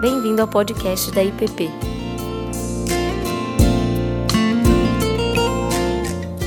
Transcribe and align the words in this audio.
Bem-vindo 0.00 0.40
ao 0.40 0.46
podcast 0.46 1.10
da 1.10 1.24
IPP. 1.24 1.68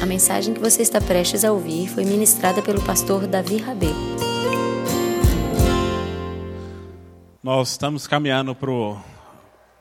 A 0.01 0.05
mensagem 0.05 0.53
que 0.53 0.59
você 0.61 0.81
está 0.81 1.01
prestes 1.01 1.43
a 1.43 1.51
ouvir 1.51 1.89
foi 1.89 2.05
ministrada 2.05 2.61
pelo 2.61 2.81
pastor 2.85 3.27
Davi 3.27 3.57
Rabelo. 3.57 3.93
Nós 7.43 7.71
estamos 7.71 8.07
caminhando 8.07 8.55
para 8.55 8.71
o 8.71 8.97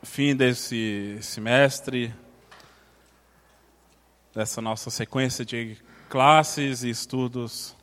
fim 0.02 0.34
desse 0.34 1.16
semestre, 1.22 2.12
dessa 4.34 4.60
nossa 4.60 4.90
sequência 4.90 5.44
de 5.44 5.76
classes 6.08 6.82
e 6.82 6.90
estudos 6.90 7.76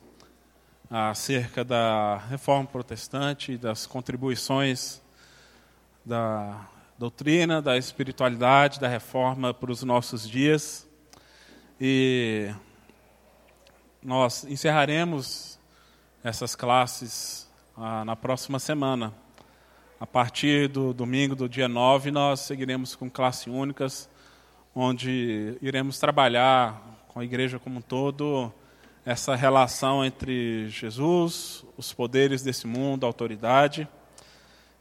acerca 0.90 1.64
da 1.64 2.18
reforma 2.28 2.66
protestante, 2.66 3.56
das 3.56 3.86
contribuições 3.86 5.00
da 6.08 6.66
doutrina, 6.98 7.60
da 7.60 7.76
espiritualidade, 7.76 8.80
da 8.80 8.88
reforma 8.88 9.52
para 9.52 9.70
os 9.70 9.82
nossos 9.82 10.26
dias. 10.26 10.88
E 11.78 12.50
nós 14.02 14.42
encerraremos 14.44 15.60
essas 16.24 16.56
classes 16.56 17.46
ah, 17.76 18.06
na 18.06 18.16
próxima 18.16 18.58
semana. 18.58 19.12
A 20.00 20.06
partir 20.06 20.68
do 20.68 20.94
domingo, 20.94 21.36
do 21.36 21.46
dia 21.46 21.68
9, 21.68 22.10
nós 22.10 22.40
seguiremos 22.40 22.96
com 22.96 23.10
classe 23.10 23.50
únicas, 23.50 24.08
onde 24.74 25.58
iremos 25.60 25.98
trabalhar 25.98 27.04
com 27.08 27.20
a 27.20 27.24
igreja 27.24 27.58
como 27.58 27.80
um 27.80 27.82
todo 27.82 28.50
essa 29.04 29.36
relação 29.36 30.02
entre 30.02 30.70
Jesus, 30.70 31.66
os 31.76 31.92
poderes 31.92 32.42
desse 32.42 32.66
mundo, 32.66 33.04
a 33.04 33.06
autoridade. 33.06 33.86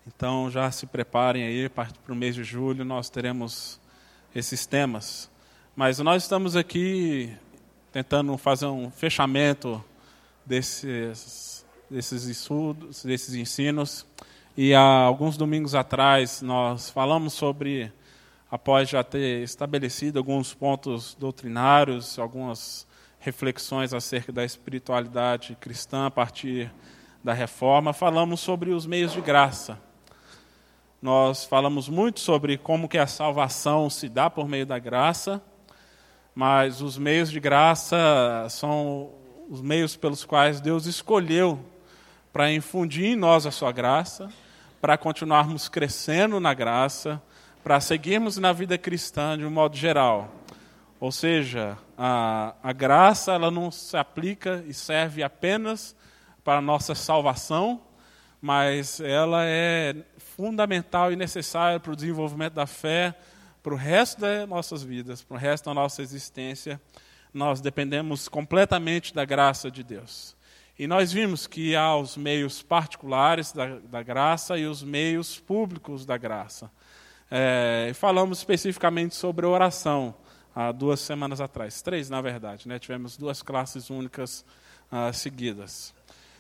Então 0.08 0.50
já 0.50 0.72
se 0.72 0.86
preparem 0.86 1.44
aí, 1.44 1.68
para 1.68 1.90
o 2.08 2.16
mês 2.16 2.34
de 2.34 2.44
julho 2.44 2.86
nós 2.86 3.10
teremos 3.10 3.80
esses 4.34 4.66
temas. 4.66 5.30
Mas 5.76 6.00
nós 6.00 6.24
estamos 6.24 6.56
aqui 6.56 7.36
tentando 7.92 8.38
fazer 8.38 8.68
um 8.68 8.90
fechamento 8.90 9.84
desses, 10.46 11.66
desses 11.90 12.24
estudos, 12.24 13.04
desses 13.04 13.36
ensinos. 13.36 14.06
E 14.56 14.74
há 14.74 14.82
alguns 14.82 15.36
domingos 15.36 15.76
atrás 15.76 16.42
nós 16.42 16.90
falamos 16.90 17.34
sobre, 17.34 17.92
após 18.50 18.90
já 18.90 19.04
ter 19.04 19.44
estabelecido 19.44 20.20
alguns 20.20 20.54
pontos 20.54 21.16
doutrinários, 21.20 22.18
algumas 22.18 22.88
reflexões 23.20 23.94
acerca 23.94 24.32
da 24.32 24.46
espiritualidade 24.46 25.56
cristã 25.60 26.06
a 26.06 26.12
partir 26.12 26.72
da 27.22 27.34
reforma, 27.34 27.92
falamos 27.92 28.40
sobre 28.40 28.72
os 28.72 28.86
meios 28.86 29.12
de 29.12 29.20
graça. 29.20 29.87
Nós 31.00 31.46
falamos 31.46 31.88
muito 31.88 32.20
sobre 32.20 32.58
como 32.58 32.90
que 32.90 32.98
a 32.98 33.06
salvação 33.06 33.88
se 33.88 34.10
dá 34.10 34.32
por 34.32 34.48
meio 34.48 34.66
da 34.66 34.80
graça, 34.80 35.40
mas 36.34 36.82
os 36.82 36.98
meios 36.98 37.30
de 37.30 37.40
graça 37.40 38.48
são 38.50 39.12
os 39.48 39.62
meios 39.62 39.96
pelos 39.96 40.26
quais 40.26 40.60
Deus 40.60 40.88
escolheu 40.88 41.60
para 42.34 42.52
infundir 42.52 43.06
em 43.06 43.16
nós 43.16 43.46
a 43.46 43.52
sua 43.52 43.72
graça, 43.72 44.28
para 44.82 44.98
continuarmos 44.98 45.70
crescendo 45.70 46.40
na 46.40 46.56
graça, 46.56 47.22
para 47.64 47.80
seguirmos 47.80 48.38
na 48.38 48.52
vida 48.52 48.76
cristã 48.76 49.38
de 49.38 49.46
um 49.46 49.52
modo 49.52 49.76
geral. 49.78 50.34
Ou 51.00 51.12
seja, 51.12 51.78
a, 51.96 52.56
a 52.64 52.74
graça 52.74 53.34
ela 53.34 53.52
não 53.52 53.70
se 53.70 53.96
aplica 53.96 54.64
e 54.68 54.74
serve 54.74 55.22
apenas 55.22 55.96
para 56.44 56.58
a 56.58 56.62
nossa 56.62 56.96
salvação, 56.96 57.82
mas 58.48 59.02
ela 59.02 59.44
é 59.44 59.94
fundamental 60.20 61.12
e 61.12 61.18
necessária 61.18 61.82
para 61.82 61.92
o 61.92 61.96
desenvolvimento 61.98 62.54
da 62.54 62.66
fé, 62.66 63.14
para 63.62 63.74
o 63.74 63.76
resto 63.76 64.22
das 64.22 64.48
nossas 64.48 64.82
vidas, 64.82 65.22
para 65.22 65.36
o 65.36 65.38
resto 65.38 65.66
da 65.66 65.74
nossa 65.74 66.02
existência. 66.02 66.80
Nós 67.34 67.60
dependemos 67.60 68.30
completamente 68.30 69.14
da 69.14 69.26
graça 69.26 69.70
de 69.70 69.84
Deus. 69.84 70.34
E 70.80 70.88
nós 70.88 71.12
vimos 71.12 71.46
que 71.46 71.76
há 71.76 71.94
os 71.98 72.16
meios 72.16 72.62
particulares 72.64 73.52
da, 73.52 73.80
da 73.80 74.02
graça 74.02 74.58
e 74.58 74.66
os 74.66 74.82
meios 74.82 75.38
públicos 75.38 76.06
da 76.06 76.16
graça. 76.16 76.72
É, 77.30 77.92
falamos 77.96 78.38
especificamente 78.38 79.14
sobre 79.14 79.46
oração 79.46 80.16
há 80.56 80.72
duas 80.72 81.02
semanas 81.02 81.42
atrás, 81.42 81.82
três 81.82 82.10
na 82.10 82.22
verdade, 82.22 82.66
né? 82.66 82.80
tivemos 82.80 83.18
duas 83.18 83.42
classes 83.42 83.90
únicas 83.90 84.46
uh, 84.90 85.14
seguidas. 85.14 85.97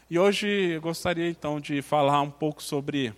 E 0.09 0.17
hoje 0.17 0.47
eu 0.47 0.79
gostaria 0.79 1.29
então 1.29 1.59
de 1.59 1.81
falar 1.81 2.21
um 2.21 2.31
pouco 2.31 2.63
sobre 2.63 3.13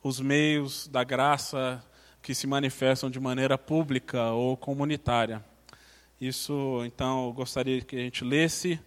os 0.00 0.20
meios 0.20 0.86
da 0.86 1.02
graça 1.02 1.84
que 2.22 2.36
se 2.36 2.46
manifestam 2.46 3.10
de 3.10 3.18
maneira 3.18 3.58
pública 3.58 4.30
ou 4.30 4.56
comunitária. 4.56 5.44
Isso, 6.20 6.84
então, 6.86 7.26
eu 7.26 7.32
gostaria 7.32 7.80
que 7.80 7.96
a 7.96 7.98
gente 7.98 8.22
lesse 8.22 8.80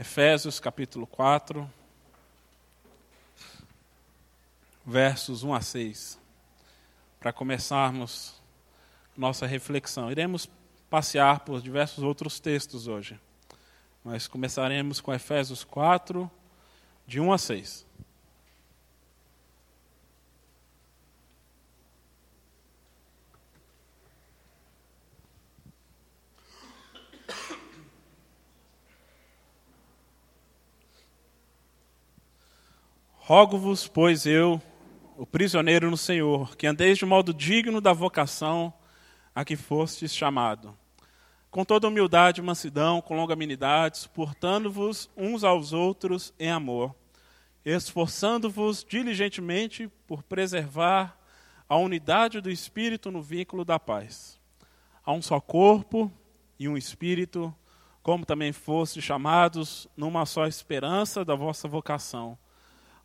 Efésios 0.00 0.58
capítulo 0.58 1.06
4, 1.06 1.70
versos 4.84 5.44
1 5.44 5.54
a 5.54 5.60
6, 5.60 6.18
para 7.20 7.32
começarmos 7.32 8.34
nossa 9.16 9.46
reflexão. 9.46 10.10
Iremos 10.10 10.50
passear 10.90 11.38
por 11.40 11.62
diversos 11.62 12.02
outros 12.02 12.40
textos 12.40 12.88
hoje, 12.88 13.16
mas 14.04 14.26
começaremos 14.26 15.00
com 15.00 15.12
Efésios 15.12 15.64
4, 15.64 16.30
de 17.06 17.20
1 17.20 17.32
a 17.32 17.38
6. 17.38 17.86
Rogo-vos, 33.30 33.86
pois 33.86 34.26
eu, 34.26 34.60
o 35.16 35.24
prisioneiro 35.24 35.88
no 35.88 35.96
Senhor, 35.96 36.56
que 36.56 36.66
andeis 36.66 36.98
de 36.98 37.06
modo 37.06 37.32
digno 37.32 37.80
da 37.80 37.92
vocação 37.92 38.74
a 39.32 39.44
que 39.44 39.54
fostes 39.54 40.12
chamado. 40.12 40.76
Com 41.50 41.64
toda 41.64 41.88
humildade 41.88 42.40
e 42.40 42.44
mansidão, 42.44 43.00
com 43.00 43.16
longanimidade, 43.16 43.98
suportando-vos 43.98 45.10
uns 45.16 45.42
aos 45.42 45.72
outros 45.72 46.32
em 46.38 46.48
amor, 46.48 46.94
esforçando-vos 47.64 48.86
diligentemente 48.88 49.90
por 50.06 50.22
preservar 50.22 51.18
a 51.68 51.76
unidade 51.76 52.40
do 52.40 52.48
Espírito 52.48 53.10
no 53.10 53.20
vínculo 53.20 53.64
da 53.64 53.80
paz. 53.80 54.38
Há 55.04 55.12
um 55.12 55.20
só 55.20 55.40
corpo 55.40 56.12
e 56.56 56.68
um 56.68 56.76
Espírito, 56.76 57.52
como 58.00 58.24
também 58.24 58.52
fostes 58.52 59.02
chamados 59.02 59.88
numa 59.96 60.26
só 60.26 60.46
esperança 60.46 61.24
da 61.24 61.34
vossa 61.34 61.66
vocação. 61.66 62.38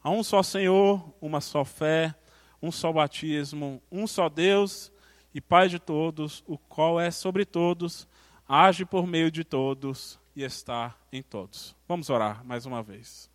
Há 0.04 0.12
um 0.12 0.22
só 0.22 0.44
Senhor, 0.44 1.04
uma 1.20 1.42
só 1.42 1.66
fé, 1.66 2.14
um 2.62 2.72
só 2.72 2.94
batismo, 2.94 3.82
um 3.92 4.06
só 4.06 4.30
Deus 4.30 4.92
e 5.34 5.42
Pai 5.42 5.68
de 5.68 5.80
todos, 5.80 6.44
o 6.46 6.60
qual 6.60 7.00
é 7.00 7.10
sobre 7.10 7.44
todos, 7.44 8.08
age 8.48 8.86
por 8.86 9.08
meio 9.08 9.32
de 9.32 9.44
todos 9.44 10.20
e 10.36 10.44
está 10.44 10.96
em 11.12 11.22
todos. 11.22 11.76
Vamos 11.88 12.10
orar 12.10 12.44
mais 12.46 12.66
uma 12.66 12.84
vez. 12.84 13.30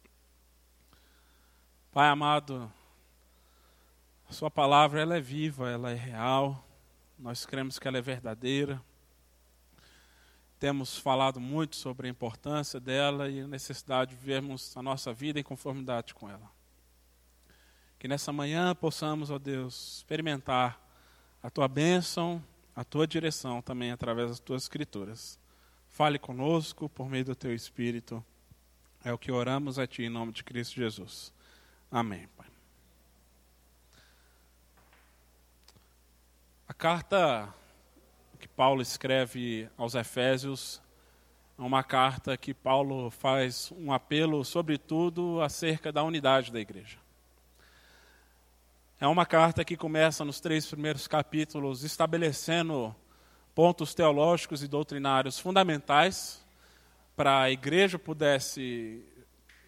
Pai 1.92 2.08
amado, 2.08 2.72
a 4.28 4.32
Sua 4.32 4.50
palavra 4.50 5.00
ela 5.00 5.16
é 5.16 5.20
viva, 5.20 5.68
ela 5.68 5.90
é 5.90 5.94
real, 5.94 6.64
nós 7.18 7.44
cremos 7.44 7.78
que 7.78 7.88
ela 7.88 7.98
é 7.98 8.02
verdadeira. 8.02 8.80
Temos 10.60 10.98
falado 10.98 11.40
muito 11.40 11.74
sobre 11.74 12.06
a 12.06 12.10
importância 12.10 12.78
dela 12.78 13.28
e 13.28 13.40
a 13.40 13.48
necessidade 13.48 14.10
de 14.10 14.16
vivermos 14.16 14.76
a 14.76 14.82
nossa 14.82 15.12
vida 15.12 15.40
em 15.40 15.42
conformidade 15.42 16.14
com 16.14 16.28
ela. 16.28 16.48
Que 17.98 18.06
nessa 18.06 18.32
manhã 18.32 18.74
possamos, 18.74 19.30
ó 19.30 19.38
Deus, 19.38 19.96
experimentar 19.96 20.80
a 21.42 21.50
tua 21.50 21.66
bênção, 21.66 22.44
a 22.74 22.84
tua 22.84 23.06
direção 23.06 23.60
também 23.60 23.90
através 23.90 24.28
das 24.28 24.40
tuas 24.40 24.62
escrituras. 24.62 25.38
Fale 25.88 26.18
conosco 26.18 26.88
por 26.88 27.08
meio 27.08 27.24
do 27.24 27.34
teu 27.34 27.54
Espírito. 27.54 28.24
É 29.04 29.12
o 29.12 29.18
que 29.18 29.32
oramos 29.32 29.78
a 29.78 29.86
ti 29.86 30.04
em 30.04 30.08
nome 30.08 30.32
de 30.32 30.44
Cristo 30.44 30.76
Jesus. 30.76 31.32
Amém, 31.90 32.28
Pai. 32.36 32.46
A 36.68 36.74
carta 36.74 37.52
que 38.38 38.46
Paulo 38.48 38.80
escreve 38.80 39.68
aos 39.76 39.94
Efésios 39.94 40.80
é 41.58 41.62
uma 41.62 41.82
carta 41.82 42.36
que 42.38 42.54
Paulo 42.54 43.10
faz 43.10 43.70
um 43.76 43.92
apelo, 43.92 44.42
sobretudo, 44.44 45.42
acerca 45.42 45.92
da 45.92 46.02
unidade 46.02 46.50
da 46.50 46.58
igreja. 46.58 46.98
É 49.02 49.06
uma 49.06 49.24
carta 49.24 49.64
que 49.64 49.78
começa 49.78 50.26
nos 50.26 50.40
três 50.40 50.66
primeiros 50.66 51.08
capítulos 51.08 51.84
estabelecendo 51.84 52.94
pontos 53.54 53.94
teológicos 53.94 54.62
e 54.62 54.68
doutrinários 54.68 55.38
fundamentais 55.38 56.44
para 57.16 57.40
a 57.40 57.50
igreja 57.50 57.98
pudesse 57.98 59.02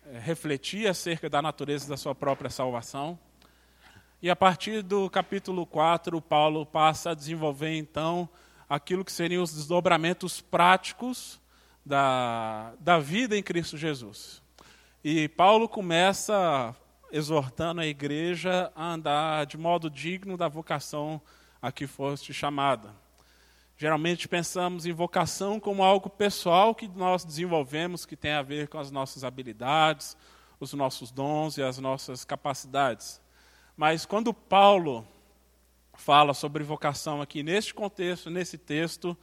eh, 0.04 0.18
refletir 0.18 0.86
acerca 0.86 1.30
da 1.30 1.40
natureza 1.40 1.88
da 1.88 1.96
sua 1.96 2.14
própria 2.14 2.50
salvação. 2.50 3.18
E 4.20 4.28
a 4.28 4.36
partir 4.36 4.82
do 4.82 5.08
capítulo 5.08 5.64
4, 5.64 6.20
Paulo 6.20 6.66
passa 6.66 7.12
a 7.12 7.14
desenvolver 7.14 7.74
então 7.74 8.28
aquilo 8.68 9.02
que 9.02 9.10
seriam 9.10 9.42
os 9.42 9.54
desdobramentos 9.54 10.42
práticos 10.42 11.40
da, 11.82 12.74
da 12.78 12.98
vida 12.98 13.34
em 13.34 13.42
Cristo 13.42 13.78
Jesus. 13.78 14.42
E 15.02 15.26
Paulo 15.26 15.70
começa 15.70 16.76
exortando 17.12 17.82
a 17.82 17.86
igreja 17.86 18.72
a 18.74 18.94
andar 18.94 19.46
de 19.46 19.58
modo 19.58 19.90
digno 19.90 20.36
da 20.36 20.48
vocação 20.48 21.20
a 21.60 21.70
que 21.70 21.86
foste 21.86 22.32
chamada. 22.32 22.94
Geralmente 23.76 24.26
pensamos 24.26 24.86
em 24.86 24.92
vocação 24.92 25.60
como 25.60 25.82
algo 25.82 26.08
pessoal 26.08 26.74
que 26.74 26.88
nós 26.88 27.24
desenvolvemos, 27.24 28.06
que 28.06 28.16
tem 28.16 28.32
a 28.32 28.42
ver 28.42 28.68
com 28.68 28.78
as 28.78 28.90
nossas 28.90 29.24
habilidades, 29.24 30.16
os 30.58 30.72
nossos 30.72 31.10
dons 31.10 31.58
e 31.58 31.62
as 31.62 31.78
nossas 31.78 32.24
capacidades. 32.24 33.20
Mas 33.76 34.06
quando 34.06 34.32
Paulo 34.32 35.06
fala 35.94 36.32
sobre 36.32 36.64
vocação 36.64 37.20
aqui 37.20 37.42
neste 37.42 37.74
contexto, 37.74 38.30
nesse 38.30 38.56
texto, 38.56 39.16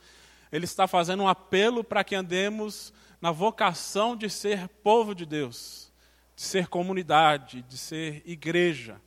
ele 0.52 0.66
está 0.66 0.88
fazendo 0.88 1.24
um 1.24 1.28
apelo 1.28 1.84
para 1.84 2.04
que 2.04 2.16
andemos 2.16 2.94
na 3.22 3.32
vocação 3.32 4.16
de 4.16 4.30
ser 4.30 4.68
povo 4.68 5.14
de 5.14 5.26
Deus, 5.26 5.89
de 6.40 6.46
ser 6.46 6.70
comunidade, 6.70 7.64
de 7.64 7.78
ser 7.78 8.24
igreja. 8.26 9.02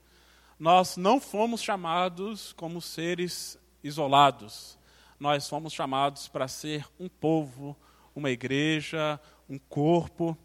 Nós 0.58 0.98
não 0.98 1.18
fomos 1.18 1.62
chamados 1.62 2.52
como 2.52 2.78
seres 2.78 3.58
isolados. 3.82 4.78
Nós 5.18 5.48
fomos 5.48 5.72
chamados 5.72 6.28
para 6.28 6.46
ser 6.46 6.84
um 7.00 7.08
povo, 7.08 7.74
uma 8.14 8.30
igreja, 8.30 9.18
um 9.48 9.58
corpo. 9.58 10.36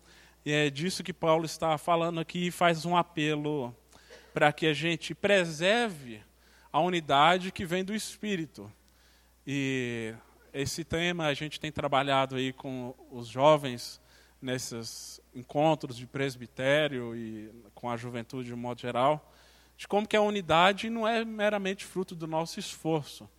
E 0.46 0.54
é 0.54 0.70
disso 0.70 1.04
que 1.04 1.12
Paulo 1.12 1.44
está 1.44 1.78
falando 1.78 2.22
aqui 2.22 2.48
e 2.48 2.52
faz 2.52 2.86
um 2.86 2.96
apelo 2.96 3.76
para 4.34 4.54
que 4.54 4.66
a 4.66 4.74
gente 4.74 5.14
preserve 5.14 6.22
a 6.72 6.80
unidade 6.80 7.52
que 7.52 7.66
vem 7.66 7.84
do 7.84 7.94
Espírito. 7.94 8.72
E 9.46 10.16
esse 10.54 10.86
tema 10.86 11.26
a 11.26 11.34
gente 11.34 11.60
tem 11.60 11.70
trabalhado 11.70 12.38
aí 12.38 12.54
com 12.54 12.96
os 13.12 13.28
jovens 13.28 14.00
nesses 14.42 15.22
encontros 15.34 15.98
de 15.98 16.06
presbitério 16.06 17.16
e 17.16 17.50
com 17.74 17.90
a 17.90 17.98
juventude 17.98 18.48
de 18.48 18.54
um 18.54 18.58
modo 18.58 18.82
geral, 18.82 19.34
de 19.76 19.88
como 19.88 20.08
que 20.08 20.16
a 20.16 20.22
unidade 20.22 20.90
não 20.90 21.08
é 21.08 21.24
meramente 21.24 21.86
fruto 21.86 22.16
do 22.16 22.28
nosso 22.28 22.60
esforço. 22.60 23.30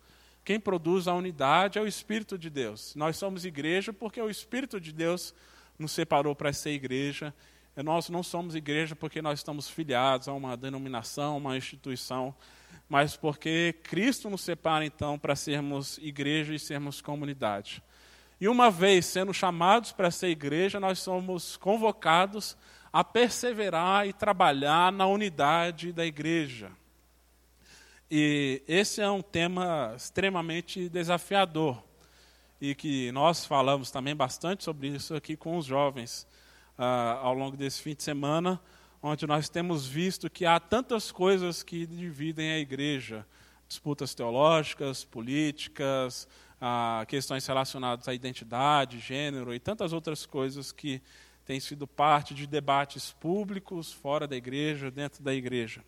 Quem 0.43 0.59
produz 0.59 1.07
a 1.07 1.13
unidade 1.13 1.77
é 1.77 1.81
o 1.81 1.87
Espírito 1.87 2.37
de 2.37 2.49
Deus. 2.49 2.95
Nós 2.95 3.17
somos 3.17 3.45
igreja 3.45 3.91
porque 3.93 4.21
o 4.21 4.29
Espírito 4.29 4.79
de 4.79 4.91
Deus 4.91 5.33
nos 5.77 5.91
separou 5.91 6.35
para 6.35 6.51
ser 6.53 6.71
igreja. 6.71 7.33
Nós 7.75 8.09
não 8.09 8.23
somos 8.23 8.55
igreja 8.55 8.95
porque 8.95 9.21
nós 9.21 9.39
estamos 9.39 9.69
filiados 9.69 10.27
a 10.27 10.33
uma 10.33 10.57
denominação, 10.57 11.37
uma 11.37 11.57
instituição 11.57 12.35
mas 12.89 13.15
porque 13.15 13.75
Cristo 13.83 14.31
nos 14.31 14.41
separa 14.41 14.83
então 14.83 15.17
para 15.19 15.35
sermos 15.35 15.99
igreja 15.99 16.55
e 16.55 16.59
sermos 16.59 17.01
comunidade. 17.01 17.83
E 18.39 18.47
uma 18.47 18.71
vez 18.71 19.05
sendo 19.05 19.33
chamados 19.33 19.91
para 19.91 20.11
ser 20.11 20.29
igreja, 20.29 20.79
nós 20.79 20.99
somos 20.99 21.57
convocados 21.57 22.57
a 22.91 23.03
perseverar 23.03 24.07
e 24.07 24.13
trabalhar 24.13 24.91
na 24.91 25.05
unidade 25.05 25.91
da 25.91 26.05
igreja. 26.05 26.71
E 28.09 28.63
esse 28.67 29.01
é 29.01 29.09
um 29.09 29.21
tema 29.21 29.93
extremamente 29.95 30.89
desafiador 30.89 31.83
e 32.59 32.73
que 32.73 33.11
nós 33.11 33.45
falamos 33.45 33.91
também 33.91 34.15
bastante 34.15 34.63
sobre 34.63 34.87
isso 34.87 35.13
aqui 35.13 35.35
com 35.37 35.57
os 35.57 35.65
jovens 35.65 36.27
uh, 36.77 37.19
ao 37.21 37.33
longo 37.33 37.55
desse 37.55 37.81
fim 37.81 37.93
de 37.93 38.03
semana 38.03 38.59
onde 39.01 39.25
nós 39.25 39.49
temos 39.49 39.87
visto 39.87 40.29
que 40.29 40.45
há 40.45 40.59
tantas 40.59 41.11
coisas 41.11 41.63
que 41.63 41.85
dividem 41.85 42.51
a 42.51 42.59
igreja: 42.59 43.25
disputas 43.67 44.13
teológicas, 44.13 45.03
políticas, 45.03 46.27
ah, 46.61 47.05
questões 47.07 47.45
relacionadas 47.45 48.07
à 48.07 48.13
identidade, 48.13 48.99
gênero 48.99 49.53
e 49.53 49.59
tantas 49.59 49.93
outras 49.93 50.25
coisas 50.25 50.71
que 50.71 51.01
têm 51.45 51.59
sido 51.59 51.87
parte 51.87 52.33
de 52.33 52.45
debates 52.45 53.11
públicos 53.13 53.91
fora 53.91 54.27
da 54.27 54.35
igreja, 54.35 54.91
dentro 54.91 55.23
da 55.23 55.33
igreja. 55.33 55.83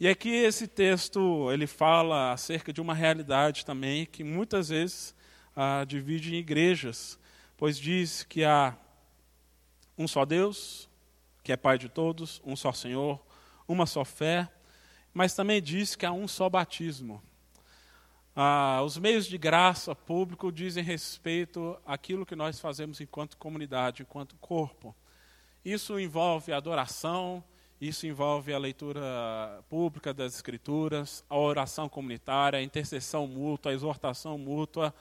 E 0.00 0.08
aqui 0.08 0.30
esse 0.30 0.66
texto 0.66 1.50
ele 1.52 1.66
fala 1.66 2.32
acerca 2.32 2.72
de 2.72 2.80
uma 2.80 2.94
realidade 2.94 3.64
também 3.64 4.04
que 4.04 4.24
muitas 4.24 4.68
vezes 4.70 5.14
ah, 5.54 5.84
divide 5.86 6.34
em 6.34 6.38
igrejas, 6.38 7.18
pois 7.56 7.78
diz 7.78 8.24
que 8.24 8.44
há 8.44 8.76
um 9.96 10.08
só 10.08 10.24
Deus, 10.24 10.88
que 11.42 11.52
é 11.52 11.56
Pai 11.56 11.78
de 11.78 11.88
todos, 11.88 12.42
um 12.44 12.56
só 12.56 12.72
Senhor, 12.72 13.24
uma 13.68 13.86
só 13.86 14.04
fé, 14.04 14.50
mas 15.12 15.34
também 15.34 15.62
diz 15.62 15.94
que 15.94 16.04
há 16.04 16.10
um 16.10 16.26
só 16.26 16.48
batismo. 16.48 17.22
Ah, 18.36 18.82
os 18.84 18.98
meios 18.98 19.26
de 19.26 19.38
graça 19.38 19.94
público 19.94 20.50
dizem 20.50 20.82
respeito 20.82 21.78
àquilo 21.86 22.26
que 22.26 22.34
nós 22.34 22.58
fazemos 22.58 23.00
enquanto 23.00 23.36
comunidade, 23.36 24.02
enquanto 24.02 24.34
corpo. 24.36 24.92
Isso 25.64 26.00
envolve 26.00 26.52
a 26.52 26.56
adoração, 26.56 27.44
isso 27.80 28.08
envolve 28.08 28.52
a 28.52 28.58
leitura 28.58 29.62
pública 29.68 30.12
das 30.12 30.34
Escrituras, 30.34 31.24
a 31.30 31.36
oração 31.36 31.88
comunitária, 31.88 32.58
a 32.58 32.62
intercessão 32.62 33.24
mútua, 33.28 33.70
a 33.70 33.74
exortação 33.74 34.36
mútua, 34.36 34.92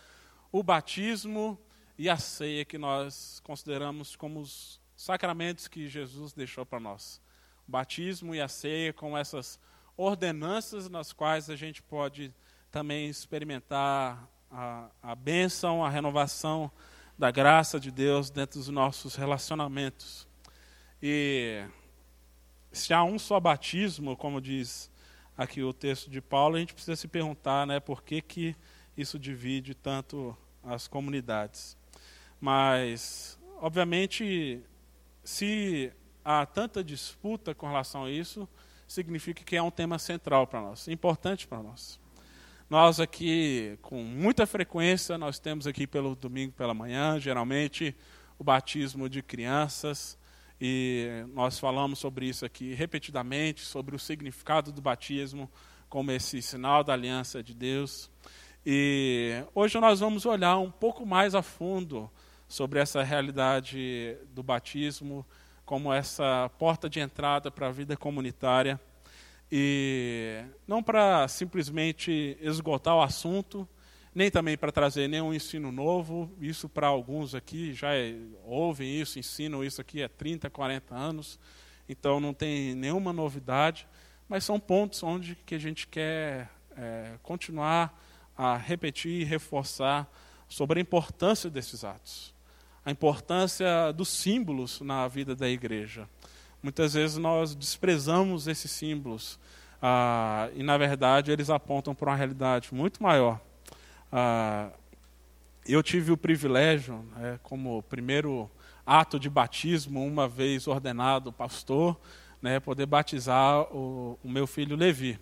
o 0.51 0.61
batismo 0.61 1.59
e 1.97 2.11
a 2.11 2.17
ceia 2.17 2.63
que 2.63 2.77
nós 2.77 3.41
consideramos 3.43 4.15
como 4.15 4.41
os 4.41 4.79
sacramentos 4.95 5.67
que 5.67 5.87
Jesus 5.87 6.33
deixou 6.33 6.67
para 6.67 6.79
nós. 6.79 7.19
O 7.67 7.71
batismo 7.71 8.35
e 8.35 8.39
a 8.39 8.47
ceia 8.47 8.93
com 8.93 9.17
essas 9.17 9.59
ordenanças 9.97 10.87
nas 10.87 11.11
quais 11.11 11.49
a 11.49 11.55
gente 11.55 11.81
pode 11.81 12.31
também 12.73 13.07
experimentar 13.07 14.27
a, 14.49 14.89
a 15.03 15.13
bênção, 15.13 15.85
a 15.85 15.89
renovação 15.91 16.71
da 17.15 17.29
graça 17.29 17.79
de 17.79 17.91
Deus 17.91 18.31
dentro 18.31 18.57
dos 18.57 18.67
nossos 18.67 19.13
relacionamentos. 19.13 20.27
E 20.99 21.63
se 22.71 22.91
há 22.91 23.03
um 23.03 23.19
só 23.19 23.39
batismo, 23.39 24.17
como 24.17 24.41
diz 24.41 24.89
aqui 25.37 25.61
o 25.61 25.71
texto 25.71 26.09
de 26.09 26.19
Paulo, 26.19 26.55
a 26.55 26.59
gente 26.61 26.73
precisa 26.73 26.95
se 26.95 27.07
perguntar 27.07 27.67
né, 27.67 27.79
por 27.79 28.01
que, 28.01 28.23
que 28.23 28.55
isso 28.97 29.19
divide 29.19 29.75
tanto 29.75 30.35
as 30.63 30.87
comunidades. 30.87 31.77
Mas, 32.41 33.37
obviamente, 33.61 34.63
se 35.23 35.93
há 36.25 36.43
tanta 36.43 36.83
disputa 36.83 37.53
com 37.53 37.67
relação 37.67 38.05
a 38.05 38.09
isso, 38.09 38.49
significa 38.87 39.43
que 39.43 39.55
é 39.55 39.61
um 39.61 39.69
tema 39.69 39.99
central 39.99 40.47
para 40.47 40.59
nós, 40.59 40.87
importante 40.87 41.45
para 41.47 41.61
nós. 41.61 42.01
Nós 42.69 42.99
aqui, 42.99 43.77
com 43.81 44.03
muita 44.03 44.45
frequência, 44.45 45.17
nós 45.17 45.37
temos 45.37 45.67
aqui 45.67 45.85
pelo 45.85 46.15
domingo 46.15 46.53
pela 46.53 46.73
manhã, 46.73 47.19
geralmente, 47.19 47.95
o 48.39 48.43
batismo 48.43 49.07
de 49.09 49.21
crianças, 49.21 50.17
e 50.59 51.25
nós 51.33 51.59
falamos 51.59 51.99
sobre 51.99 52.25
isso 52.27 52.45
aqui 52.45 52.73
repetidamente, 52.73 53.61
sobre 53.61 53.95
o 53.95 53.99
significado 53.99 54.71
do 54.71 54.81
batismo 54.81 55.49
como 55.89 56.11
esse 56.11 56.41
sinal 56.41 56.83
da 56.83 56.93
aliança 56.93 57.43
de 57.43 57.53
Deus. 57.53 58.09
E 58.65 59.43
hoje 59.53 59.79
nós 59.79 59.99
vamos 59.99 60.25
olhar 60.25 60.57
um 60.57 60.71
pouco 60.71 61.05
mais 61.05 61.35
a 61.35 61.43
fundo 61.43 62.09
sobre 62.47 62.79
essa 62.79 63.03
realidade 63.03 64.17
do 64.33 64.41
batismo 64.41 65.25
como 65.65 65.93
essa 65.93 66.49
porta 66.57 66.89
de 66.89 66.99
entrada 66.99 67.51
para 67.51 67.67
a 67.67 67.71
vida 67.71 67.95
comunitária. 67.95 68.79
E 69.55 70.43
não 70.67 70.81
para 70.81 71.27
simplesmente 71.27 72.35
esgotar 72.41 72.95
o 72.95 73.03
assunto, 73.03 73.69
nem 74.15 74.31
também 74.31 74.57
para 74.57 74.71
trazer 74.71 75.07
nenhum 75.07 75.31
ensino 75.31 75.71
novo. 75.71 76.35
Isso 76.41 76.67
para 76.67 76.87
alguns 76.87 77.35
aqui 77.35 77.71
já 77.71 77.93
é, 77.93 78.15
ouvem 78.43 78.99
isso, 78.99 79.19
ensinam 79.19 79.63
isso 79.63 79.79
aqui 79.79 80.01
há 80.01 80.09
30, 80.09 80.49
40 80.49 80.95
anos. 80.95 81.39
Então 81.87 82.19
não 82.19 82.33
tem 82.33 82.73
nenhuma 82.73 83.13
novidade, 83.13 83.87
mas 84.27 84.43
são 84.43 84.59
pontos 84.59 85.03
onde 85.03 85.35
que 85.45 85.53
a 85.53 85.59
gente 85.59 85.87
quer 85.87 86.49
é, 86.75 87.11
continuar 87.21 88.03
a 88.35 88.57
repetir 88.57 89.21
e 89.21 89.23
reforçar 89.23 90.11
sobre 90.49 90.79
a 90.79 90.81
importância 90.81 91.47
desses 91.47 91.83
atos 91.83 92.33
a 92.85 92.91
importância 92.91 93.91
dos 93.93 94.09
símbolos 94.09 94.81
na 94.81 95.07
vida 95.07 95.35
da 95.35 95.49
igreja. 95.49 96.07
Muitas 96.63 96.93
vezes 96.93 97.17
nós 97.17 97.53
desprezamos 97.53 98.47
esses 98.47 98.71
símbolos 98.71 99.37
ah, 99.81 100.49
e, 100.55 100.63
na 100.63 100.77
verdade, 100.77 101.29
eles 101.29 101.49
apontam 101.49 101.93
para 101.93 102.09
uma 102.09 102.15
realidade 102.15 102.73
muito 102.73 103.03
maior. 103.03 103.37
Ah, 104.09 104.69
eu 105.67 105.83
tive 105.83 106.13
o 106.13 106.17
privilégio, 106.17 107.05
né, 107.17 107.37
como 107.43 107.83
primeiro 107.83 108.49
ato 108.85 109.19
de 109.19 109.29
batismo, 109.29 110.05
uma 110.05 110.25
vez 110.25 110.65
ordenado 110.65 111.33
pastor, 111.33 111.99
né, 112.41 112.61
poder 112.61 112.85
batizar 112.85 113.63
o, 113.75 114.17
o 114.23 114.29
meu 114.29 114.47
filho 114.47 114.77
Levi. 114.77 115.19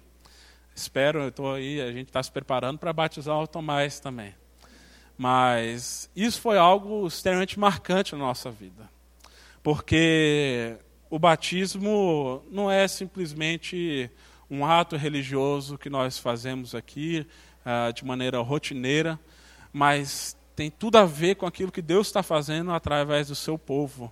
Espero, 0.75 1.27
estou 1.27 1.55
aí, 1.55 1.81
a 1.81 1.91
gente 1.91 2.10
está 2.10 2.21
se 2.21 2.31
preparando 2.31 2.77
para 2.77 2.93
batizar 2.93 3.36
o 3.36 3.48
Tomás 3.48 4.00
também. 4.00 4.36
Mas 5.17 6.07
isso 6.15 6.39
foi 6.39 6.60
algo 6.60 7.07
extremamente 7.07 7.60
marcante 7.60 8.13
na 8.13 8.19
nossa 8.19 8.51
vida. 8.51 8.88
Porque 9.63 10.77
o 11.11 11.19
batismo 11.19 12.41
não 12.49 12.71
é 12.71 12.87
simplesmente 12.87 14.09
um 14.49 14.65
ato 14.65 14.95
religioso 14.95 15.77
que 15.77 15.89
nós 15.89 16.17
fazemos 16.17 16.73
aqui 16.73 17.27
uh, 17.65 17.91
de 17.91 18.05
maneira 18.05 18.39
rotineira, 18.39 19.19
mas 19.73 20.37
tem 20.55 20.71
tudo 20.71 20.97
a 20.97 21.05
ver 21.05 21.35
com 21.35 21.45
aquilo 21.45 21.69
que 21.69 21.81
Deus 21.81 22.07
está 22.07 22.23
fazendo 22.23 22.71
através 22.71 23.27
do 23.27 23.35
seu 23.35 23.57
povo. 23.59 24.09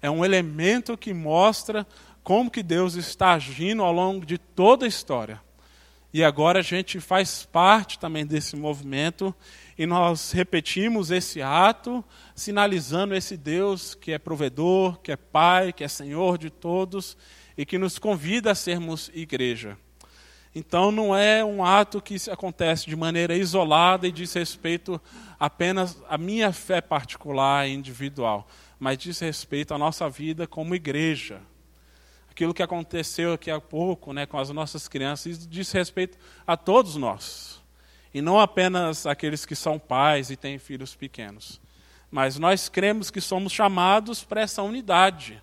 É 0.00 0.08
um 0.08 0.24
elemento 0.24 0.96
que 0.96 1.12
mostra 1.12 1.84
como 2.22 2.48
que 2.48 2.62
Deus 2.62 2.94
está 2.94 3.32
agindo 3.32 3.82
ao 3.82 3.92
longo 3.92 4.24
de 4.24 4.38
toda 4.38 4.84
a 4.84 4.88
história. 4.88 5.42
E 6.14 6.22
agora 6.22 6.60
a 6.60 6.62
gente 6.62 7.00
faz 7.00 7.44
parte 7.44 7.98
também 7.98 8.24
desse 8.24 8.54
movimento 8.54 9.34
e 9.78 9.86
nós 9.86 10.32
repetimos 10.32 11.10
esse 11.10 11.42
ato, 11.42 12.04
sinalizando 12.34 13.14
esse 13.14 13.36
Deus 13.36 13.94
que 13.94 14.12
é 14.12 14.18
provedor, 14.18 14.98
que 15.00 15.12
é 15.12 15.16
Pai, 15.16 15.72
que 15.72 15.84
é 15.84 15.88
Senhor 15.88 16.38
de 16.38 16.50
todos 16.50 17.16
e 17.56 17.66
que 17.66 17.78
nos 17.78 17.98
convida 17.98 18.52
a 18.52 18.54
sermos 18.54 19.10
igreja. 19.14 19.76
Então 20.54 20.90
não 20.90 21.14
é 21.14 21.44
um 21.44 21.62
ato 21.62 22.00
que 22.00 22.16
acontece 22.30 22.86
de 22.86 22.96
maneira 22.96 23.36
isolada 23.36 24.08
e 24.08 24.12
diz 24.12 24.32
respeito 24.32 25.00
apenas 25.38 26.02
à 26.08 26.16
minha 26.16 26.52
fé 26.52 26.80
particular 26.80 27.68
e 27.68 27.74
individual, 27.74 28.48
mas 28.78 28.96
diz 28.96 29.18
respeito 29.20 29.74
à 29.74 29.78
nossa 29.78 30.08
vida 30.08 30.46
como 30.46 30.74
igreja 30.74 31.42
aquilo 32.36 32.52
que 32.52 32.62
aconteceu 32.62 33.32
aqui 33.32 33.50
há 33.50 33.58
pouco 33.58 34.12
né, 34.12 34.26
com 34.26 34.38
as 34.38 34.50
nossas 34.50 34.86
crianças, 34.86 35.48
diz 35.48 35.72
respeito 35.72 36.18
a 36.46 36.54
todos 36.54 36.94
nós. 36.94 37.62
E 38.16 38.22
não 38.22 38.40
apenas 38.40 39.04
aqueles 39.04 39.44
que 39.44 39.54
são 39.54 39.78
pais 39.78 40.30
e 40.30 40.36
têm 40.36 40.58
filhos 40.58 40.94
pequenos. 40.94 41.60
Mas 42.10 42.38
nós 42.38 42.66
cremos 42.66 43.10
que 43.10 43.20
somos 43.20 43.52
chamados 43.52 44.24
para 44.24 44.40
essa 44.40 44.62
unidade. 44.62 45.42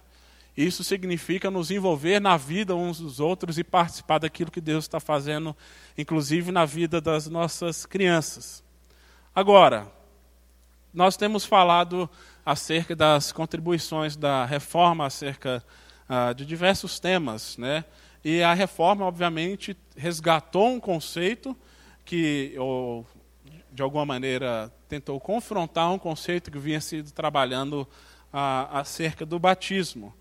Isso 0.58 0.84
significa 0.84 1.52
nos 1.52 1.70
envolver 1.70 2.20
na 2.20 2.36
vida 2.36 2.76
uns 2.76 2.98
dos 2.98 3.20
outros 3.20 3.60
e 3.60 3.64
participar 3.64 4.18
daquilo 4.18 4.50
que 4.50 4.60
Deus 4.60 4.86
está 4.86 5.00
fazendo, 5.00 5.56
inclusive 5.96 6.52
na 6.52 6.66
vida 6.66 7.00
das 7.00 7.28
nossas 7.28 7.86
crianças. 7.86 8.64
Agora, 9.36 9.92
nós 10.92 11.16
temos 11.16 11.46
falado 11.46 12.10
acerca 12.44 12.96
das 12.96 13.32
contribuições 13.32 14.16
da 14.16 14.46
reforma 14.46 15.06
acerca 15.06 15.64
ah, 16.10 16.34
de 16.34 16.44
diversos 16.44 17.00
temas. 17.00 17.56
Né? 17.56 17.86
E 18.26 18.42
a 18.42 18.56
reforma, 18.56 19.06
obviamente, 19.06 19.78
resgatou 19.96 20.70
um 20.70 20.80
conceito 20.80 21.56
que, 22.06 22.54
ou, 22.58 23.06
de 23.72 23.82
alguma 23.82 24.06
maneira, 24.06 24.72
tentou 24.88 25.20
confrontar 25.20 25.92
um 25.92 26.00
conceito 26.00 26.52
que 26.52 26.60
vinha 26.60 26.82
sido 26.82 27.12
trabalhando 27.12 27.88
ah, 28.32 28.80
acerca 28.80 29.26
do 29.26 29.40
batismo. 29.40 30.14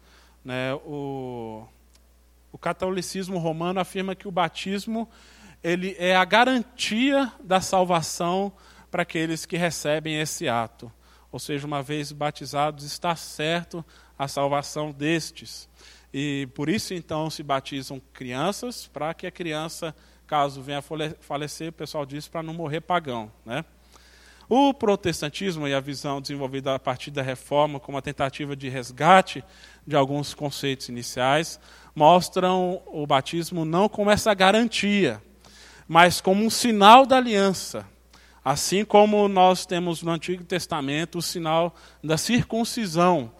Né? 0.44 0.74
O, 0.74 1.66
o 2.52 2.58
catolicismo 2.58 3.38
romano 3.38 3.80
afirma 3.80 4.14
que 4.14 4.28
o 4.28 4.32
batismo 4.32 5.08
ele 5.62 5.94
é 5.98 6.16
a 6.16 6.24
garantia 6.24 7.32
da 7.42 7.60
salvação 7.60 8.52
para 8.90 9.02
aqueles 9.02 9.46
que 9.46 9.56
recebem 9.56 10.20
esse 10.20 10.48
ato. 10.48 10.92
Ou 11.30 11.38
seja, 11.38 11.66
uma 11.66 11.82
vez 11.82 12.12
batizados, 12.12 12.84
está 12.84 13.16
certo 13.16 13.84
a 14.18 14.28
salvação 14.28 14.90
destes. 14.90 15.68
E 16.12 16.48
por 16.54 16.68
isso, 16.68 16.92
então, 16.92 17.30
se 17.30 17.42
batizam 17.42 18.02
crianças, 18.12 18.86
para 18.86 19.14
que 19.14 19.26
a 19.26 19.30
criança, 19.30 19.94
caso 20.32 20.62
venha 20.62 20.78
a 20.78 20.82
falecer, 21.20 21.68
o 21.68 21.72
pessoal 21.72 22.06
diz, 22.06 22.26
para 22.26 22.42
não 22.42 22.54
morrer 22.54 22.80
pagão. 22.80 23.30
Né? 23.44 23.62
O 24.48 24.72
protestantismo 24.72 25.68
e 25.68 25.74
a 25.74 25.78
visão 25.78 26.22
desenvolvida 26.22 26.74
a 26.74 26.78
partir 26.78 27.10
da 27.10 27.20
reforma, 27.20 27.78
como 27.78 27.98
a 27.98 28.02
tentativa 28.02 28.56
de 28.56 28.70
resgate 28.70 29.44
de 29.86 29.94
alguns 29.94 30.32
conceitos 30.32 30.88
iniciais, 30.88 31.60
mostram 31.94 32.80
o 32.86 33.06
batismo 33.06 33.66
não 33.66 33.90
como 33.90 34.10
essa 34.10 34.32
garantia, 34.32 35.22
mas 35.86 36.18
como 36.18 36.42
um 36.42 36.48
sinal 36.48 37.04
da 37.04 37.18
aliança. 37.18 37.86
Assim 38.42 38.86
como 38.86 39.28
nós 39.28 39.66
temos 39.66 40.02
no 40.02 40.12
Antigo 40.12 40.44
Testamento 40.44 41.18
o 41.18 41.22
sinal 41.22 41.74
da 42.02 42.16
circuncisão, 42.16 43.30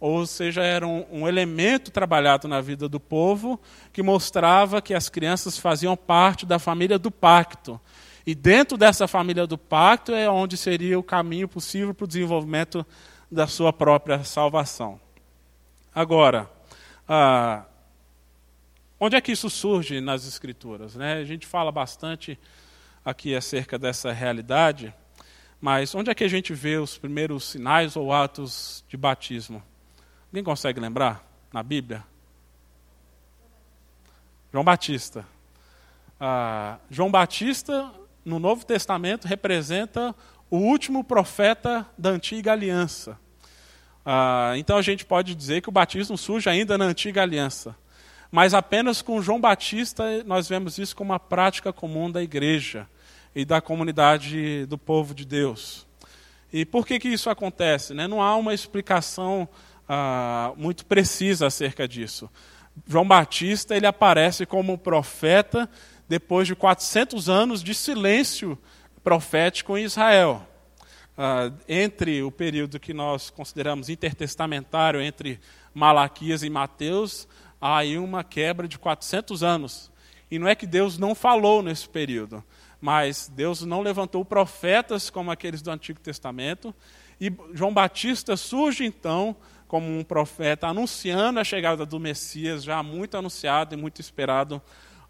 ou 0.00 0.24
seja, 0.24 0.62
era 0.62 0.86
um, 0.86 1.04
um, 1.12 1.28
elemento 1.28 1.90
trabalhado 1.90 2.48
na 2.48 2.62
vida 2.62 2.88
do 2.88 2.98
povo 2.98 3.60
que 3.92 4.02
mostrava 4.02 4.80
que 4.80 4.94
as 4.94 5.10
crianças 5.10 5.58
faziam 5.58 5.94
parte 5.94 6.46
da 6.46 6.58
família 6.58 6.98
do 6.98 7.10
pacto. 7.10 7.78
E 8.26 8.34
dentro 8.34 8.78
dessa 8.78 9.06
família 9.06 9.46
do 9.46 9.58
pacto 9.58 10.12
é 10.12 10.28
onde 10.28 10.56
seria 10.56 10.98
o 10.98 11.02
caminho 11.02 11.46
possível 11.46 11.92
para 11.92 12.04
o 12.04 12.08
desenvolvimento 12.08 12.84
da 13.30 13.46
sua 13.46 13.74
própria 13.74 14.24
salvação. 14.24 14.98
Agora, 15.94 16.50
ah, 17.06 17.64
onde 18.98 19.16
é 19.16 19.20
que 19.20 19.32
isso 19.32 19.50
surge 19.50 20.00
nas 20.00 20.26
Escrituras? 20.26 20.94
Né? 20.94 21.14
A 21.14 21.24
gente 21.24 21.46
fala 21.46 21.70
bastante 21.70 22.38
aqui 23.04 23.34
acerca 23.34 23.78
dessa 23.78 24.12
realidade, 24.12 24.94
mas 25.60 25.94
onde 25.94 26.10
é 26.10 26.14
que 26.14 26.24
a 26.24 26.28
gente 26.28 26.54
vê 26.54 26.78
os 26.78 26.96
primeiros 26.96 27.44
sinais 27.44 27.96
ou 27.96 28.12
atos 28.12 28.82
de 28.88 28.96
batismo? 28.96 29.62
Alguém 30.30 30.44
consegue 30.44 30.78
lembrar 30.78 31.28
na 31.52 31.60
Bíblia? 31.60 32.04
João 34.52 34.62
Batista. 34.62 35.26
Ah, 36.20 36.78
João 36.88 37.10
Batista, 37.10 37.90
no 38.24 38.38
Novo 38.38 38.64
Testamento, 38.64 39.26
representa 39.26 40.14
o 40.48 40.58
último 40.58 41.02
profeta 41.02 41.84
da 41.98 42.10
antiga 42.10 42.52
aliança. 42.52 43.18
Ah, 44.06 44.52
então 44.56 44.76
a 44.76 44.82
gente 44.82 45.04
pode 45.04 45.34
dizer 45.34 45.62
que 45.62 45.68
o 45.68 45.72
batismo 45.72 46.16
surge 46.16 46.48
ainda 46.48 46.78
na 46.78 46.84
antiga 46.84 47.22
aliança. 47.22 47.74
Mas 48.30 48.54
apenas 48.54 49.02
com 49.02 49.20
João 49.20 49.40
Batista 49.40 50.22
nós 50.24 50.48
vemos 50.48 50.78
isso 50.78 50.94
como 50.94 51.10
uma 51.10 51.18
prática 51.18 51.72
comum 51.72 52.08
da 52.08 52.22
igreja 52.22 52.86
e 53.34 53.44
da 53.44 53.60
comunidade 53.60 54.64
do 54.66 54.78
povo 54.78 55.12
de 55.12 55.24
Deus. 55.24 55.88
E 56.52 56.64
por 56.64 56.86
que, 56.86 57.00
que 57.00 57.08
isso 57.08 57.28
acontece? 57.28 57.94
Né? 57.94 58.06
Não 58.06 58.22
há 58.22 58.36
uma 58.36 58.54
explicação 58.54 59.48
ah, 59.92 60.52
muito 60.56 60.86
precisa 60.86 61.48
acerca 61.48 61.88
disso. 61.88 62.30
João 62.86 63.04
Batista 63.04 63.76
ele 63.76 63.88
aparece 63.88 64.46
como 64.46 64.78
profeta 64.78 65.68
depois 66.08 66.46
de 66.46 66.54
400 66.54 67.28
anos 67.28 67.60
de 67.60 67.74
silêncio 67.74 68.56
profético 69.02 69.76
em 69.76 69.82
Israel. 69.82 70.46
Ah, 71.18 71.50
entre 71.68 72.22
o 72.22 72.30
período 72.30 72.78
que 72.78 72.94
nós 72.94 73.30
consideramos 73.30 73.88
intertestamentário, 73.88 75.00
entre 75.00 75.40
Malaquias 75.74 76.44
e 76.44 76.50
Mateus, 76.50 77.26
há 77.60 77.78
aí 77.78 77.98
uma 77.98 78.22
quebra 78.22 78.68
de 78.68 78.78
400 78.78 79.42
anos. 79.42 79.90
E 80.30 80.38
não 80.38 80.46
é 80.46 80.54
que 80.54 80.68
Deus 80.68 80.98
não 80.98 81.16
falou 81.16 81.64
nesse 81.64 81.88
período, 81.88 82.44
mas 82.80 83.28
Deus 83.34 83.62
não 83.62 83.82
levantou 83.82 84.24
profetas 84.24 85.10
como 85.10 85.32
aqueles 85.32 85.62
do 85.62 85.72
Antigo 85.72 85.98
Testamento. 85.98 86.72
E 87.20 87.32
João 87.54 87.74
Batista 87.74 88.36
surge 88.36 88.84
então 88.84 89.34
como 89.70 89.86
um 89.86 90.02
profeta, 90.02 90.66
anunciando 90.66 91.38
a 91.38 91.44
chegada 91.44 91.86
do 91.86 92.00
Messias, 92.00 92.64
já 92.64 92.82
muito 92.82 93.16
anunciado 93.16 93.72
e 93.72 93.76
muito 93.76 94.00
esperado 94.00 94.60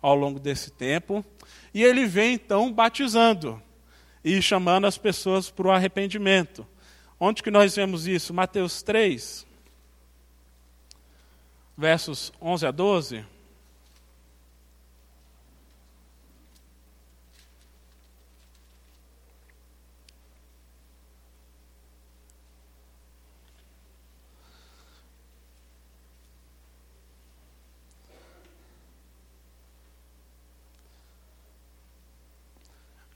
ao 0.03 0.15
longo 0.15 0.39
desse 0.39 0.71
tempo. 0.71 1.25
E 1.73 1.83
ele 1.83 2.05
vem 2.05 2.35
então 2.35 2.71
batizando 2.71 3.61
e 4.23 4.43
chamando 4.43 4.87
as 4.87 4.99
pessoas 4.99 5.51
para 5.51 5.67
o 5.67 5.71
arrependimento. 5.71 6.67
Onde 7.19 7.43
que 7.43 7.51
nós 7.51 7.75
vemos 7.75 8.07
isso? 8.07 8.35
Mateus 8.35 8.83
3, 8.83 9.47
versos 11.75 12.31
11 12.39 12.67
a 12.67 12.71
12. 12.71 13.25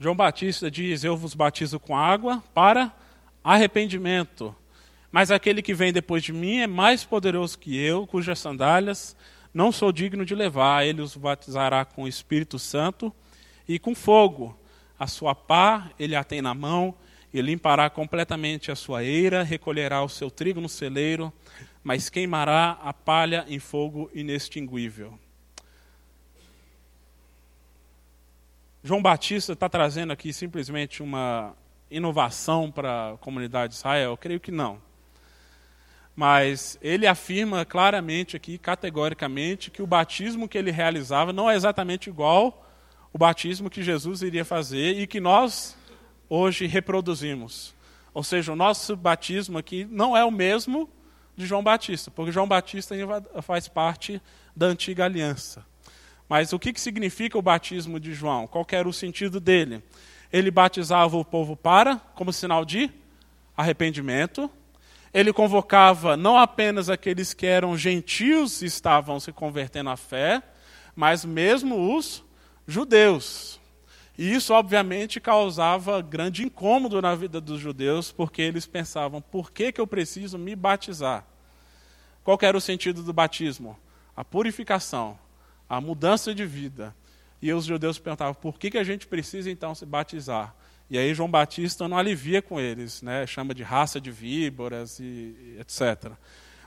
João 0.05 0.15
Batista 0.15 0.71
diz: 0.71 1.03
Eu 1.03 1.17
vos 1.17 1.33
batizo 1.33 1.81
com 1.81 1.97
água 1.97 2.45
para 2.53 2.93
arrependimento. 3.43 4.55
Mas 5.11 5.31
aquele 5.31 5.63
que 5.63 5.73
vem 5.73 5.95
depois 5.95 6.23
de 6.23 6.31
mim 6.31 6.59
é 6.59 6.67
mais 6.67 7.05
poderoso 7.05 7.59
que 7.59 7.75
eu, 7.75 8.07
cujas 8.07 8.39
sandálias 8.39 9.17
não 9.55 9.73
sou 9.73 9.91
digno 9.91 10.23
de 10.23 10.35
levar. 10.35 10.85
Ele 10.85 11.01
os 11.01 11.17
batizará 11.17 11.87
com 11.87 12.03
o 12.03 12.09
Espírito 12.09 12.59
Santo 12.59 13.11
e 13.67 13.79
com 13.79 13.95
fogo. 13.95 14.55
A 14.99 15.07
sua 15.07 15.35
pá 15.35 15.91
ele 15.99 16.15
a 16.15 16.23
tem 16.23 16.43
na 16.43 16.53
mão, 16.53 16.95
e 17.33 17.41
limpará 17.41 17.89
completamente 17.89 18.71
a 18.71 18.77
sua 18.77 19.03
eira, 19.03 19.43
recolherá 19.43 20.03
o 20.03 20.09
seu 20.11 20.31
trigo 20.31 20.61
no 20.61 20.69
celeiro, 20.69 21.33
mas 21.83 22.11
queimará 22.11 22.79
a 22.83 22.93
palha 22.93 23.47
em 23.49 23.59
fogo 23.59 24.11
inextinguível. 24.13 25.19
João 28.87 29.01
Batista 29.01 29.55
está 29.55 29.67
trazendo 29.67 30.13
aqui 30.13 30.31
simplesmente 30.31 31.03
uma 31.03 31.57
inovação 31.91 32.71
para 32.71 33.13
a 33.13 33.17
comunidade 33.17 33.73
de 33.73 33.79
Israel? 33.79 34.11
Eu 34.11 34.17
creio 34.19 34.39
que 34.39 34.53
não. 34.53 34.79
Mas 36.15 36.79
ele 36.83 37.07
afirma 37.07 37.65
claramente 37.65 38.37
aqui, 38.37 38.59
categoricamente, 38.59 39.71
que 39.71 39.81
o 39.81 39.87
batismo 39.87 40.47
que 40.47 40.59
ele 40.59 40.71
realizava 40.71 41.33
não 41.33 41.51
é 41.51 41.57
exatamente 41.57 42.11
igual 42.11 42.71
o 43.11 43.17
batismo 43.17 43.71
que 43.71 43.83
Jesus 43.83 44.21
iria 44.21 44.45
fazer 44.45 45.01
e 45.01 45.07
que 45.07 45.19
nós 45.19 45.75
hoje 46.29 46.67
reproduzimos. 46.67 47.75
Ou 48.13 48.23
seja, 48.23 48.53
o 48.53 48.57
nosso 48.57 48.95
batismo 48.95 49.57
aqui 49.57 49.87
não 49.91 50.15
é 50.15 50.23
o 50.23 50.31
mesmo 50.31 50.91
de 51.35 51.47
João 51.47 51.63
Batista, 51.63 52.11
porque 52.11 52.31
João 52.31 52.47
Batista 52.47 52.95
faz 53.41 53.67
parte 53.67 54.21
da 54.55 54.67
antiga 54.67 55.07
aliança. 55.07 55.65
Mas 56.29 56.53
o 56.53 56.59
que, 56.59 56.73
que 56.73 56.81
significa 56.81 57.39
o 57.39 57.43
batismo 57.43 58.01
de 58.01 58.13
João? 58.13 58.47
Qual 58.47 58.67
era 58.71 58.89
o 58.89 58.93
sentido 58.93 59.39
dele? 59.39 59.83
Ele 60.33 60.51
batizava 60.51 61.17
o 61.17 61.25
povo 61.25 61.57
para, 61.57 61.97
como 62.15 62.33
sinal 62.33 62.65
de 62.65 62.91
arrependimento. 63.57 64.51
Ele 65.13 65.33
convocava 65.33 66.17
não 66.17 66.37
apenas 66.37 66.91
aqueles 66.91 67.33
que 67.33 67.47
eram 67.47 67.77
gentios 67.77 68.63
e 68.63 68.67
estavam 68.67 69.21
se 69.21 69.33
convertendo 69.33 69.91
à 69.91 69.97
fé, 69.97 70.43
mas 70.97 71.25
mesmo 71.25 71.95
os 71.97 72.25
judeus. 72.67 73.61
E 74.17 74.33
isso, 74.33 74.53
obviamente, 74.53 75.21
causava 75.21 76.01
grande 76.01 76.45
incômodo 76.45 77.03
na 77.03 77.15
vida 77.15 77.41
dos 77.41 77.61
judeus, 77.61 78.13
porque 78.13 78.43
eles 78.43 78.67
pensavam: 78.67 79.21
por 79.21 79.51
que, 79.51 79.73
que 79.73 79.81
eu 79.81 79.87
preciso 79.87 80.39
me 80.39 80.55
batizar? 80.55 81.25
Qual 82.23 82.39
era 82.41 82.57
o 82.57 82.61
sentido 82.61 83.03
do 83.03 83.13
batismo? 83.13 83.77
A 84.17 84.25
purificação, 84.25 85.19
a 85.69 85.81
mudança 85.81 86.35
de 86.35 86.45
vida. 86.45 86.95
E 87.41 87.53
os 87.53 87.65
judeus 87.65 87.99
perguntavam: 87.99 88.35
por 88.35 88.59
que, 88.59 88.71
que 88.71 88.79
a 88.79 88.85
gente 88.85 89.07
precisa 89.07 89.51
então 89.51 89.75
se 89.75 89.85
batizar? 89.85 90.55
E 90.89 90.99
aí 90.99 91.15
João 91.15 91.31
Batista 91.31 91.89
não 91.89 91.97
alivia 91.97 92.43
com 92.43 92.61
eles, 92.61 93.01
né? 93.03 93.27
chama 93.27 93.55
de 93.55 93.63
raça 93.63 94.01
de 94.01 94.11
víboras 94.11 95.01
e 95.01 95.57
etc. 95.59 96.13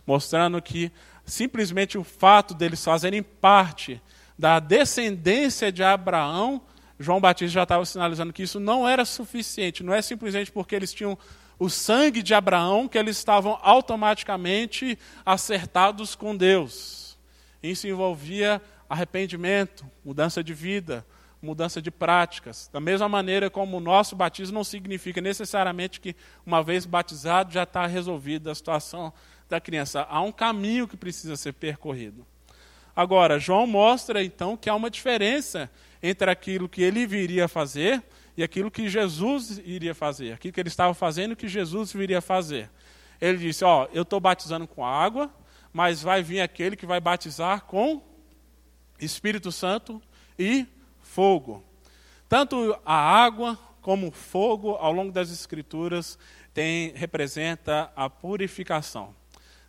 Mostrando 0.06 0.62
que 0.62 0.92
simplesmente 1.24 1.98
o 1.98 2.04
fato 2.04 2.54
deles 2.54 2.84
fazerem 2.84 3.22
parte 3.22 4.01
da 4.38 4.60
descendência 4.60 5.72
de 5.72 5.84
Abraão 5.84 6.62
João 7.00 7.22
Batista 7.22 7.54
já 7.54 7.63
estava 7.63 7.86
sinalizando 7.86 8.34
que 8.34 8.44
isso 8.44 8.60
não 8.60 8.88
era 8.88 9.06
suficiente, 9.06 9.84
não 9.84 9.94
é 9.94 10.01
simplesmente 10.01 10.51
porque 10.51 10.75
eles 10.75 10.94
tinham 10.94 11.18
o 11.60 11.70
sangue 11.70 12.24
de 12.24 12.34
Abraão 12.34 12.88
que 12.88 12.98
eles 12.98 13.18
estavam 13.18 13.58
automaticamente 13.62 14.98
acertados 15.25 16.16
com 16.16 16.36
Deus. 16.36 17.18
Isso 17.62 17.88
envolvia 17.88 18.62
arrependimento, 18.89 19.86
mudança 20.03 20.44
de 20.44 20.53
vida, 20.53 21.06
mudança 21.41 21.82
de 21.82 21.91
práticas. 21.91 22.70
Da 22.72 22.79
mesma 22.79 23.08
maneira 23.08 23.50
como 23.50 23.77
o 23.77 23.82
nosso 23.82 24.15
batismo 24.15 24.56
não 24.56 24.63
significa 24.63 25.22
necessariamente 25.22 26.00
que, 26.00 26.15
uma 26.46 26.63
vez 26.63 26.86
batizado, 26.86 27.53
já 27.53 27.63
está 27.63 27.86
resolvida 27.86 28.51
a 28.51 28.56
situação 28.56 29.13
da 29.50 29.60
criança. 29.60 30.06
Há 30.10 30.22
um 30.22 30.32
caminho 30.32 30.88
que 30.88 30.98
precisa 30.98 31.36
ser 31.36 31.53
percorrido. 31.53 32.25
Agora, 32.96 33.39
João 33.39 33.67
mostra 33.67 34.24
então 34.24 34.58
que 34.58 34.70
há 34.70 34.75
uma 34.75 34.89
diferença 34.89 35.70
entre 36.01 36.29
aquilo 36.29 36.67
que 36.67 36.82
ele 36.82 37.06
viria 37.06 37.48
fazer 37.48 38.03
e 38.36 38.44
aquilo 38.44 38.72
que 38.72 38.89
Jesus 38.89 39.62
iria 39.63 39.94
fazer, 39.94 40.34
aquilo 40.34 40.53
que 40.53 40.60
ele 40.60 40.70
estava 40.70 40.94
fazendo 40.94 41.34
e 41.34 41.36
que 41.36 41.48
Jesus 41.48 41.94
viria 41.94 42.22
fazer. 42.22 42.70
Ele 43.22 43.38
disse: 43.38 43.63
Ó, 43.63 43.88
eu 43.94 44.03
estou 44.03 44.20
batizando 44.20 44.67
com 44.67 44.86
água, 44.86 45.32
mas 45.72 46.01
vai 46.01 46.24
vir 46.24 46.41
aquele 46.41 46.75
que 46.75 46.86
vai 46.86 47.00
batizar 47.00 47.65
com 47.65 48.01
Espírito 49.00 49.51
Santo 49.51 50.01
e 50.38 50.66
fogo. 51.01 51.63
Tanto 52.27 52.77
a 52.86 52.96
água 52.96 53.58
como 53.82 54.08
o 54.08 54.12
fogo, 54.12 54.72
ao 54.75 54.92
longo 54.92 55.12
das 55.12 55.32
Escrituras, 55.32 56.20
tem, 56.54 56.92
representa 56.94 57.92
a 57.96 58.10
purificação. 58.10 59.16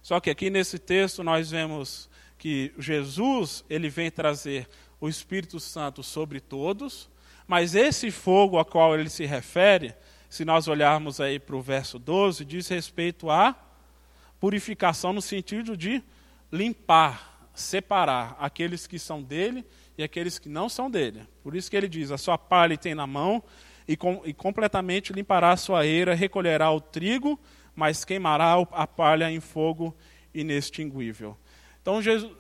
Só 0.02 0.20
que 0.20 0.30
aqui 0.30 0.50
nesse 0.50 0.78
texto 0.78 1.22
nós 1.22 1.50
vemos 1.50 2.08
que 2.38 2.72
Jesus 2.78 3.64
ele 3.68 3.88
vem 3.88 4.10
trazer 4.10 4.68
o 5.00 5.08
Espírito 5.08 5.60
Santo 5.60 6.02
sobre 6.02 6.40
todos, 6.40 7.08
mas 7.46 7.74
esse 7.74 8.10
fogo 8.10 8.58
a 8.58 8.64
qual 8.64 8.98
ele 8.98 9.08
se 9.08 9.24
refere, 9.24 9.94
se 10.28 10.44
nós 10.44 10.68
olharmos 10.68 11.20
aí 11.20 11.38
para 11.38 11.56
o 11.56 11.62
verso 11.62 11.98
12, 11.98 12.44
diz 12.44 12.68
respeito 12.68 13.30
à 13.30 13.54
purificação 14.40 15.12
no 15.12 15.22
sentido 15.22 15.76
de 15.76 16.02
limpar, 16.50 17.37
separar 17.60 18.36
aqueles 18.38 18.86
que 18.86 18.98
são 18.98 19.22
dele 19.22 19.64
e 19.96 20.02
aqueles 20.02 20.38
que 20.38 20.48
não 20.48 20.68
são 20.68 20.90
dele. 20.90 21.26
Por 21.42 21.56
isso 21.56 21.70
que 21.70 21.76
ele 21.76 21.88
diz: 21.88 22.10
a 22.10 22.18
sua 22.18 22.38
palha 22.38 22.76
tem 22.76 22.94
na 22.94 23.06
mão 23.06 23.42
e, 23.86 23.96
com, 23.96 24.22
e 24.24 24.32
completamente 24.32 25.12
limpará 25.12 25.52
a 25.52 25.56
sua 25.56 25.86
eira, 25.86 26.14
recolherá 26.14 26.70
o 26.70 26.80
trigo, 26.80 27.38
mas 27.74 28.04
queimará 28.04 28.54
a 28.72 28.86
palha 28.86 29.30
em 29.30 29.40
fogo 29.40 29.96
inextinguível. 30.34 31.36
Então 31.80 32.02
Jesus, 32.02 32.32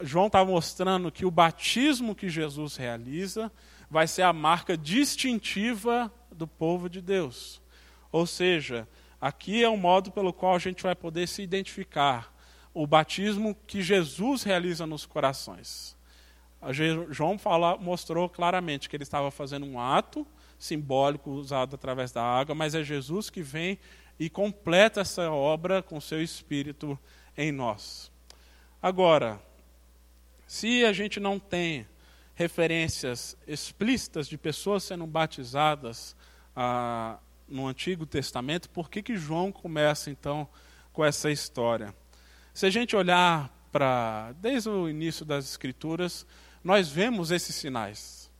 João 0.00 0.26
está 0.26 0.44
mostrando 0.44 1.10
que 1.10 1.24
o 1.24 1.30
batismo 1.30 2.14
que 2.14 2.28
Jesus 2.28 2.76
realiza 2.76 3.50
vai 3.90 4.06
ser 4.06 4.22
a 4.22 4.32
marca 4.32 4.76
distintiva 4.76 6.12
do 6.30 6.46
povo 6.46 6.88
de 6.88 7.00
Deus. 7.00 7.60
Ou 8.12 8.26
seja, 8.26 8.88
aqui 9.20 9.62
é 9.62 9.68
o 9.68 9.76
modo 9.76 10.10
pelo 10.10 10.32
qual 10.32 10.54
a 10.54 10.58
gente 10.58 10.82
vai 10.82 10.94
poder 10.94 11.26
se 11.26 11.42
identificar. 11.42 12.32
O 12.78 12.86
batismo 12.86 13.56
que 13.66 13.82
Jesus 13.82 14.44
realiza 14.44 14.86
nos 14.86 15.04
corações. 15.04 15.96
João 17.10 17.36
fala, 17.36 17.76
mostrou 17.76 18.28
claramente 18.28 18.88
que 18.88 18.94
ele 18.94 19.02
estava 19.02 19.32
fazendo 19.32 19.66
um 19.66 19.80
ato 19.80 20.24
simbólico 20.56 21.28
usado 21.28 21.74
através 21.74 22.12
da 22.12 22.22
água, 22.22 22.54
mas 22.54 22.76
é 22.76 22.84
Jesus 22.84 23.30
que 23.30 23.42
vem 23.42 23.80
e 24.16 24.30
completa 24.30 25.00
essa 25.00 25.28
obra 25.28 25.82
com 25.82 26.00
seu 26.00 26.22
Espírito 26.22 26.96
em 27.36 27.50
nós. 27.50 28.12
Agora, 28.80 29.42
se 30.46 30.84
a 30.84 30.92
gente 30.92 31.18
não 31.18 31.40
tem 31.40 31.84
referências 32.36 33.36
explícitas 33.44 34.28
de 34.28 34.38
pessoas 34.38 34.84
sendo 34.84 35.04
batizadas 35.04 36.14
ah, 36.54 37.18
no 37.48 37.66
Antigo 37.66 38.06
Testamento, 38.06 38.70
por 38.70 38.88
que, 38.88 39.02
que 39.02 39.16
João 39.16 39.50
começa 39.50 40.12
então 40.12 40.48
com 40.92 41.04
essa 41.04 41.28
história? 41.28 41.92
Se 42.54 42.66
a 42.66 42.70
gente 42.70 42.96
olhar 42.96 43.50
para 43.70 44.32
desde 44.40 44.68
o 44.68 44.88
início 44.88 45.24
das 45.24 45.44
Escrituras, 45.44 46.26
nós 46.64 46.88
vemos 46.88 47.30
esses 47.30 47.54
sinais 47.54 48.30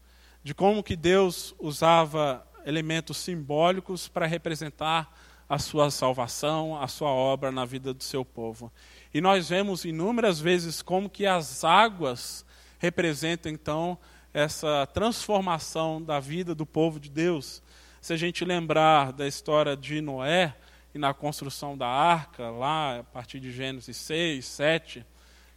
de 0.42 0.55
como 0.55 0.83
que 0.83 0.97
Deus 0.97 1.55
usava 1.59 2.47
elementos 2.64 3.18
simbólicos 3.18 4.09
para 4.09 4.27
representar 4.27 5.12
a 5.49 5.59
sua 5.59 5.90
salvação, 5.90 6.81
a 6.81 6.87
sua 6.87 7.11
obra 7.11 7.51
na 7.51 7.64
vida 7.64 7.94
do 7.94 8.05
seu 8.05 8.25
povo. 8.25 8.73
E 9.12 9.21
nós 9.21 9.49
vemos 9.49 9.85
inúmeras 9.85 10.38
vezes 10.38 10.83
como 10.83 11.09
que 11.09 11.27
as 11.27 11.64
águas 11.64 12.44
representam 12.79 13.51
então 13.51 13.99
essa 14.33 14.87
transformação 14.87 16.03
da 16.03 16.21
vida 16.21 16.55
do 16.55 16.66
povo 16.66 17.01
de 17.01 17.09
Deus. 17.09 17.62
Se 18.01 18.12
a 18.12 18.16
gente 18.16 18.44
lembrar 18.44 19.12
da 19.12 19.27
história 19.27 19.77
de 19.77 20.01
Noé 20.01 20.55
e 20.94 20.98
na 20.98 21.12
construção 21.12 21.77
da 21.77 21.87
arca, 21.87 22.51
lá 22.51 23.01
a 23.01 23.05
partir 23.05 23.40
de 23.40 23.53
Gênesis 23.53 23.96
6, 23.96 24.44
7, 24.44 25.01
o 25.01 25.05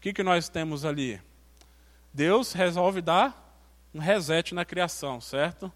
que, 0.01 0.13
que 0.13 0.23
nós 0.23 0.49
temos 0.49 0.83
ali? 0.83 1.21
Deus 2.13 2.53
resolve 2.53 3.01
dar 3.01 3.55
um 3.93 3.99
reset 3.99 4.53
na 4.53 4.65
criação, 4.65 5.21
certo? 5.21 5.71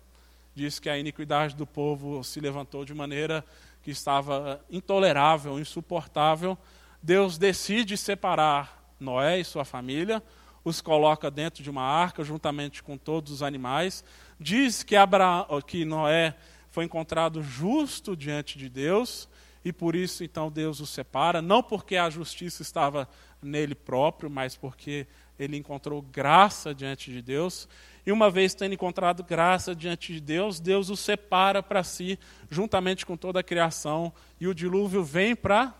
Diz 0.53 0.79
que 0.79 0.89
a 0.89 0.97
iniquidade 0.97 1.55
do 1.55 1.65
povo 1.65 2.23
se 2.23 2.39
levantou 2.39 2.83
de 2.83 2.93
maneira 2.93 3.45
que 3.81 3.91
estava 3.91 4.63
intolerável, 4.69 5.59
insuportável, 5.59 6.57
Deus 7.01 7.37
decide 7.37 7.95
separar 7.97 8.83
Noé 8.99 9.39
e 9.39 9.45
sua 9.45 9.63
família, 9.63 10.23
os 10.63 10.81
coloca 10.81 11.29
dentro 11.29 11.61
de 11.61 11.69
uma 11.69 11.83
arca 11.83 12.23
juntamente 12.23 12.81
com 12.81 12.97
todos 12.97 13.31
os 13.31 13.43
animais. 13.43 14.03
Diz 14.39 14.81
que, 14.81 14.95
Abraão, 14.95 15.61
que 15.61 15.85
Noé 15.85 16.35
foi 16.71 16.83
encontrado 16.83 17.43
justo 17.43 18.17
diante 18.17 18.57
de 18.57 18.67
Deus 18.67 19.29
e 19.65 19.73
por 19.73 19.95
isso 19.95 20.23
então 20.23 20.51
Deus 20.51 20.79
o 20.79 20.85
separa, 20.85 21.41
não 21.41 21.63
porque 21.63 21.97
a 21.97 22.07
justiça 22.07 22.61
estava 22.61 23.09
nele 23.41 23.73
próprio, 23.73 24.29
mas 24.29 24.55
porque 24.55 25.07
ele 25.39 25.57
encontrou 25.57 26.03
graça 26.03 26.73
diante 26.73 27.11
de 27.11 27.19
Deus. 27.19 27.67
E 28.05 28.11
uma 28.11 28.29
vez 28.29 28.53
tendo 28.53 28.75
encontrado 28.75 29.23
graça 29.23 29.75
diante 29.75 30.13
de 30.13 30.21
Deus, 30.21 30.59
Deus 30.59 30.91
o 30.91 30.95
separa 30.95 31.63
para 31.63 31.83
si, 31.83 32.19
juntamente 32.47 33.07
com 33.07 33.17
toda 33.17 33.39
a 33.39 33.43
criação, 33.43 34.13
e 34.39 34.47
o 34.47 34.53
dilúvio 34.53 35.03
vem 35.03 35.35
para 35.35 35.73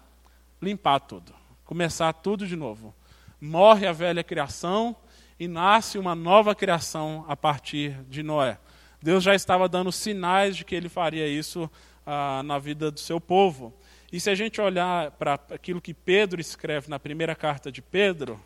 limpar 0.59 1.01
tudo, 1.01 1.31
começar 1.63 2.11
tudo 2.11 2.47
de 2.47 2.55
novo. 2.55 2.93
Morre 3.39 3.85
a 3.85 3.91
velha 3.91 4.23
criação 4.23 4.95
e 5.39 5.47
nasce 5.47 5.99
uma 5.99 6.15
nova 6.15 6.55
criação 6.55 7.23
a 7.27 7.37
partir 7.37 8.03
de 8.09 8.23
Noé. 8.23 8.57
Deus 8.99 9.23
já 9.23 9.35
estava 9.35 9.69
dando 9.69 9.91
sinais 9.91 10.57
de 10.57 10.65
que 10.65 10.73
ele 10.73 10.89
faria 10.89 11.27
isso 11.27 11.69
ah, 12.05 12.43
na 12.43 12.59
vida 12.59 12.91
do 12.91 12.99
seu 12.99 13.19
povo. 13.19 13.73
E 14.11 14.19
se 14.19 14.29
a 14.29 14.35
gente 14.35 14.61
olhar 14.61 15.11
para 15.11 15.33
aquilo 15.33 15.81
que 15.81 15.93
Pedro 15.93 16.39
escreve 16.39 16.89
na 16.89 16.99
primeira 16.99 17.35
carta 17.35 17.71
de 17.71 17.81
Pedro, 17.81 18.39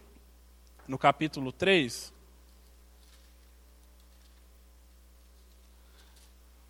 no 0.87 0.97
capítulo 0.97 1.51
3, 1.51 2.13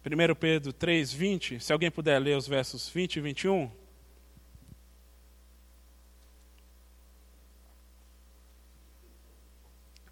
1 0.05 0.35
Pedro 0.35 0.73
3, 0.73 1.13
20, 1.13 1.59
se 1.59 1.73
alguém 1.73 1.91
puder 1.91 2.17
ler 2.19 2.35
os 2.37 2.47
versos 2.47 2.89
20 2.89 3.17
e 3.17 3.21
21. 3.21 3.71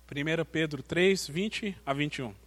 Primeiro 0.06 0.46
Pedro 0.46 0.84
3, 0.84 1.28
20 1.28 1.78
a 1.86 1.94
21. 1.94 2.47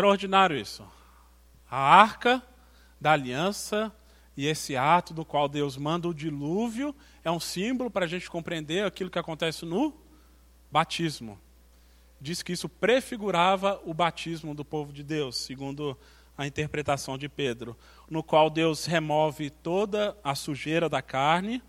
Extraordinário 0.00 0.56
isso. 0.56 0.82
A 1.70 1.76
arca 1.76 2.42
da 2.98 3.12
aliança 3.12 3.94
e 4.34 4.46
esse 4.46 4.74
ato 4.74 5.12
do 5.12 5.26
qual 5.26 5.46
Deus 5.46 5.76
manda 5.76 6.08
o 6.08 6.14
dilúvio 6.14 6.96
é 7.22 7.30
um 7.30 7.38
símbolo 7.38 7.90
para 7.90 8.06
a 8.06 8.08
gente 8.08 8.30
compreender 8.30 8.82
aquilo 8.82 9.10
que 9.10 9.18
acontece 9.18 9.66
no 9.66 9.94
batismo. 10.72 11.38
Diz 12.18 12.42
que 12.42 12.50
isso 12.50 12.66
prefigurava 12.66 13.78
o 13.84 13.92
batismo 13.92 14.54
do 14.54 14.64
povo 14.64 14.90
de 14.90 15.02
Deus, 15.02 15.36
segundo 15.36 15.94
a 16.34 16.46
interpretação 16.46 17.18
de 17.18 17.28
Pedro, 17.28 17.76
no 18.08 18.22
qual 18.22 18.48
Deus 18.48 18.86
remove 18.86 19.50
toda 19.50 20.16
a 20.24 20.34
sujeira 20.34 20.88
da 20.88 21.02
carne, 21.02 21.62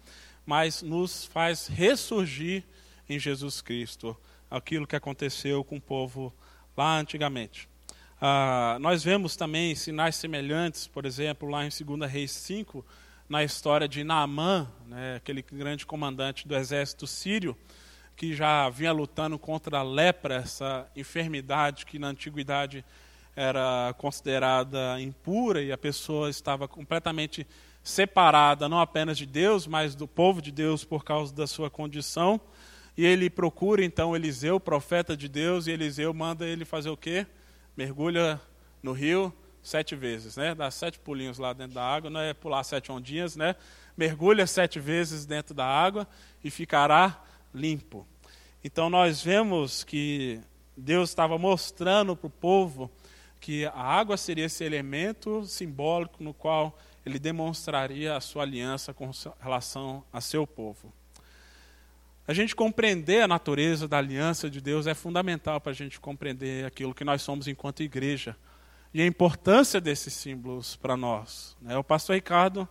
mas 0.45 0.81
nos 0.81 1.25
faz 1.25 1.67
ressurgir 1.67 2.63
em 3.09 3.19
Jesus 3.19 3.59
Cristo, 3.59 4.15
aquilo 4.49 4.87
que 4.87 4.95
aconteceu 4.95 5.65
com 5.65 5.75
o 5.75 5.81
povo 5.81 6.33
lá 6.77 6.97
antigamente. 6.97 7.69
Ah, 8.23 8.77
nós 8.79 9.03
vemos 9.03 9.35
também 9.35 9.73
sinais 9.73 10.15
semelhantes, 10.15 10.85
por 10.85 11.07
exemplo, 11.07 11.49
lá 11.49 11.65
em 11.65 11.69
2 11.69 12.11
Reis 12.11 12.29
5, 12.29 12.85
na 13.27 13.43
história 13.43 13.87
de 13.87 14.03
Naamã, 14.03 14.71
né, 14.85 15.15
aquele 15.15 15.41
grande 15.41 15.87
comandante 15.87 16.47
do 16.47 16.55
exército 16.55 17.07
sírio, 17.07 17.57
que 18.15 18.35
já 18.35 18.69
vinha 18.69 18.91
lutando 18.91 19.39
contra 19.39 19.79
a 19.79 19.81
lepra, 19.81 20.35
essa 20.35 20.87
enfermidade 20.95 21.83
que 21.83 21.97
na 21.97 22.09
antiguidade 22.09 22.85
era 23.35 23.91
considerada 23.97 25.01
impura 25.01 25.59
e 25.63 25.71
a 25.71 25.77
pessoa 25.77 26.29
estava 26.29 26.67
completamente 26.67 27.47
separada, 27.81 28.69
não 28.69 28.79
apenas 28.79 29.17
de 29.17 29.25
Deus, 29.25 29.65
mas 29.65 29.95
do 29.95 30.07
povo 30.07 30.43
de 30.43 30.51
Deus 30.51 30.85
por 30.85 31.03
causa 31.03 31.33
da 31.33 31.47
sua 31.47 31.71
condição. 31.71 32.39
E 32.95 33.03
ele 33.03 33.31
procura 33.31 33.83
então 33.83 34.15
Eliseu, 34.15 34.59
profeta 34.59 35.17
de 35.17 35.27
Deus, 35.27 35.65
e 35.65 35.71
Eliseu 35.71 36.13
manda 36.13 36.45
ele 36.45 36.65
fazer 36.65 36.91
o 36.91 36.97
quê? 36.97 37.25
Mergulha 37.75 38.39
no 38.81 38.91
rio 38.91 39.33
sete 39.61 39.95
vezes, 39.95 40.35
né? 40.35 40.55
Dá 40.55 40.71
sete 40.71 40.99
pulinhos 40.99 41.37
lá 41.37 41.53
dentro 41.53 41.75
da 41.75 41.83
água, 41.83 42.09
não 42.09 42.19
é 42.19 42.33
pular 42.33 42.63
sete 42.63 42.91
ondinhas, 42.91 43.35
né? 43.35 43.55
Mergulha 43.95 44.47
sete 44.47 44.79
vezes 44.79 45.25
dentro 45.25 45.53
da 45.53 45.65
água 45.65 46.07
e 46.43 46.49
ficará 46.49 47.23
limpo. 47.53 48.07
Então 48.63 48.89
nós 48.89 49.21
vemos 49.21 49.83
que 49.83 50.39
Deus 50.75 51.09
estava 51.09 51.37
mostrando 51.37 52.15
para 52.15 52.27
o 52.27 52.29
povo 52.29 52.89
que 53.39 53.65
a 53.65 53.81
água 53.81 54.17
seria 54.17 54.45
esse 54.45 54.63
elemento 54.63 55.43
simbólico 55.45 56.23
no 56.23 56.33
qual 56.33 56.77
ele 57.05 57.17
demonstraria 57.17 58.15
a 58.15 58.21
sua 58.21 58.43
aliança 58.43 58.93
com 58.93 59.09
relação 59.39 60.03
a 60.13 60.21
seu 60.21 60.45
povo. 60.45 60.93
A 62.31 62.33
gente 62.33 62.55
compreender 62.55 63.21
a 63.21 63.27
natureza 63.27 63.89
da 63.89 63.97
aliança 63.97 64.49
de 64.49 64.61
Deus 64.61 64.87
é 64.87 64.93
fundamental 64.93 65.59
para 65.59 65.73
a 65.73 65.75
gente 65.75 65.99
compreender 65.99 66.65
aquilo 66.65 66.95
que 66.95 67.03
nós 67.03 67.21
somos 67.21 67.45
enquanto 67.45 67.83
igreja 67.83 68.37
e 68.93 69.01
a 69.01 69.05
importância 69.05 69.81
desses 69.81 70.13
símbolos 70.13 70.77
para 70.77 70.95
nós. 70.95 71.57
Né? 71.61 71.77
O 71.77 71.83
pastor 71.83 72.15
Ricardo 72.15 72.65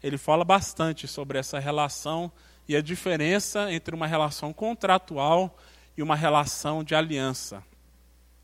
ele 0.00 0.16
fala 0.16 0.44
bastante 0.44 1.08
sobre 1.08 1.36
essa 1.36 1.58
relação 1.58 2.30
e 2.68 2.76
a 2.76 2.80
diferença 2.80 3.72
entre 3.72 3.92
uma 3.92 4.06
relação 4.06 4.52
contratual 4.52 5.58
e 5.96 6.00
uma 6.00 6.14
relação 6.14 6.84
de 6.84 6.94
aliança. 6.94 7.64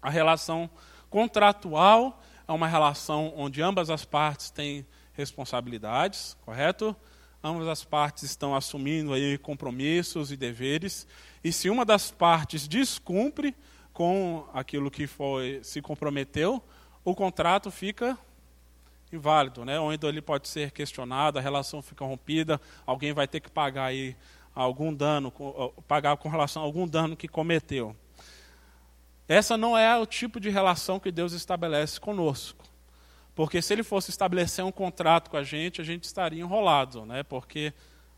A 0.02 0.10
relação 0.10 0.68
contratual 1.08 2.20
é 2.48 2.50
uma 2.50 2.66
relação 2.66 3.32
onde 3.36 3.62
ambas 3.62 3.88
as 3.88 4.04
partes 4.04 4.50
têm 4.50 4.84
responsabilidades, 5.12 6.36
correto? 6.44 6.96
Ambas 7.42 7.68
as 7.68 7.85
partes 7.85 8.24
estão 8.24 8.55
assumindo 8.55 9.12
aí 9.12 9.38
compromissos 9.38 10.31
e 10.31 10.37
deveres, 10.37 11.07
e 11.42 11.53
se 11.53 11.70
uma 11.70 11.85
das 11.85 12.11
partes 12.11 12.68
descumpre 12.68 13.55
com 13.92 14.46
aquilo 14.53 14.90
que 14.90 15.07
foi 15.07 15.61
se 15.62 15.81
comprometeu, 15.81 16.62
o 17.05 17.14
contrato 17.14 17.70
fica 17.70 18.18
inválido, 19.12 19.64
né? 19.64 19.81
Ou 19.81 19.92
então 19.92 20.09
ele 20.09 20.22
pode 20.22 20.48
ser 20.48 20.70
questionado, 20.70 21.38
a 21.38 21.42
relação 21.42 21.83
fica 21.83 22.05
rompida, 22.05 22.61
alguém 22.87 23.12
vai 23.12 23.26
ter 23.26 23.40
que 23.40 23.50
pagar 23.50 23.87
aí 23.87 24.16
algum 24.55 24.94
dano, 24.94 25.33
pagar 25.88 26.16
com 26.16 26.29
relação 26.29 26.62
a 26.62 26.64
algum 26.64 26.87
dano 26.87 27.16
que 27.16 27.26
cometeu. 27.26 27.96
Essa 29.26 29.57
não 29.57 29.76
é 29.76 29.96
o 29.96 30.07
tipo 30.07 30.40
de 30.40 30.50
relação 30.50 30.98
que 31.00 31.11
Deus 31.11 31.33
estabelece 31.33 32.00
conosco. 32.00 32.64
Porque 33.40 33.62
se 33.62 33.72
ele 33.72 33.83
fosse 33.83 34.11
estabelecer 34.11 34.62
um 34.62 34.70
contrato 34.70 35.31
com 35.31 35.37
a 35.38 35.42
gente, 35.42 35.81
a 35.81 35.85
gente 35.85 36.05
estaria 36.05 36.42
enrolado, 36.42 37.07
né? 37.07 37.22
porque 37.22 37.72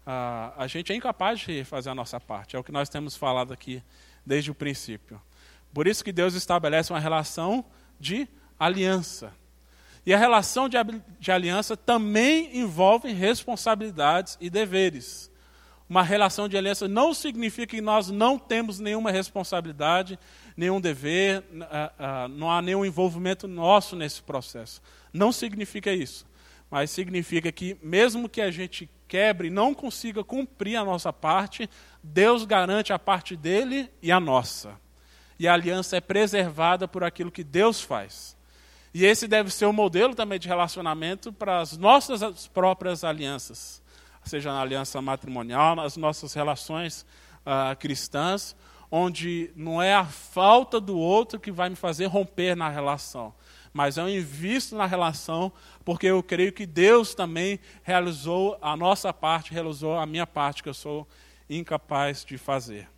ah, 0.04 0.52
a 0.56 0.66
gente 0.66 0.92
é 0.92 0.96
incapaz 0.96 1.38
de 1.38 1.62
fazer 1.62 1.90
a 1.90 1.94
nossa 1.94 2.18
parte. 2.18 2.56
É 2.56 2.58
o 2.58 2.64
que 2.64 2.72
nós 2.72 2.88
temos 2.88 3.14
falado 3.14 3.52
aqui 3.52 3.80
desde 4.26 4.50
o 4.50 4.54
princípio. 4.54 5.22
Por 5.72 5.86
isso 5.86 6.02
que 6.02 6.10
Deus 6.10 6.34
estabelece 6.34 6.92
uma 6.92 6.98
relação 6.98 7.64
de 8.00 8.26
aliança. 8.58 9.32
E 10.04 10.12
a 10.12 10.18
relação 10.18 10.68
de, 10.68 10.76
de 11.20 11.30
aliança 11.30 11.76
também 11.76 12.58
envolve 12.58 13.12
responsabilidades 13.12 14.36
e 14.40 14.50
deveres. 14.50 15.30
Uma 15.88 16.02
relação 16.02 16.48
de 16.48 16.56
aliança 16.56 16.88
não 16.88 17.14
significa 17.14 17.76
que 17.76 17.80
nós 17.80 18.10
não 18.10 18.36
temos 18.40 18.80
nenhuma 18.80 19.12
responsabilidade, 19.12 20.18
nenhum 20.56 20.80
dever, 20.80 21.44
ah, 21.70 21.92
ah, 21.96 22.28
não 22.28 22.50
há 22.50 22.60
nenhum 22.60 22.84
envolvimento 22.84 23.46
nosso 23.46 23.94
nesse 23.94 24.20
processo. 24.20 24.82
Não 25.12 25.32
significa 25.32 25.92
isso. 25.92 26.26
Mas 26.70 26.90
significa 26.90 27.52
que, 27.52 27.76
mesmo 27.82 28.28
que 28.28 28.40
a 28.40 28.50
gente 28.50 28.88
quebre 29.06 29.48
e 29.48 29.50
não 29.50 29.74
consiga 29.74 30.24
cumprir 30.24 30.76
a 30.76 30.84
nossa 30.84 31.12
parte, 31.12 31.68
Deus 32.02 32.46
garante 32.46 32.92
a 32.92 32.98
parte 32.98 33.36
dele 33.36 33.90
e 34.00 34.10
a 34.10 34.18
nossa. 34.18 34.80
E 35.38 35.46
a 35.46 35.52
aliança 35.52 35.96
é 35.96 36.00
preservada 36.00 36.88
por 36.88 37.04
aquilo 37.04 37.30
que 37.30 37.44
Deus 37.44 37.82
faz. 37.82 38.36
E 38.94 39.04
esse 39.04 39.26
deve 39.26 39.50
ser 39.50 39.66
o 39.66 39.72
modelo 39.72 40.14
também 40.14 40.38
de 40.38 40.48
relacionamento 40.48 41.32
para 41.32 41.60
as 41.60 41.76
nossas 41.76 42.46
próprias 42.48 43.04
alianças, 43.04 43.82
seja 44.24 44.52
na 44.52 44.60
aliança 44.60 45.00
matrimonial, 45.00 45.74
nas 45.76 45.96
nossas 45.96 46.34
relações 46.34 47.06
uh, 47.40 47.74
cristãs, 47.78 48.54
onde 48.90 49.50
não 49.56 49.82
é 49.82 49.94
a 49.94 50.04
falta 50.04 50.78
do 50.78 50.98
outro 50.98 51.40
que 51.40 51.50
vai 51.50 51.70
me 51.70 51.76
fazer 51.76 52.06
romper 52.06 52.54
na 52.54 52.68
relação, 52.68 53.34
mas 53.72 53.96
eu 53.96 54.08
invisto 54.08 54.76
na 54.76 54.86
relação 54.86 55.52
porque 55.84 56.06
eu 56.06 56.22
creio 56.22 56.52
que 56.52 56.66
Deus 56.66 57.14
também 57.14 57.58
realizou 57.82 58.58
a 58.60 58.76
nossa 58.76 59.12
parte, 59.12 59.52
realizou 59.52 59.98
a 59.98 60.04
minha 60.04 60.26
parte 60.26 60.62
que 60.62 60.68
eu 60.68 60.74
sou 60.74 61.08
incapaz 61.48 62.24
de 62.24 62.36
fazer. 62.36 62.88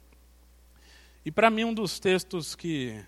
E 1.24 1.30
para 1.30 1.48
mim 1.48 1.64
um 1.64 1.74
dos 1.74 1.98
textos 1.98 2.54
que 2.54 3.00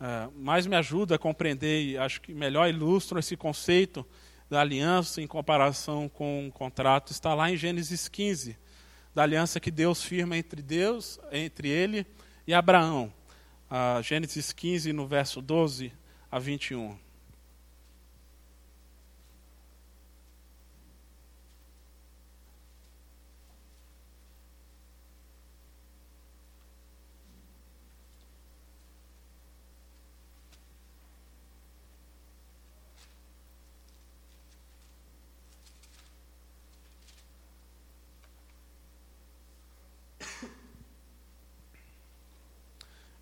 uh, 0.00 0.30
mais 0.38 0.66
me 0.66 0.76
ajuda 0.76 1.14
a 1.14 1.18
compreender 1.18 1.82
e 1.84 1.98
acho 1.98 2.20
que 2.20 2.34
melhor 2.34 2.68
ilustra 2.68 3.18
esse 3.18 3.36
conceito 3.36 4.06
da 4.48 4.60
aliança 4.60 5.22
em 5.22 5.26
comparação 5.26 6.08
com 6.08 6.48
o 6.48 6.52
contrato 6.52 7.12
está 7.12 7.34
lá 7.34 7.50
em 7.50 7.56
Gênesis 7.56 8.08
15, 8.08 8.58
da 9.14 9.22
aliança 9.22 9.58
que 9.58 9.70
Deus 9.70 10.02
firma 10.02 10.36
entre 10.36 10.60
Deus, 10.60 11.18
entre 11.32 11.68
ele 11.68 12.06
e 12.46 12.52
Abraão. 12.52 13.12
Uh, 13.70 14.02
Gênesis 14.02 14.52
15, 14.52 14.92
no 14.92 15.06
verso 15.06 15.40
12 15.40 15.99
a 16.30 16.38
21. 16.38 16.96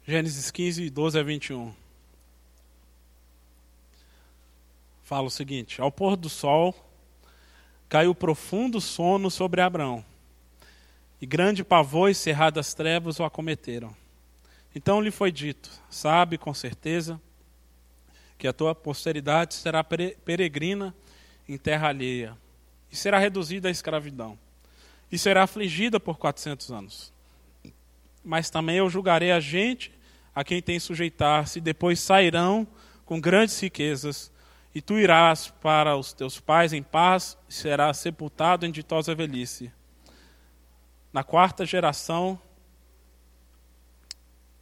Gênesis 0.06 0.50
15, 0.50 0.88
12 0.88 1.18
a 1.18 1.22
21. 1.22 1.87
Fala 5.08 5.26
o 5.26 5.30
seguinte: 5.30 5.80
Ao 5.80 5.90
pôr 5.90 6.16
do 6.16 6.28
sol, 6.28 6.74
caiu 7.88 8.14
profundo 8.14 8.78
sono 8.78 9.30
sobre 9.30 9.62
Abraão. 9.62 10.04
e 11.20 11.26
grande 11.26 11.64
pavor 11.64 12.10
e 12.10 12.14
cerradas 12.14 12.74
trevas 12.74 13.18
o 13.18 13.24
acometeram. 13.24 13.96
Então 14.74 15.00
lhe 15.00 15.10
foi 15.10 15.32
dito: 15.32 15.70
Sabe 15.88 16.36
com 16.36 16.52
certeza 16.52 17.18
que 18.36 18.46
a 18.46 18.52
tua 18.52 18.74
posteridade 18.74 19.54
será 19.54 19.82
peregrina 19.82 20.94
em 21.48 21.56
terra 21.56 21.88
alheia 21.88 22.36
e 22.92 22.94
será 22.94 23.18
reduzida 23.18 23.68
à 23.68 23.70
escravidão 23.70 24.38
e 25.10 25.18
será 25.18 25.44
afligida 25.44 25.98
por 25.98 26.18
quatrocentos 26.18 26.70
anos. 26.70 27.14
Mas 28.22 28.50
também 28.50 28.76
eu 28.76 28.90
julgarei 28.90 29.32
a 29.32 29.40
gente 29.40 29.90
a 30.34 30.44
quem 30.44 30.60
tem 30.60 30.78
sujeitar-se, 30.78 31.58
e 31.58 31.62
depois 31.62 31.98
sairão 31.98 32.68
com 33.06 33.18
grandes 33.18 33.58
riquezas, 33.58 34.30
e 34.78 34.80
tu 34.80 34.96
irás 34.96 35.52
para 35.60 35.96
os 35.96 36.12
teus 36.12 36.38
pais 36.38 36.72
em 36.72 36.84
paz, 36.84 37.36
e 37.48 37.52
serás 37.52 37.96
sepultado 37.96 38.64
em 38.64 38.70
ditosa 38.70 39.12
velhice. 39.12 39.72
Na 41.12 41.24
quarta 41.24 41.66
geração, 41.66 42.40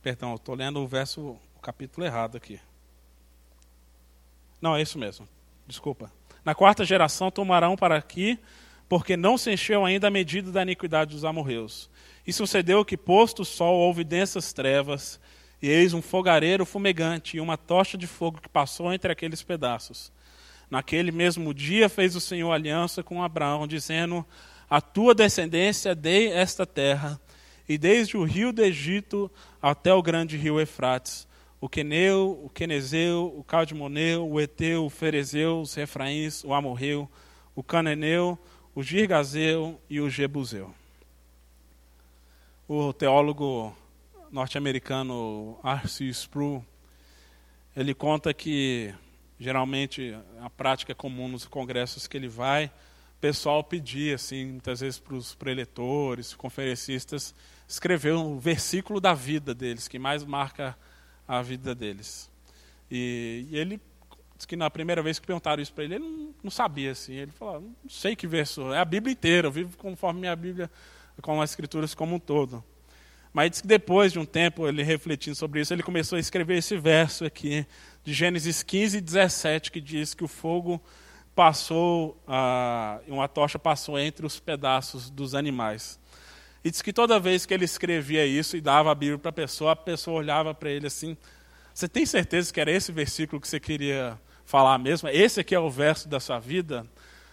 perdão, 0.00 0.34
estou 0.34 0.54
lendo 0.54 0.80
o 0.80 0.86
verso, 0.88 1.38
o 1.54 1.60
capítulo 1.60 2.06
errado 2.06 2.34
aqui. 2.34 2.58
Não, 4.58 4.74
é 4.74 4.80
isso 4.80 4.98
mesmo, 4.98 5.28
desculpa. 5.66 6.10
Na 6.42 6.54
quarta 6.54 6.82
geração 6.82 7.30
tomarão 7.30 7.76
para 7.76 7.98
aqui, 7.98 8.38
porque 8.88 9.18
não 9.18 9.36
se 9.36 9.52
encheu 9.52 9.84
ainda 9.84 10.08
a 10.08 10.10
medida 10.10 10.50
da 10.50 10.62
iniquidade 10.62 11.10
dos 11.10 11.26
amorreus. 11.26 11.90
E 12.26 12.32
sucedeu 12.32 12.86
que, 12.86 12.96
posto 12.96 13.42
o 13.42 13.44
sol, 13.44 13.74
houve 13.74 14.02
densas 14.02 14.50
trevas, 14.54 15.20
e 15.60 15.68
eis 15.68 15.94
um 15.94 16.02
fogareiro 16.02 16.66
fumegante 16.66 17.36
e 17.36 17.40
uma 17.40 17.56
tocha 17.56 17.96
de 17.96 18.06
fogo 18.06 18.40
que 18.40 18.48
passou 18.48 18.92
entre 18.92 19.10
aqueles 19.10 19.42
pedaços. 19.42 20.12
Naquele 20.70 21.12
mesmo 21.12 21.54
dia 21.54 21.88
fez 21.88 22.16
o 22.16 22.20
Senhor 22.20 22.52
aliança 22.52 23.02
com 23.02 23.22
Abraão, 23.22 23.66
dizendo: 23.66 24.26
A 24.68 24.80
tua 24.80 25.14
descendência 25.14 25.94
dei 25.94 26.28
esta 26.32 26.66
terra, 26.66 27.20
e 27.68 27.78
desde 27.78 28.16
o 28.16 28.24
rio 28.24 28.52
do 28.52 28.62
Egito 28.62 29.30
até 29.62 29.94
o 29.94 30.02
grande 30.02 30.36
rio 30.36 30.60
Efrates, 30.60 31.26
o 31.60 31.68
Queneu, 31.68 32.40
o 32.44 32.50
Quenezeu, 32.50 33.32
o 33.36 33.42
Caldimoneu, 33.42 34.28
o 34.28 34.40
Eteu, 34.40 34.84
o 34.84 34.90
Ferezeu, 34.90 35.60
os 35.60 35.74
Refraíns, 35.74 36.44
o 36.44 36.52
Amorreu, 36.52 37.08
o 37.54 37.62
Cananeu, 37.62 38.38
o 38.74 38.82
Girgazeu 38.82 39.80
e 39.88 40.00
o 40.00 40.10
Jebuseu. 40.10 40.74
O 42.68 42.92
teólogo 42.92 43.74
norte-americano 44.30 45.58
Arcee 45.62 46.08
Sproul, 46.10 46.64
ele 47.76 47.94
conta 47.94 48.32
que 48.32 48.94
geralmente 49.38 50.16
a 50.40 50.48
prática 50.48 50.94
comum 50.94 51.28
nos 51.28 51.44
congressos 51.46 52.06
que 52.06 52.16
ele 52.16 52.28
vai, 52.28 52.66
o 52.66 53.20
pessoal 53.20 53.62
pedia 53.62 54.14
assim, 54.14 54.46
muitas 54.46 54.80
vezes 54.80 54.98
para 54.98 55.14
os 55.14 55.34
preletores, 55.34 56.34
conferencistas, 56.34 57.34
escrever 57.68 58.14
um 58.14 58.38
versículo 58.38 59.00
da 59.00 59.14
vida 59.14 59.54
deles 59.54 59.88
que 59.88 59.98
mais 59.98 60.24
marca 60.24 60.76
a 61.26 61.42
vida 61.42 61.74
deles. 61.74 62.30
E, 62.90 63.46
e 63.50 63.56
ele 63.58 63.80
disse 64.36 64.46
que 64.46 64.56
na 64.56 64.70
primeira 64.70 65.02
vez 65.02 65.18
que 65.18 65.26
perguntaram 65.26 65.62
isso 65.62 65.72
para 65.72 65.84
ele, 65.84 65.94
ele 65.96 66.04
não, 66.04 66.34
não, 66.44 66.50
sabia 66.50 66.92
assim. 66.92 67.14
Ele 67.14 67.32
falou: 67.32 67.60
não 67.60 67.90
sei 67.90 68.14
que 68.14 68.26
verso, 68.26 68.72
é 68.72 68.78
a 68.78 68.84
Bíblia 68.84 69.12
inteira, 69.12 69.48
eu 69.48 69.52
vivo 69.52 69.76
conforme 69.76 70.20
minha 70.20 70.36
Bíblia, 70.36 70.70
com 71.20 71.40
as 71.40 71.50
Escrituras 71.50 71.94
como 71.94 72.16
um 72.16 72.18
todo. 72.18 72.62
Mas 73.36 73.50
disse 73.50 73.62
que 73.62 73.68
depois 73.68 74.14
de 74.14 74.18
um 74.18 74.24
tempo, 74.24 74.66
ele 74.66 74.82
refletindo 74.82 75.36
sobre 75.36 75.60
isso, 75.60 75.74
ele 75.74 75.82
começou 75.82 76.16
a 76.16 76.18
escrever 76.18 76.56
esse 76.56 76.74
verso 76.78 77.22
aqui, 77.22 77.66
de 78.02 78.14
Gênesis 78.14 78.62
15, 78.62 78.98
17, 78.98 79.70
que 79.70 79.78
diz 79.78 80.14
que 80.14 80.24
o 80.24 80.26
fogo 80.26 80.80
passou, 81.34 82.18
ah, 82.26 82.98
uma 83.06 83.28
tocha 83.28 83.58
passou 83.58 83.98
entre 83.98 84.24
os 84.24 84.40
pedaços 84.40 85.10
dos 85.10 85.34
animais. 85.34 86.00
E 86.64 86.70
diz 86.70 86.80
que 86.80 86.94
toda 86.94 87.20
vez 87.20 87.44
que 87.44 87.52
ele 87.52 87.66
escrevia 87.66 88.24
isso 88.24 88.56
e 88.56 88.60
dava 88.62 88.90
a 88.90 88.94
Bíblia 88.94 89.18
para 89.18 89.28
a 89.28 89.34
pessoa, 89.34 89.72
a 89.72 89.76
pessoa 89.76 90.16
olhava 90.16 90.54
para 90.54 90.70
ele 90.70 90.86
assim: 90.86 91.14
Você 91.74 91.86
tem 91.86 92.06
certeza 92.06 92.50
que 92.50 92.58
era 92.58 92.70
esse 92.70 92.90
versículo 92.90 93.38
que 93.38 93.48
você 93.48 93.60
queria 93.60 94.18
falar 94.46 94.78
mesmo? 94.78 95.10
Esse 95.10 95.40
aqui 95.40 95.54
é 95.54 95.60
o 95.60 95.68
verso 95.68 96.08
da 96.08 96.20
sua 96.20 96.38
vida? 96.38 96.86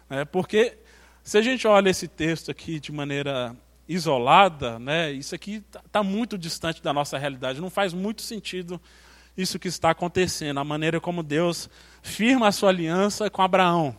É, 0.09 0.25
porque 0.25 0.77
se 1.23 1.37
a 1.37 1.41
gente 1.41 1.65
olha 1.65 1.89
esse 1.89 2.09
texto 2.09 2.51
aqui 2.51 2.77
de 2.77 2.91
maneira 2.91 3.55
isolada, 3.87 4.79
né, 4.79 5.11
isso 5.11 5.35
aqui 5.35 5.55
está 5.55 5.81
tá 5.91 6.03
muito 6.03 6.37
distante 6.37 6.81
da 6.81 6.93
nossa 6.93 7.17
realidade. 7.17 7.61
Não 7.61 7.69
faz 7.69 7.93
muito 7.93 8.21
sentido 8.21 8.79
isso 9.35 9.59
que 9.59 9.67
está 9.67 9.89
acontecendo, 9.89 10.59
a 10.59 10.63
maneira 10.63 11.01
como 11.01 11.23
Deus 11.23 11.69
firma 12.01 12.47
a 12.47 12.51
sua 12.51 12.69
aliança 12.69 13.29
com 13.29 13.41
Abraão 13.41 13.97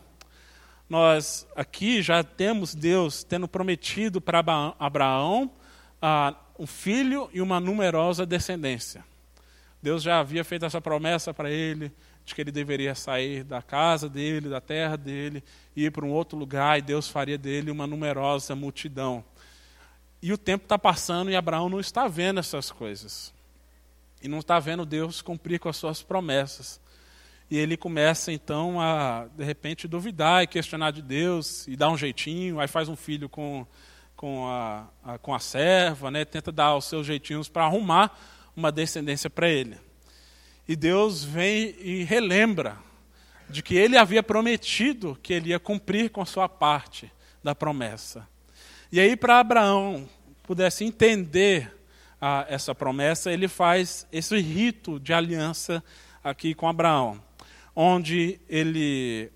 nós 0.89 1.47
aqui 1.57 2.03
já 2.03 2.23
temos 2.23 2.75
Deus 2.75 3.25
tendo 3.25 3.49
prometido 3.49 4.21
para 4.21 4.75
Abraão 4.79 5.51
ah, 6.01 6.35
um 6.59 6.67
filho 6.67 7.29
e 7.33 7.41
uma 7.41 7.59
numerosa 7.59 8.27
descendência. 8.27 9.05
Deus 9.83 10.03
já 10.03 10.21
havia 10.21 10.45
feito 10.45 10.65
essa 10.65 10.81
promessa 10.81 11.33
para 11.33 11.51
ele, 11.51 11.93
de 12.25 12.35
que 12.35 12.41
ele 12.41 12.53
deveria 12.53 12.95
sair 12.95 13.45
da 13.45 13.61
casa 13.61 14.09
dele, 14.09 14.49
da 14.49 14.61
terra 14.61 14.97
dele, 14.97 15.43
e 15.75 15.85
ir 15.85 15.91
para 15.91 16.05
um 16.05 16.11
outro 16.11 16.39
lugar, 16.39 16.79
e 16.79 16.83
Deus 16.83 17.09
faria 17.09 17.37
dele 17.37 17.71
uma 17.71 17.87
numerosa 17.87 18.55
multidão. 18.55 19.25
E 20.25 20.33
o 20.33 20.39
tempo 20.39 20.65
está 20.65 20.79
passando 20.79 21.31
e 21.31 21.37
Abraão 21.37 21.69
não 21.69 21.79
está 21.79 22.09
vendo 22.09 22.41
essas 22.41 22.71
coisas. 22.71 23.31
E 24.23 24.27
não 24.27 24.39
está 24.39 24.59
vendo 24.59 24.87
Deus 24.87 25.21
cumprir 25.21 25.61
com 25.61 25.69
as 25.69 25.77
suas 25.77 26.03
promessas. 26.03 26.81
E 27.51 27.59
ele 27.59 27.77
começa 27.77 28.33
então 28.33 28.81
a, 28.81 29.27
de 29.37 29.45
repente, 29.45 29.87
duvidar 29.87 30.43
e 30.43 30.47
questionar 30.47 30.93
de 30.93 31.03
Deus 31.03 31.69
e 31.69 31.77
dar 31.77 31.91
um 31.91 31.99
jeitinho, 31.99 32.59
aí 32.59 32.67
faz 32.67 32.89
um 32.89 32.97
filho 32.97 33.29
com, 33.29 33.67
com, 34.17 34.49
a, 34.49 34.87
a 35.05 35.19
com 35.19 35.35
a 35.35 35.39
serva, 35.39 36.11
né? 36.11 36.25
tenta 36.25 36.51
dar 36.51 36.75
os 36.75 36.87
seus 36.87 37.07
jeitinhos 37.07 37.47
para 37.47 37.67
arrumar 37.67 38.19
uma 38.57 38.73
descendência 38.73 39.29
para 39.29 39.51
ele. 39.51 39.77
E 40.67 40.75
Deus 40.75 41.23
vem 41.23 41.77
e 41.79 42.03
relembra 42.03 42.79
de 43.51 43.63
que 43.63 43.77
ele 43.77 43.99
havia 43.99 44.23
prometido 44.23 45.19
que 45.23 45.35
ele 45.35 45.51
ia 45.51 45.61
cumprir 45.61 46.09
com 46.09 46.25
sua 46.25 46.49
parte 46.49 47.13
da 47.43 47.55
promessa. 47.55 48.27
E 48.91 49.01
aí, 49.01 49.17
para 49.17 49.41
Abraão 49.41 50.09
pudesse 50.45 50.85
entender 50.85 51.75
a, 52.21 52.47
essa 52.49 52.75
promessa, 52.75 53.33
ele 53.33 53.49
faz 53.49 54.07
esse 54.13 54.39
rito 54.41 55.01
de 55.01 55.13
aliança 55.13 55.83
aqui 56.23 56.55
com 56.55 56.69
Abraão 56.69 57.21
onde 57.75 58.41
ele 58.49 59.31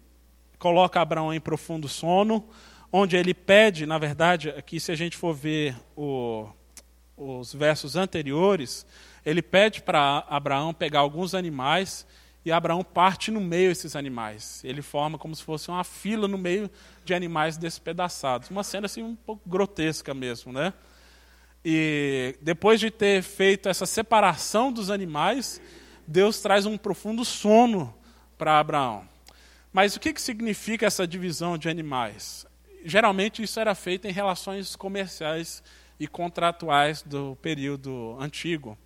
coloca 0.59 1.01
Abraão 1.01 1.33
em 1.33 1.40
profundo 1.40 1.88
sono, 1.88 2.44
onde 2.92 3.16
ele 3.16 3.35
pede, 3.35 3.85
na 3.85 3.99
verdade, 3.99 4.51
aqui 4.51 4.79
se 4.79 4.92
a 4.92 4.94
gente 4.94 5.16
for 5.16 5.35
ver 5.35 5.77
o, 5.97 6.49
os 7.16 7.53
versos 7.53 7.97
anteriores, 7.97 8.87
ele 9.25 9.42
pede 9.42 9.83
para 9.83 10.25
Abraão 10.29 10.73
pegar 10.73 11.01
alguns 11.01 11.35
animais 11.35 12.07
e 12.44 12.53
Abraão 12.53 12.83
parte 12.83 13.31
no 13.31 13.40
meio 13.40 13.68
desses 13.68 13.94
animais. 13.94 14.62
Ele 14.64 14.81
forma 14.81 15.18
como 15.18 15.35
se 15.35 15.42
fosse 15.42 15.68
uma 15.68 15.85
fila 15.85 16.27
no 16.27 16.38
meio 16.38 16.71
de 17.05 17.12
animais 17.12 17.57
despedaçados. 17.57 18.49
Uma 18.49 18.62
cena 18.62 18.87
assim 18.87 19.03
um 19.03 19.16
pouco 19.16 19.47
grotesca 19.47 20.14
mesmo, 20.14 20.53
né? 20.53 20.73
E 21.64 22.37
depois 22.40 22.81
de 22.81 22.90
ter 22.90 23.23
feito 23.23 23.68
essa 23.68 23.87
separação 23.87 24.73
dos 24.73 24.90
animais, 24.90 25.61
Deus 26.07 26.40
traz 26.40 26.66
um 26.66 26.79
profundo 26.79 27.25
sono 27.25 27.94
para 28.37 28.59
Abraão. 28.59 29.07
Mas 29.73 29.94
o 29.97 30.01
que, 30.01 30.12
que 30.12 30.23
significa 30.23 30.87
essa 30.87 31.07
divisão 31.07 31.59
de 31.59 31.68
animais? 31.68 32.47
Geralmente 32.85 33.42
isso 33.42 33.61
era 33.61 33.75
feito 33.75 34.07
em 34.07 34.12
relações 34.12 34.75
comerciais 34.77 35.62
e 36.01 36.07
contratuais 36.07 37.03
do 37.03 37.37
período 37.42 38.16
antigo, 38.21 38.79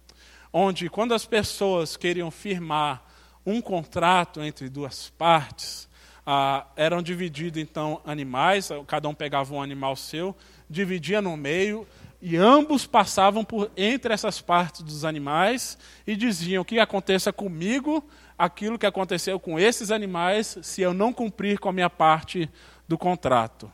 onde 0.52 0.88
quando 0.88 1.14
as 1.14 1.26
pessoas 1.26 1.96
queriam 1.96 2.30
firmar 2.30 3.04
um 3.44 3.60
contrato 3.60 4.42
entre 4.42 4.68
duas 4.68 5.10
partes, 5.10 5.88
ah, 6.26 6.66
eram 6.76 7.02
divididos 7.02 7.60
então 7.60 8.00
animais, 8.04 8.70
cada 8.86 9.08
um 9.08 9.14
pegava 9.14 9.54
um 9.54 9.62
animal 9.62 9.94
seu, 9.96 10.36
dividia 10.70 11.20
no 11.20 11.36
meio 11.36 11.86
e 12.24 12.36
ambos 12.36 12.86
passavam 12.86 13.44
por 13.44 13.68
entre 13.76 14.14
essas 14.14 14.40
partes 14.40 14.80
dos 14.82 15.04
animais 15.04 15.76
e 16.06 16.14
diziam: 16.14 16.62
que 16.62 16.78
aconteça 16.78 17.32
comigo 17.32 18.08
aquilo 18.38 18.78
que 18.78 18.86
aconteceu 18.86 19.40
com 19.40 19.58
esses 19.58 19.90
animais 19.90 20.56
se 20.62 20.80
eu 20.80 20.94
não 20.94 21.12
cumprir 21.12 21.58
com 21.58 21.68
a 21.68 21.72
minha 21.72 21.90
parte 21.90 22.48
do 22.86 22.96
contrato. 22.96 23.70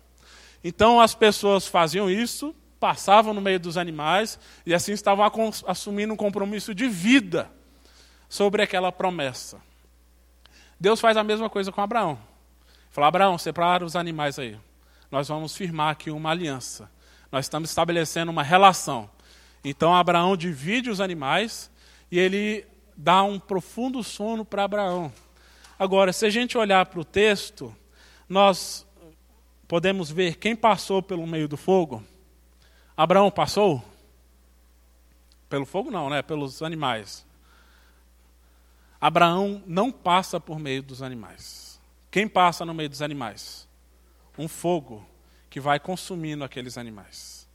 Então 0.65 0.99
as 0.99 1.15
pessoas 1.15 1.67
faziam 1.67 2.11
isso, 2.11 2.57
passavam 2.81 3.35
no 3.35 3.41
meio 3.43 3.61
dos 3.61 3.77
animais 3.77 4.39
e 4.65 4.73
assim 4.73 4.93
estavam 4.93 5.31
assumindo 5.67 6.15
um 6.15 6.17
compromisso 6.17 6.75
de 6.75 6.89
vida 6.89 7.51
sobre 8.31 8.63
aquela 8.63 8.91
promessa. 8.91 9.61
Deus 10.81 11.01
faz 11.01 11.19
a 11.19 11.25
mesma 11.25 11.51
coisa 11.51 11.71
com 11.71 11.83
Abraão. 11.83 12.19
Fala, 12.91 13.09
Abraão, 13.09 13.37
separa 13.37 13.85
os 13.85 13.95
animais 13.95 14.39
aí. 14.39 14.59
Nós 15.11 15.29
vamos 15.29 15.55
firmar 15.55 15.91
aqui 15.91 16.11
uma 16.11 16.31
aliança. 16.31 16.91
Nós 17.31 17.45
estamos 17.45 17.71
estabelecendo 17.71 18.31
uma 18.31 18.43
relação. 18.43 19.11
Então 19.63 19.95
Abraão 19.95 20.37
divide 20.37 20.91
os 20.91 21.01
animais 21.01 21.71
e 22.11 22.19
ele 22.19 22.67
dá 22.97 23.23
um 23.23 23.39
profundo 23.39 24.03
sono 24.03 24.45
para 24.45 24.65
Abraão. 24.65 25.13
Agora, 25.79 26.13
se 26.13 26.27
a 26.27 26.31
gente 26.31 26.59
olhar 26.59 26.87
para 26.87 27.01
o 27.01 27.05
texto, 27.05 27.75
nós 28.29 28.87
podemos 29.69 30.11
ver 30.11 30.37
quem 30.37 30.57
passou 30.57 31.03
pelo 31.03 31.27
meio 31.27 31.47
do 31.47 31.57
fogo. 31.57 32.03
Abraão 32.97 33.31
passou? 33.31 33.85
Pelo 35.49 35.65
fogo 35.65 35.91
não, 35.91 36.11
né? 36.11 36.23
Pelos 36.23 36.63
animais. 36.63 37.27
Abraão 39.01 39.63
não 39.67 39.93
passa 39.93 40.41
por 40.41 40.59
meio 40.59 40.83
dos 40.83 41.03
animais. 41.03 41.81
Quem 42.11 42.27
passa 42.27 42.65
no 42.65 42.75
meio 42.75 42.89
dos 42.89 43.03
animais? 43.03 43.69
Um 44.37 44.49
fogo 44.49 45.07
que 45.59 45.61
vai 45.61 45.81
consumindo 45.81 46.45
aqueles 46.45 46.79
animais. 46.79 47.49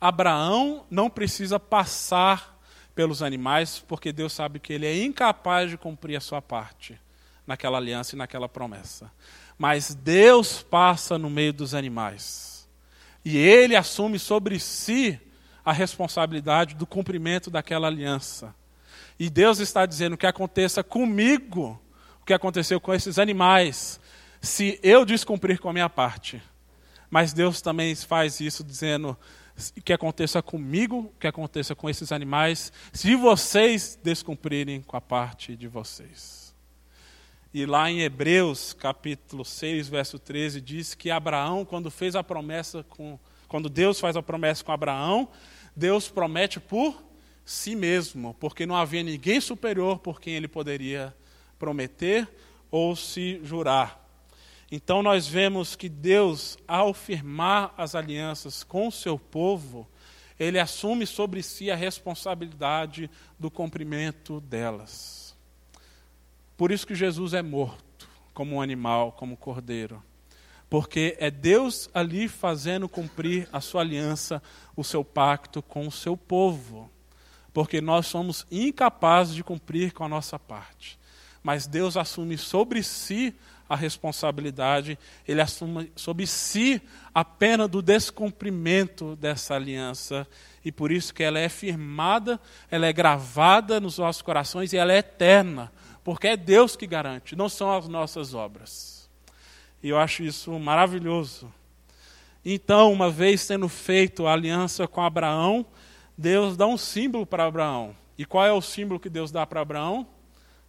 Abraão 0.00 0.86
não 0.88 1.10
precisa 1.10 1.58
passar 1.58 2.56
pelos 2.94 3.24
animais, 3.24 3.84
porque 3.88 4.12
Deus 4.12 4.32
sabe 4.32 4.60
que 4.60 4.72
ele 4.72 4.86
é 4.86 5.02
incapaz 5.02 5.68
de 5.68 5.76
cumprir 5.76 6.14
a 6.14 6.20
sua 6.20 6.40
parte 6.40 6.96
naquela 7.44 7.76
aliança 7.76 8.14
e 8.14 8.18
naquela 8.18 8.48
promessa. 8.48 9.10
Mas 9.58 9.96
Deus 9.96 10.62
passa 10.62 11.18
no 11.18 11.28
meio 11.28 11.52
dos 11.52 11.74
animais. 11.74 12.68
E 13.24 13.36
ele 13.36 13.74
assume 13.74 14.16
sobre 14.16 14.60
si 14.60 15.20
a 15.64 15.72
responsabilidade 15.72 16.76
do 16.76 16.86
cumprimento 16.86 17.50
daquela 17.50 17.88
aliança. 17.88 18.54
E 19.18 19.28
Deus 19.28 19.58
está 19.58 19.84
dizendo 19.86 20.16
que 20.16 20.26
aconteça 20.26 20.84
comigo 20.84 21.82
o 22.22 22.24
que 22.24 22.32
aconteceu 22.32 22.80
com 22.80 22.94
esses 22.94 23.18
animais, 23.18 23.98
se 24.40 24.78
eu 24.84 25.04
descumprir 25.04 25.58
com 25.58 25.68
a 25.68 25.72
minha 25.72 25.90
parte. 25.90 26.40
Mas 27.10 27.32
Deus 27.32 27.60
também 27.60 27.94
faz 27.94 28.40
isso 28.40 28.62
dizendo 28.62 29.18
que 29.84 29.92
aconteça 29.92 30.40
comigo, 30.40 31.12
que 31.18 31.26
aconteça 31.26 31.74
com 31.74 31.90
esses 31.90 32.12
animais, 32.12 32.72
se 32.92 33.14
vocês 33.14 33.98
descumprirem 34.02 34.80
com 34.80 34.96
a 34.96 35.00
parte 35.00 35.56
de 35.56 35.68
vocês. 35.68 36.54
E 37.52 37.66
lá 37.66 37.90
em 37.90 38.00
Hebreus, 38.00 38.72
capítulo 38.72 39.44
6, 39.44 39.88
verso 39.88 40.18
13, 40.18 40.60
diz 40.60 40.94
que 40.94 41.10
Abraão, 41.10 41.64
quando 41.64 41.90
fez 41.90 42.14
a 42.14 42.22
promessa 42.22 42.84
com 42.84 43.18
quando 43.50 43.68
Deus 43.68 43.98
faz 43.98 44.16
a 44.16 44.22
promessa 44.22 44.62
com 44.62 44.70
Abraão, 44.70 45.28
Deus 45.74 46.08
promete 46.08 46.60
por 46.60 47.02
si 47.44 47.74
mesmo, 47.74 48.32
porque 48.38 48.64
não 48.64 48.76
havia 48.76 49.02
ninguém 49.02 49.40
superior 49.40 49.98
por 49.98 50.20
quem 50.20 50.34
ele 50.34 50.46
poderia 50.46 51.12
prometer 51.58 52.28
ou 52.70 52.94
se 52.94 53.40
jurar. 53.42 53.99
Então 54.70 55.02
nós 55.02 55.26
vemos 55.26 55.74
que 55.74 55.88
Deus, 55.88 56.56
ao 56.68 56.94
firmar 56.94 57.74
as 57.76 57.94
alianças 57.94 58.62
com 58.62 58.86
o 58.86 58.92
seu 58.92 59.18
povo, 59.18 59.88
ele 60.38 60.58
assume 60.58 61.06
sobre 61.06 61.42
si 61.42 61.70
a 61.70 61.76
responsabilidade 61.76 63.10
do 63.38 63.50
cumprimento 63.50 64.40
delas. 64.40 65.36
Por 66.56 66.70
isso 66.70 66.86
que 66.86 66.94
Jesus 66.94 67.34
é 67.34 67.42
morto, 67.42 68.08
como 68.32 68.56
um 68.56 68.62
animal, 68.62 69.12
como 69.12 69.32
um 69.32 69.36
cordeiro. 69.36 70.02
Porque 70.68 71.16
é 71.18 71.30
Deus 71.30 71.90
ali 71.92 72.28
fazendo 72.28 72.88
cumprir 72.88 73.48
a 73.52 73.60
sua 73.60 73.80
aliança, 73.80 74.40
o 74.76 74.84
seu 74.84 75.04
pacto 75.04 75.60
com 75.60 75.88
o 75.88 75.92
seu 75.92 76.16
povo. 76.16 76.88
Porque 77.52 77.80
nós 77.80 78.06
somos 78.06 78.46
incapazes 78.50 79.34
de 79.34 79.42
cumprir 79.42 79.92
com 79.92 80.04
a 80.04 80.08
nossa 80.08 80.38
parte. 80.38 80.96
Mas 81.42 81.66
Deus 81.66 81.96
assume 81.96 82.38
sobre 82.38 82.82
si 82.82 83.34
a 83.70 83.76
responsabilidade, 83.76 84.98
ele 85.28 85.40
assume 85.40 85.92
sobre 85.94 86.26
si 86.26 86.82
a 87.14 87.24
pena 87.24 87.68
do 87.68 87.80
descumprimento 87.80 89.14
dessa 89.14 89.54
aliança. 89.54 90.26
E 90.64 90.72
por 90.72 90.90
isso 90.90 91.14
que 91.14 91.22
ela 91.22 91.38
é 91.38 91.48
firmada, 91.48 92.40
ela 92.68 92.88
é 92.88 92.92
gravada 92.92 93.78
nos 93.78 93.98
nossos 93.98 94.22
corações 94.22 94.72
e 94.72 94.76
ela 94.76 94.92
é 94.92 94.98
eterna, 94.98 95.70
porque 96.02 96.26
é 96.26 96.36
Deus 96.36 96.74
que 96.74 96.84
garante, 96.84 97.36
não 97.36 97.48
são 97.48 97.72
as 97.72 97.86
nossas 97.86 98.34
obras. 98.34 99.08
E 99.80 99.88
eu 99.88 99.96
acho 99.96 100.24
isso 100.24 100.50
maravilhoso. 100.58 101.48
Então, 102.44 102.92
uma 102.92 103.08
vez 103.08 103.46
tendo 103.46 103.68
feito 103.68 104.26
a 104.26 104.32
aliança 104.32 104.88
com 104.88 105.00
Abraão, 105.00 105.64
Deus 106.18 106.56
dá 106.56 106.66
um 106.66 106.76
símbolo 106.76 107.24
para 107.24 107.46
Abraão. 107.46 107.94
E 108.18 108.24
qual 108.24 108.44
é 108.44 108.52
o 108.52 108.60
símbolo 108.60 108.98
que 108.98 109.08
Deus 109.08 109.30
dá 109.30 109.46
para 109.46 109.60
Abraão? 109.60 110.04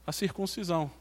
A 0.05 0.11
circuncisão. 0.11 1.00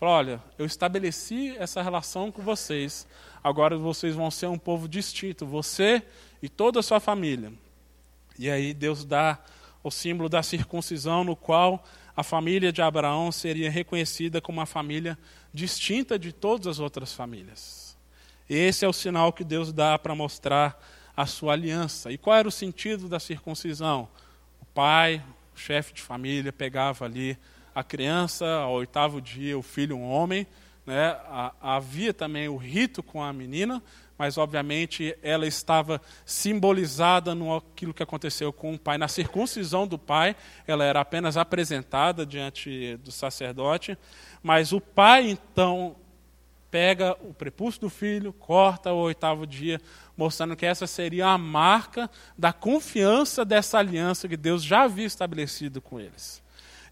Falou: 0.00 0.14
olha, 0.14 0.42
eu 0.56 0.64
estabeleci 0.64 1.54
essa 1.58 1.82
relação 1.82 2.32
com 2.32 2.40
vocês, 2.40 3.06
agora 3.44 3.76
vocês 3.76 4.14
vão 4.14 4.30
ser 4.30 4.46
um 4.46 4.56
povo 4.56 4.88
distinto, 4.88 5.44
você 5.44 6.02
e 6.42 6.48
toda 6.48 6.80
a 6.80 6.82
sua 6.82 6.98
família. 6.98 7.52
E 8.38 8.48
aí 8.48 8.72
Deus 8.72 9.04
dá 9.04 9.38
o 9.84 9.90
símbolo 9.90 10.30
da 10.30 10.42
circuncisão, 10.42 11.22
no 11.22 11.36
qual 11.36 11.84
a 12.16 12.22
família 12.22 12.72
de 12.72 12.80
Abraão 12.80 13.30
seria 13.30 13.70
reconhecida 13.70 14.40
como 14.40 14.58
uma 14.58 14.64
família 14.64 15.18
distinta 15.52 16.18
de 16.18 16.32
todas 16.32 16.66
as 16.66 16.78
outras 16.78 17.12
famílias. 17.12 17.94
Esse 18.48 18.86
é 18.86 18.88
o 18.88 18.94
sinal 18.94 19.34
que 19.34 19.44
Deus 19.44 19.70
dá 19.70 19.98
para 19.98 20.14
mostrar 20.14 20.82
a 21.14 21.26
sua 21.26 21.52
aliança. 21.52 22.10
E 22.10 22.16
qual 22.16 22.36
era 22.36 22.48
o 22.48 22.50
sentido 22.50 23.06
da 23.06 23.20
circuncisão? 23.20 24.08
O 24.62 24.64
pai, 24.64 25.22
o 25.54 25.58
chefe 25.58 25.92
de 25.92 26.00
família, 26.00 26.50
pegava 26.50 27.04
ali 27.04 27.36
a 27.74 27.82
criança, 27.82 28.46
ao 28.46 28.72
oitavo 28.72 29.20
dia, 29.20 29.58
o 29.58 29.62
filho, 29.62 29.96
um 29.96 30.10
homem. 30.10 30.46
Né? 30.86 31.16
Havia 31.60 32.12
também 32.12 32.48
o 32.48 32.56
rito 32.56 33.02
com 33.02 33.22
a 33.22 33.32
menina, 33.32 33.82
mas 34.18 34.36
obviamente 34.36 35.16
ela 35.22 35.46
estava 35.46 36.00
simbolizada 36.26 37.34
no 37.34 37.56
aquilo 37.56 37.94
que 37.94 38.02
aconteceu 38.02 38.52
com 38.52 38.74
o 38.74 38.78
pai. 38.78 38.98
Na 38.98 39.08
circuncisão 39.08 39.86
do 39.86 39.98
pai, 39.98 40.36
ela 40.66 40.84
era 40.84 41.00
apenas 41.00 41.36
apresentada 41.36 42.26
diante 42.26 42.96
do 42.98 43.12
sacerdote, 43.12 43.96
mas 44.42 44.72
o 44.72 44.80
pai 44.80 45.30
então 45.30 45.96
pega 46.70 47.16
o 47.22 47.34
prepúcio 47.34 47.80
do 47.80 47.90
filho, 47.90 48.32
corta 48.32 48.92
o 48.92 48.98
oitavo 48.98 49.46
dia, 49.46 49.80
mostrando 50.16 50.54
que 50.54 50.64
essa 50.64 50.86
seria 50.86 51.28
a 51.28 51.38
marca 51.38 52.08
da 52.38 52.52
confiança 52.52 53.44
dessa 53.44 53.78
aliança 53.78 54.28
que 54.28 54.36
Deus 54.36 54.62
já 54.62 54.82
havia 54.82 55.06
estabelecido 55.06 55.80
com 55.80 55.98
eles. 55.98 56.39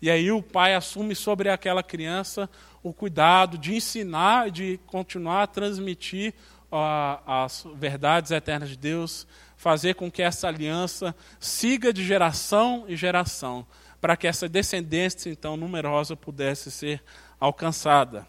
E 0.01 0.11
aí 0.11 0.31
o 0.31 0.43
pai 0.43 0.75
assume 0.75 1.15
sobre 1.15 1.49
aquela 1.49 1.83
criança 1.83 2.49
o 2.83 2.93
cuidado 2.93 3.59
de 3.59 3.75
ensinar 3.75 4.51
de 4.51 4.79
continuar 4.87 5.43
a 5.43 5.47
transmitir 5.47 6.35
as 7.27 7.67
verdades 7.75 8.31
eternas 8.31 8.69
de 8.69 8.77
Deus, 8.77 9.27
fazer 9.57 9.95
com 9.95 10.11
que 10.11 10.23
essa 10.23 10.47
aliança 10.49 11.15
siga 11.41 11.93
de 11.93 12.05
geração 12.05 12.85
em 12.89 12.97
geração, 12.97 13.67
para 14.01 14.17
que 14.17 14.27
essa 14.27 14.49
descendência 14.49 15.31
então 15.31 15.57
numerosa 15.57 16.15
pudesse 16.15 16.71
ser 16.71 17.03
alcançada. 17.41 18.27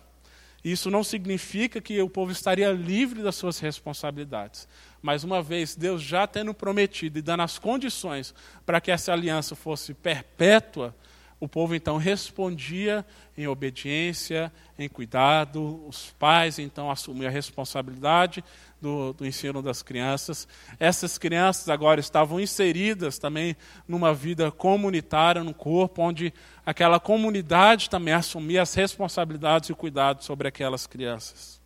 Isso 0.63 0.89
não 0.89 1.03
significa 1.03 1.79
que 1.79 2.01
o 2.01 2.09
povo 2.09 2.31
estaria 2.31 2.71
livre 2.71 3.21
das 3.21 3.35
suas 3.35 3.59
responsabilidades. 3.59 4.67
Mas 5.01 5.23
uma 5.23 5.41
vez 5.41 5.75
Deus 5.75 6.01
já 6.01 6.27
tendo 6.27 6.53
prometido 6.53 7.19
e 7.19 7.21
dando 7.21 7.43
as 7.43 7.57
condições 7.57 8.33
para 8.65 8.81
que 8.81 8.91
essa 8.91 9.13
aliança 9.13 9.55
fosse 9.55 9.93
perpétua, 9.93 10.93
o 11.39 11.47
povo 11.47 11.73
então 11.73 11.95
respondia 11.95 13.05
em 13.37 13.47
obediência, 13.47 14.51
em 14.77 14.89
cuidado, 14.89 15.85
os 15.87 16.13
pais 16.19 16.59
então 16.59 16.91
assumiam 16.91 17.29
a 17.29 17.31
responsabilidade 17.31 18.43
do, 18.81 19.13
do, 19.13 19.25
ensino 19.25 19.61
das 19.61 19.81
crianças. 19.81 20.47
Essas 20.77 21.17
crianças 21.17 21.69
agora 21.69 22.01
estavam 22.01 22.41
inseridas 22.41 23.17
também 23.17 23.55
numa 23.87 24.13
vida 24.13 24.51
comunitária, 24.51 25.41
no 25.41 25.53
corpo, 25.53 26.01
onde 26.01 26.33
aquela 26.65 26.99
comunidade 26.99 27.89
também 27.89 28.13
assumia 28.13 28.61
as 28.61 28.73
responsabilidades 28.73 29.69
e 29.69 29.71
o 29.71 29.77
cuidado 29.77 30.23
sobre 30.23 30.47
aquelas 30.47 30.85
crianças. 30.85 31.59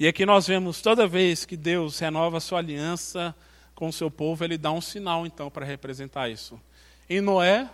E 0.00 0.08
aqui 0.08 0.26
nós 0.26 0.48
vemos 0.48 0.82
toda 0.82 1.06
vez 1.06 1.44
que 1.44 1.56
Deus 1.56 1.98
renova 2.00 2.38
a 2.38 2.40
sua 2.40 2.58
aliança 2.58 3.34
com 3.74 3.88
o 3.88 3.92
seu 3.92 4.10
povo, 4.10 4.44
ele 4.44 4.58
dá 4.58 4.72
um 4.72 4.80
sinal 4.80 5.26
então 5.26 5.48
para 5.48 5.64
representar 5.64 6.28
isso. 6.28 6.60
Em 7.08 7.20
Noé, 7.20 7.68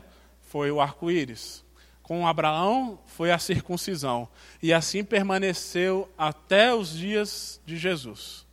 foi 0.46 0.70
o 0.70 0.80
arco-íris. 0.80 1.64
Com 2.02 2.26
Abraão 2.26 2.98
foi 3.06 3.30
a 3.30 3.38
circuncisão. 3.38 4.28
E 4.62 4.72
assim 4.72 5.04
permaneceu 5.04 6.08
até 6.16 6.74
os 6.74 6.96
dias 6.96 7.60
de 7.66 7.76
Jesus. 7.76 8.46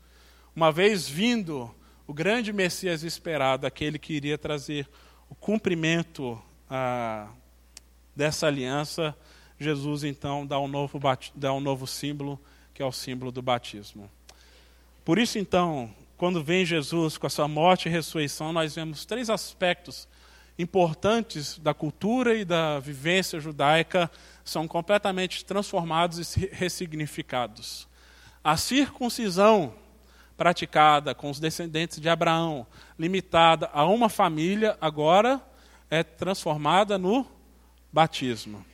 Uma 0.55 0.71
vez 0.71 1.07
vindo 1.07 1.73
o 2.05 2.13
grande 2.13 2.51
Messias 2.51 3.03
esperado, 3.03 3.65
aquele 3.65 3.97
que 3.97 4.13
iria 4.13 4.37
trazer 4.37 4.89
o 5.29 5.35
cumprimento 5.35 6.41
ah, 6.69 7.29
dessa 8.15 8.47
aliança, 8.47 9.15
Jesus 9.59 10.03
então 10.03 10.45
dá 10.45 10.59
um, 10.59 10.67
novo, 10.67 10.99
dá 11.35 11.53
um 11.53 11.59
novo 11.59 11.87
símbolo, 11.87 12.39
que 12.73 12.81
é 12.81 12.85
o 12.85 12.91
símbolo 12.91 13.31
do 13.31 13.41
batismo. 13.41 14.09
Por 15.05 15.19
isso, 15.19 15.37
então, 15.37 15.93
quando 16.17 16.43
vem 16.43 16.65
Jesus 16.65 17.17
com 17.17 17.27
a 17.27 17.29
sua 17.29 17.47
morte 17.47 17.87
e 17.87 17.91
ressurreição, 17.91 18.51
nós 18.51 18.75
vemos 18.75 19.05
três 19.05 19.29
aspectos 19.29 20.07
importantes 20.57 21.57
da 21.57 21.73
cultura 21.73 22.35
e 22.35 22.45
da 22.45 22.79
vivência 22.79 23.39
judaica 23.39 24.09
são 24.43 24.67
completamente 24.67 25.43
transformados 25.45 26.35
e 26.37 26.47
ressignificados. 26.51 27.87
A 28.43 28.57
circuncisão 28.57 29.73
praticada 30.35 31.15
com 31.15 31.29
os 31.29 31.39
descendentes 31.39 31.99
de 31.99 32.09
Abraão, 32.09 32.67
limitada 32.97 33.69
a 33.71 33.85
uma 33.85 34.09
família, 34.09 34.77
agora 34.81 35.41
é 35.89 36.03
transformada 36.03 36.97
no 36.97 37.25
batismo. 37.91 38.65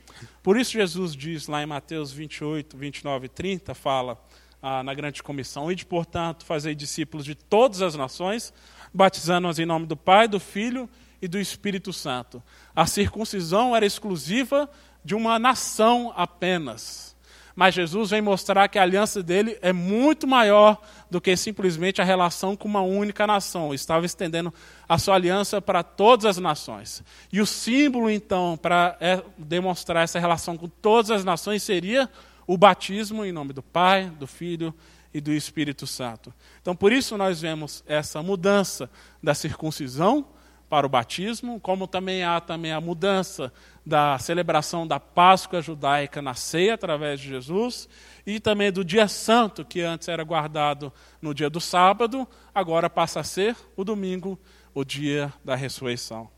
Por 0.42 0.58
isso 0.58 0.72
Jesus 0.72 1.14
diz 1.14 1.46
lá 1.46 1.62
em 1.62 1.66
Mateus 1.66 2.12
28, 2.12 2.76
29 2.76 3.26
e 3.26 3.28
30, 3.28 3.74
fala: 3.74 4.18
ah, 4.62 4.82
na 4.82 4.94
grande 4.94 5.22
comissão. 5.22 5.70
E 5.70 5.74
de, 5.74 5.84
portanto, 5.86 6.44
fazer 6.44 6.74
discípulos 6.74 7.24
de 7.24 7.34
todas 7.34 7.82
as 7.82 7.94
nações, 7.94 8.52
batizando-os 8.92 9.58
em 9.58 9.66
nome 9.66 9.86
do 9.86 9.96
Pai, 9.96 10.28
do 10.28 10.40
Filho 10.40 10.88
e 11.20 11.28
do 11.28 11.38
Espírito 11.38 11.92
Santo. 11.92 12.42
A 12.74 12.86
circuncisão 12.86 13.74
era 13.74 13.86
exclusiva 13.86 14.68
de 15.04 15.14
uma 15.14 15.38
nação 15.38 16.12
apenas. 16.16 17.10
Mas 17.54 17.74
Jesus 17.74 18.10
vem 18.10 18.22
mostrar 18.22 18.68
que 18.68 18.78
a 18.78 18.82
aliança 18.82 19.22
dele 19.22 19.58
é 19.60 19.72
muito 19.72 20.26
maior 20.26 20.80
do 21.10 21.20
que 21.20 21.36
simplesmente 21.36 22.00
a 22.00 22.04
relação 22.04 22.56
com 22.56 22.66
uma 22.66 22.80
única 22.80 23.26
nação. 23.26 23.74
Estava 23.74 24.06
estendendo 24.06 24.54
a 24.88 24.98
sua 24.98 25.16
aliança 25.16 25.60
para 25.60 25.82
todas 25.82 26.24
as 26.24 26.38
nações. 26.38 27.02
E 27.32 27.40
o 27.40 27.46
símbolo, 27.46 28.08
então, 28.08 28.56
para 28.56 28.96
é, 29.00 29.22
demonstrar 29.36 30.04
essa 30.04 30.18
relação 30.18 30.56
com 30.56 30.68
todas 30.68 31.10
as 31.10 31.24
nações 31.24 31.62
seria 31.62 32.08
o 32.46 32.56
batismo 32.56 33.24
em 33.24 33.32
nome 33.32 33.52
do 33.52 33.62
Pai, 33.62 34.08
do 34.08 34.26
Filho 34.26 34.74
e 35.12 35.20
do 35.20 35.32
Espírito 35.32 35.86
Santo. 35.86 36.32
Então, 36.62 36.74
por 36.74 36.92
isso 36.92 37.16
nós 37.16 37.40
vemos 37.40 37.82
essa 37.86 38.22
mudança 38.22 38.88
da 39.22 39.34
circuncisão 39.34 40.24
para 40.70 40.86
o 40.86 40.88
batismo, 40.88 41.58
como 41.58 41.88
também 41.88 42.22
há 42.22 42.40
também 42.40 42.70
a 42.70 42.80
mudança 42.80 43.52
da 43.84 44.16
celebração 44.20 44.86
da 44.86 45.00
Páscoa 45.00 45.60
judaica 45.60 46.22
na 46.22 46.32
ceia 46.32 46.74
através 46.74 47.18
de 47.18 47.28
Jesus 47.28 47.88
e 48.24 48.38
também 48.38 48.70
do 48.70 48.84
dia 48.84 49.08
santo 49.08 49.64
que 49.64 49.80
antes 49.80 50.06
era 50.06 50.22
guardado 50.22 50.92
no 51.20 51.34
dia 51.34 51.50
do 51.50 51.60
sábado, 51.60 52.26
agora 52.54 52.88
passa 52.88 53.18
a 53.18 53.24
ser 53.24 53.56
o 53.74 53.82
domingo, 53.82 54.38
o 54.72 54.84
dia 54.84 55.34
da 55.44 55.56
ressurreição. 55.56 56.30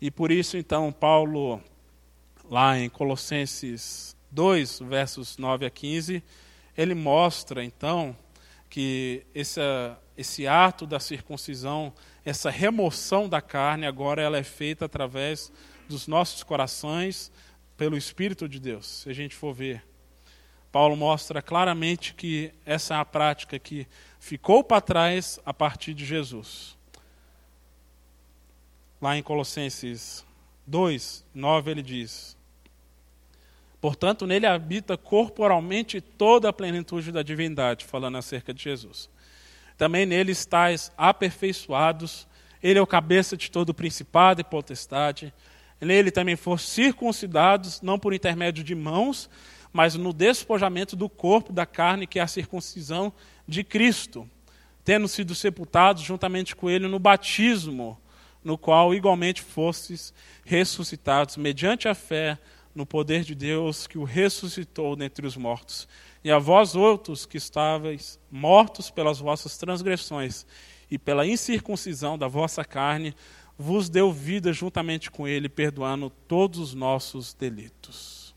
E 0.00 0.10
por 0.10 0.32
isso 0.32 0.56
então 0.56 0.90
Paulo 0.90 1.62
lá 2.50 2.76
em 2.76 2.88
Colossenses 2.88 4.16
2, 4.32 4.80
versos 4.80 5.38
9 5.38 5.64
a 5.64 5.70
15, 5.70 6.24
ele 6.76 6.94
mostra 6.94 7.64
então 7.64 8.16
que 8.68 9.24
esse, 9.32 9.60
esse 10.16 10.48
ato 10.48 10.88
da 10.88 10.98
circuncisão 10.98 11.92
essa 12.26 12.50
remoção 12.50 13.28
da 13.28 13.40
carne 13.40 13.86
agora 13.86 14.20
ela 14.20 14.36
é 14.36 14.42
feita 14.42 14.84
através 14.84 15.52
dos 15.88 16.08
nossos 16.08 16.42
corações 16.42 17.30
pelo 17.76 17.96
Espírito 17.96 18.48
de 18.48 18.58
Deus. 18.58 19.02
Se 19.02 19.10
a 19.10 19.12
gente 19.12 19.36
for 19.36 19.54
ver, 19.54 19.84
Paulo 20.72 20.96
mostra 20.96 21.40
claramente 21.40 22.14
que 22.14 22.52
essa 22.66 22.96
é 22.96 22.98
a 22.98 23.04
prática 23.04 23.60
que 23.60 23.86
ficou 24.18 24.64
para 24.64 24.80
trás 24.80 25.38
a 25.46 25.54
partir 25.54 25.94
de 25.94 26.04
Jesus. 26.04 26.76
Lá 29.00 29.16
em 29.16 29.22
Colossenses 29.22 30.26
2, 30.66 31.24
9, 31.32 31.70
ele 31.70 31.82
diz: 31.82 32.36
Portanto, 33.80 34.26
nele 34.26 34.46
habita 34.46 34.96
corporalmente 34.98 36.00
toda 36.00 36.48
a 36.48 36.52
plenitude 36.52 37.12
da 37.12 37.22
divindade, 37.22 37.84
falando 37.84 38.18
acerca 38.18 38.52
de 38.52 38.64
Jesus. 38.64 39.08
Também 39.76 40.06
nele 40.06 40.32
estáis 40.32 40.90
aperfeiçoados. 40.96 42.26
Ele 42.62 42.78
é 42.78 42.82
o 42.82 42.86
cabeça 42.86 43.36
de 43.36 43.50
todo 43.50 43.74
principado 43.74 44.40
e 44.40 44.44
potestade. 44.44 45.32
Nele 45.80 46.10
também 46.10 46.36
foram 46.36 46.58
circuncidados, 46.58 47.82
não 47.82 47.98
por 47.98 48.14
intermédio 48.14 48.64
de 48.64 48.74
mãos, 48.74 49.28
mas 49.72 49.94
no 49.94 50.12
despojamento 50.12 50.96
do 50.96 51.08
corpo 51.08 51.52
da 51.52 51.66
carne, 51.66 52.06
que 52.06 52.18
é 52.18 52.22
a 52.22 52.26
circuncisão 52.26 53.12
de 53.46 53.62
Cristo, 53.62 54.28
tendo 54.82 55.06
sido 55.06 55.34
sepultados 55.34 56.02
juntamente 56.02 56.56
com 56.56 56.70
ele 56.70 56.88
no 56.88 56.98
batismo, 56.98 58.00
no 58.42 58.56
qual 58.56 58.94
igualmente 58.94 59.42
fostes 59.42 60.14
ressuscitados, 60.44 61.36
mediante 61.36 61.88
a 61.88 61.94
fé 61.94 62.38
no 62.74 62.86
poder 62.86 63.22
de 63.22 63.34
Deus 63.34 63.86
que 63.86 63.98
o 63.98 64.04
ressuscitou 64.04 64.96
dentre 64.96 65.26
os 65.26 65.36
mortos 65.36 65.86
e 66.26 66.30
a 66.32 66.40
vós 66.40 66.74
outros 66.74 67.24
que 67.24 67.36
estáveis 67.36 68.18
mortos 68.28 68.90
pelas 68.90 69.20
vossas 69.20 69.56
transgressões 69.56 70.44
e 70.90 70.98
pela 70.98 71.24
incircuncisão 71.24 72.18
da 72.18 72.26
vossa 72.26 72.64
carne, 72.64 73.14
vos 73.56 73.88
deu 73.88 74.10
vida 74.12 74.52
juntamente 74.52 75.08
com 75.08 75.28
ele, 75.28 75.48
perdoando 75.48 76.10
todos 76.10 76.58
os 76.58 76.74
nossos 76.74 77.32
delitos. 77.32 78.34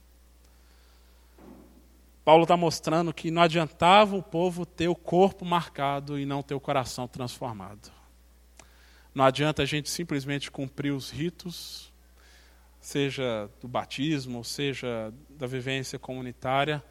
Paulo 2.24 2.44
está 2.44 2.56
mostrando 2.56 3.12
que 3.12 3.32
não 3.32 3.42
adiantava 3.42 4.16
o 4.16 4.22
povo 4.22 4.68
ter 4.68 4.88
o 4.88 4.94
corpo 4.94 5.44
marcado 5.44 6.20
e 6.20 6.28
não 6.28 6.44
ter 6.44 6.54
o 6.54 6.60
coração 6.60 7.08
transformado. 7.08 7.92
Não 9.16 9.26
adianta 9.26 9.64
a 9.64 9.66
gente 9.66 9.90
simplesmente 9.90 10.52
cumprir 10.52 10.92
os 10.92 11.10
ritos, 11.10 11.92
seja 12.80 13.50
do 13.60 13.68
batismo, 13.68 14.46
seja 14.46 15.12
da 15.28 15.48
vivência 15.48 15.98
comunitária, 15.98 16.84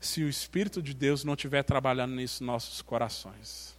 se 0.00 0.22
o 0.22 0.28
Espírito 0.28 0.82
de 0.82 0.94
Deus 0.94 1.22
não 1.22 1.34
estiver 1.34 1.62
trabalhando 1.62 2.14
nisso 2.14 2.42
nossos 2.42 2.80
corações. 2.80 3.78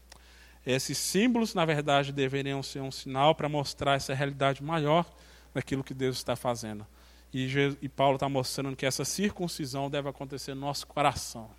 Esses 0.63 0.97
símbolos, 0.99 1.55
na 1.55 1.65
verdade, 1.65 2.11
deveriam 2.11 2.61
ser 2.61 2.81
um 2.81 2.91
sinal 2.91 3.33
para 3.33 3.49
mostrar 3.49 3.95
essa 3.95 4.13
realidade 4.13 4.63
maior 4.63 5.11
daquilo 5.51 5.83
que 5.83 5.93
Deus 5.93 6.17
está 6.17 6.35
fazendo. 6.35 6.85
E, 7.33 7.49
e 7.81 7.89
Paulo 7.89 8.17
está 8.17 8.29
mostrando 8.29 8.75
que 8.75 8.85
essa 8.85 9.03
circuncisão 9.03 9.89
deve 9.89 10.07
acontecer 10.07 10.53
no 10.53 10.61
nosso 10.61 10.85
coração. 10.85 11.49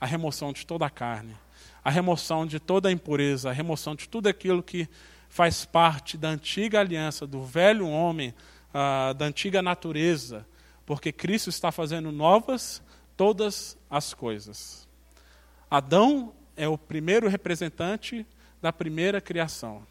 A 0.00 0.06
remoção 0.06 0.52
de 0.52 0.66
toda 0.66 0.84
a 0.84 0.90
carne, 0.90 1.36
a 1.84 1.90
remoção 1.90 2.44
de 2.44 2.58
toda 2.58 2.88
a 2.88 2.92
impureza, 2.92 3.50
a 3.50 3.52
remoção 3.52 3.94
de 3.94 4.08
tudo 4.08 4.26
aquilo 4.26 4.62
que 4.62 4.88
faz 5.28 5.64
parte 5.64 6.18
da 6.18 6.28
antiga 6.28 6.80
aliança, 6.80 7.26
do 7.26 7.44
velho 7.44 7.88
homem, 7.88 8.34
uh, 8.74 9.14
da 9.14 9.26
antiga 9.26 9.62
natureza, 9.62 10.46
porque 10.84 11.12
Cristo 11.12 11.50
está 11.50 11.70
fazendo 11.70 12.10
novas 12.10 12.82
todas 13.16 13.75
as 13.90 14.14
coisas. 14.14 14.88
Adão 15.70 16.32
é 16.56 16.68
o 16.68 16.78
primeiro 16.78 17.28
representante 17.28 18.26
da 18.60 18.72
primeira 18.72 19.20
criação. 19.20 19.86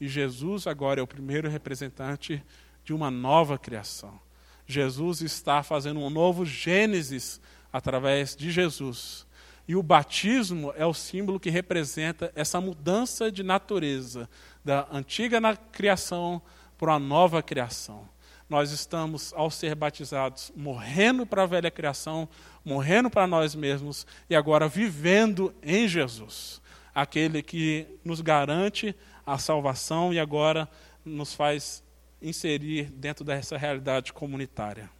E 0.00 0.08
Jesus 0.08 0.66
agora 0.66 1.00
é 1.00 1.02
o 1.02 1.06
primeiro 1.06 1.48
representante 1.48 2.42
de 2.84 2.92
uma 2.92 3.10
nova 3.10 3.58
criação. 3.58 4.18
Jesus 4.66 5.20
está 5.22 5.62
fazendo 5.62 6.00
um 6.00 6.10
novo 6.10 6.44
Gênesis 6.44 7.40
através 7.72 8.36
de 8.36 8.50
Jesus. 8.50 9.26
E 9.66 9.76
o 9.76 9.82
batismo 9.82 10.72
é 10.76 10.86
o 10.86 10.94
símbolo 10.94 11.40
que 11.40 11.50
representa 11.50 12.32
essa 12.34 12.60
mudança 12.60 13.30
de 13.30 13.42
natureza 13.42 14.28
da 14.64 14.86
antiga 14.90 15.40
criação 15.72 16.40
para 16.78 16.92
uma 16.92 16.98
nova 16.98 17.42
criação 17.42 18.08
nós 18.48 18.70
estamos, 18.70 19.32
ao 19.34 19.50
ser 19.50 19.74
batizados, 19.74 20.50
morrendo 20.56 21.26
para 21.26 21.42
a 21.42 21.46
velha 21.46 21.70
criação, 21.70 22.28
morrendo 22.64 23.10
para 23.10 23.26
nós 23.26 23.54
mesmos 23.54 24.06
e 24.28 24.34
agora 24.34 24.68
vivendo 24.68 25.54
em 25.62 25.86
Jesus, 25.86 26.62
aquele 26.94 27.42
que 27.42 27.86
nos 28.02 28.20
garante 28.20 28.96
a 29.26 29.36
salvação 29.36 30.14
e 30.14 30.18
agora 30.18 30.68
nos 31.04 31.34
faz 31.34 31.82
inserir 32.22 32.90
dentro 32.90 33.24
dessa 33.24 33.58
realidade 33.58 34.12
comunitária. 34.12 34.90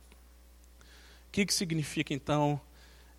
O 1.26 1.30
que, 1.32 1.46
que 1.46 1.54
significa 1.54 2.12
então 2.12 2.60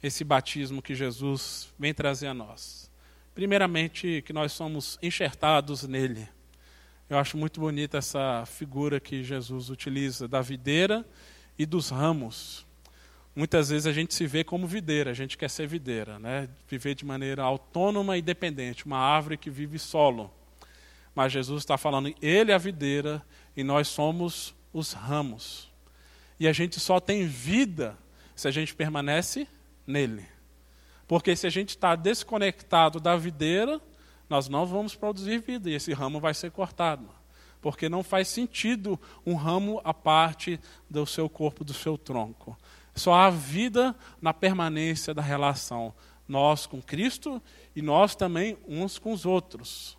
esse 0.01 0.23
batismo 0.23 0.82
que 0.82 0.93
Jesus 0.93 1.73
vem 1.77 1.93
trazer 1.93 2.27
a 2.27 2.34
nós? 2.34 2.89
Primeiramente, 3.34 4.23
que 4.25 4.34
nós 4.34 4.51
somos 4.51 4.99
enxertados 5.01 5.84
nele 5.84 6.27
eu 7.10 7.18
acho 7.18 7.36
muito 7.38 7.60
bonita 7.60 7.97
essa 7.97 8.43
figura 8.45 8.99
que 8.99 9.24
Jesus 9.24 9.70
utiliza 9.72 10.28
da 10.28 10.41
videira 10.41 11.03
e 11.57 11.66
dos 11.66 11.89
ramos. 11.89 12.66
Muitas 13.36 13.70
vezes 13.70 13.88
a 13.88 13.91
gente 13.91 14.14
se 14.14 14.28
vê 14.28 14.43
como 14.43 14.68
videira, 14.68 15.10
a 15.10 15.14
gente 15.14 15.36
quer 15.36 15.49
ser 15.49 15.68
videira, 15.68 16.20
né? 16.20 16.47
viver 16.68 16.93
de 16.93 17.03
maneira 17.03 17.41
autônoma 17.41 18.16
e 18.16 18.22
dependente, 18.22 18.86
uma 18.86 18.99
árvore 18.99 19.38
que 19.38 19.49
vive 19.49 19.80
solo. 19.80 20.32
Mas 21.16 21.32
Jesus 21.32 21.64
está 21.64 21.78
falando, 21.78 22.14
Ele 22.22 22.51
é 22.51 22.55
a 22.55 22.60
videira 22.60 23.26
e 23.57 23.64
nós 23.64 23.88
somos 23.88 24.53
os 24.72 24.93
ramos. 24.93 25.72
E 26.39 26.47
a 26.47 26.53
gente 26.53 26.80
só 26.80 26.99
tem 26.99 27.26
vida 27.26 27.97
se 28.36 28.47
a 28.47 28.51
gente 28.51 28.76
permanece 28.76 29.47
nele. 29.86 30.26
Porque 31.07 31.36
se 31.36 31.47
a 31.47 31.49
gente 31.49 31.70
está 31.70 31.95
desconectado 31.95 32.99
da 32.99 33.16
videira, 33.16 33.82
nós 34.30 34.47
não 34.47 34.65
vamos 34.65 34.95
produzir 34.95 35.39
vida 35.39 35.69
e 35.69 35.73
esse 35.73 35.91
ramo 35.93 36.19
vai 36.19 36.34
ser 36.34 36.51
cortado. 36.51 37.09
Porque 37.61 37.89
não 37.89 38.03
faz 38.03 38.27
sentido 38.27 38.97
um 39.25 39.34
ramo 39.34 39.82
à 39.84 39.93
parte 39.93 40.59
do 40.89 41.05
seu 41.05 41.27
corpo, 41.27 41.63
do 41.63 41.73
seu 41.73 41.97
tronco. 41.97 42.57
Só 42.95 43.13
há 43.13 43.30
vida 43.30 43.95
na 44.21 44.34
permanência 44.34 45.13
da 45.13 45.21
relação, 45.21 45.93
nós 46.27 46.65
com 46.65 46.82
Cristo 46.82 47.41
e 47.75 47.82
nós 47.82 48.15
também 48.15 48.57
uns 48.67 48.97
com 48.97 49.11
os 49.11 49.25
outros. 49.25 49.97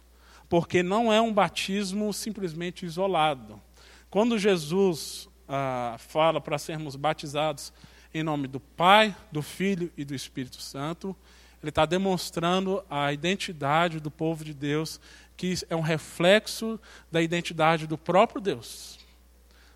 Porque 0.49 0.83
não 0.83 1.13
é 1.13 1.21
um 1.21 1.33
batismo 1.33 2.13
simplesmente 2.13 2.87
isolado. 2.87 3.61
Quando 4.09 4.39
Jesus 4.39 5.29
ah, 5.49 5.97
fala 5.99 6.41
para 6.41 6.59
sermos 6.59 6.97
batizados 6.97 7.73
em 8.13 8.23
nome 8.23 8.49
do 8.49 8.59
Pai, 8.59 9.15
do 9.31 9.43
Filho 9.43 9.93
e 9.97 10.05
do 10.05 10.15
Espírito 10.15 10.61
Santo, 10.61 11.15
ele 11.63 11.69
está 11.71 11.85
demonstrando 11.85 12.83
a 12.89 13.13
identidade 13.13 14.01
do 14.01 14.11
povo 14.11 14.45
de 14.45 14.55
Deus, 14.55 15.01
que 15.37 15.55
é 15.69 15.77
um 15.77 15.81
reflexo 15.81 16.81
da 17.11 17.21
identidade 17.21 17.87
do 17.87 17.99
próprio 17.99 18.41
Deus. 18.41 18.99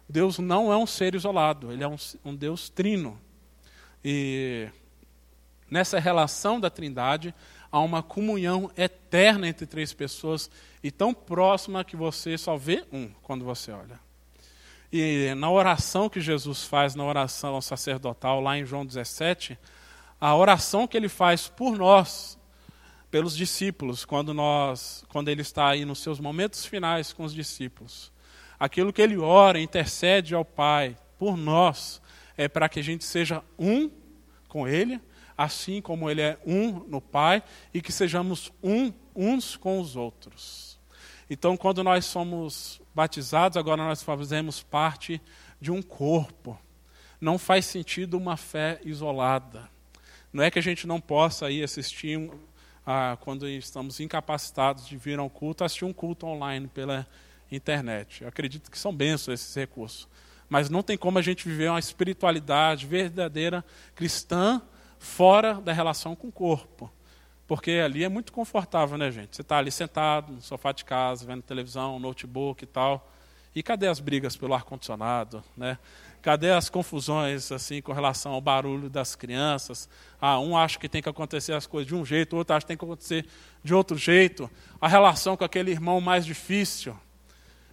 Deus 0.08 0.38
não 0.38 0.72
é 0.72 0.76
um 0.76 0.86
ser 0.86 1.14
isolado, 1.14 1.72
ele 1.72 1.82
é 1.82 1.88
um, 1.88 1.96
um 2.24 2.34
Deus 2.34 2.68
trino. 2.68 3.18
E 4.04 4.68
nessa 5.70 5.98
relação 5.98 6.60
da 6.60 6.68
Trindade, 6.68 7.34
há 7.72 7.80
uma 7.80 8.02
comunhão 8.02 8.70
eterna 8.76 9.48
entre 9.48 9.66
três 9.66 9.92
pessoas 9.92 10.50
e 10.82 10.90
tão 10.90 11.12
próxima 11.12 11.84
que 11.84 11.96
você 11.96 12.36
só 12.38 12.56
vê 12.56 12.84
um 12.92 13.08
quando 13.22 13.44
você 13.44 13.72
olha. 13.72 13.98
E 14.92 15.34
na 15.34 15.50
oração 15.50 16.08
que 16.08 16.20
Jesus 16.20 16.62
faz, 16.62 16.94
na 16.94 17.04
oração 17.04 17.60
sacerdotal, 17.60 18.40
lá 18.40 18.56
em 18.56 18.64
João 18.64 18.86
17, 18.86 19.58
a 20.26 20.34
oração 20.34 20.86
que 20.86 20.96
ele 20.96 21.10
faz 21.10 21.48
por 21.48 21.76
nós, 21.76 22.38
pelos 23.10 23.36
discípulos, 23.36 24.06
quando, 24.06 24.32
nós, 24.32 25.04
quando 25.10 25.28
ele 25.28 25.42
está 25.42 25.68
aí 25.68 25.84
nos 25.84 25.98
seus 25.98 26.18
momentos 26.18 26.64
finais 26.64 27.12
com 27.12 27.24
os 27.24 27.34
discípulos. 27.34 28.10
Aquilo 28.58 28.90
que 28.90 29.02
ele 29.02 29.18
ora, 29.18 29.60
intercede 29.60 30.34
ao 30.34 30.42
Pai 30.42 30.96
por 31.18 31.36
nós, 31.36 32.00
é 32.38 32.48
para 32.48 32.70
que 32.70 32.80
a 32.80 32.82
gente 32.82 33.04
seja 33.04 33.42
um 33.58 33.90
com 34.48 34.66
ele, 34.66 34.98
assim 35.36 35.82
como 35.82 36.08
ele 36.08 36.22
é 36.22 36.38
um 36.46 36.70
no 36.88 37.02
Pai, 37.02 37.42
e 37.74 37.82
que 37.82 37.92
sejamos 37.92 38.50
um 38.62 38.94
uns 39.14 39.58
com 39.58 39.78
os 39.78 39.94
outros. 39.94 40.80
Então, 41.28 41.54
quando 41.54 41.84
nós 41.84 42.06
somos 42.06 42.80
batizados, 42.94 43.58
agora 43.58 43.84
nós 43.84 44.02
fazemos 44.02 44.62
parte 44.62 45.20
de 45.60 45.70
um 45.70 45.82
corpo. 45.82 46.58
Não 47.20 47.36
faz 47.36 47.66
sentido 47.66 48.16
uma 48.16 48.38
fé 48.38 48.80
isolada. 48.86 49.73
Não 50.34 50.42
é 50.42 50.50
que 50.50 50.58
a 50.58 50.62
gente 50.62 50.84
não 50.84 51.00
possa 51.00 51.48
ir 51.48 51.62
assistir, 51.62 52.28
ah, 52.84 53.16
quando 53.20 53.48
estamos 53.48 54.00
incapacitados 54.00 54.84
de 54.84 54.96
vir 54.96 55.16
ao 55.16 55.30
culto, 55.30 55.62
assistir 55.62 55.84
um 55.84 55.92
culto 55.92 56.26
online 56.26 56.66
pela 56.66 57.06
internet. 57.52 58.22
Eu 58.22 58.28
acredito 58.28 58.68
que 58.68 58.76
são 58.76 58.92
bênçãos 58.92 59.40
esses 59.40 59.54
recursos. 59.54 60.08
Mas 60.48 60.68
não 60.68 60.82
tem 60.82 60.98
como 60.98 61.20
a 61.20 61.22
gente 61.22 61.48
viver 61.48 61.70
uma 61.70 61.78
espiritualidade 61.78 62.84
verdadeira 62.84 63.64
cristã 63.94 64.60
fora 64.98 65.54
da 65.54 65.72
relação 65.72 66.16
com 66.16 66.26
o 66.26 66.32
corpo. 66.32 66.92
Porque 67.46 67.70
ali 67.70 68.02
é 68.02 68.08
muito 68.08 68.32
confortável, 68.32 68.98
né, 68.98 69.12
gente? 69.12 69.36
Você 69.36 69.42
está 69.42 69.58
ali 69.58 69.70
sentado 69.70 70.32
no 70.32 70.40
sofá 70.40 70.72
de 70.72 70.84
casa, 70.84 71.24
vendo 71.24 71.42
televisão, 71.42 72.00
notebook 72.00 72.64
e 72.64 72.66
tal. 72.66 73.08
E 73.54 73.62
cadê 73.62 73.86
as 73.86 74.00
brigas 74.00 74.36
pelo 74.36 74.52
ar-condicionado, 74.52 75.44
né? 75.56 75.78
Cadê 76.24 76.52
as 76.52 76.70
confusões 76.70 77.52
assim 77.52 77.82
com 77.82 77.92
relação 77.92 78.32
ao 78.32 78.40
barulho 78.40 78.88
das 78.88 79.14
crianças? 79.14 79.86
Ah, 80.18 80.40
um 80.40 80.56
acha 80.56 80.78
que 80.78 80.88
tem 80.88 81.02
que 81.02 81.08
acontecer 81.10 81.52
as 81.52 81.66
coisas 81.66 81.86
de 81.86 81.94
um 81.94 82.02
jeito, 82.02 82.34
outro 82.34 82.54
acha 82.54 82.64
que 82.64 82.68
tem 82.68 82.78
que 82.78 82.84
acontecer 82.86 83.26
de 83.62 83.74
outro 83.74 83.94
jeito. 83.98 84.50
A 84.80 84.88
relação 84.88 85.36
com 85.36 85.44
aquele 85.44 85.70
irmão 85.70 86.00
mais 86.00 86.24
difícil. 86.24 86.98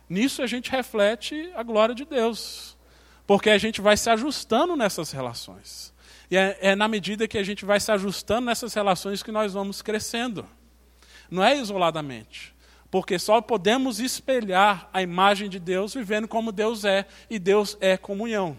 Nisso 0.09 0.41
a 0.41 0.47
gente 0.47 0.69
reflete 0.69 1.49
a 1.55 1.63
glória 1.63 1.95
de 1.95 2.03
Deus. 2.03 2.77
Porque 3.25 3.49
a 3.49 3.57
gente 3.57 3.79
vai 3.79 3.95
se 3.95 4.09
ajustando 4.09 4.75
nessas 4.75 5.13
relações. 5.13 5.93
E 6.29 6.35
é, 6.35 6.57
é 6.59 6.75
na 6.75 6.89
medida 6.89 7.29
que 7.29 7.37
a 7.37 7.43
gente 7.43 7.63
vai 7.63 7.79
se 7.79 7.89
ajustando 7.89 8.47
nessas 8.47 8.73
relações 8.73 9.23
que 9.23 9.31
nós 9.31 9.53
vamos 9.53 9.81
crescendo. 9.81 10.45
Não 11.29 11.41
é 11.41 11.55
isoladamente. 11.57 12.53
Porque 12.91 13.17
só 13.17 13.41
podemos 13.41 14.01
espelhar 14.01 14.89
a 14.91 15.01
imagem 15.01 15.49
de 15.49 15.57
Deus 15.59 15.93
vivendo 15.93 16.27
como 16.27 16.51
Deus 16.51 16.83
é, 16.83 17.07
e 17.29 17.39
Deus 17.39 17.77
é 17.79 17.95
comunhão. 17.95 18.57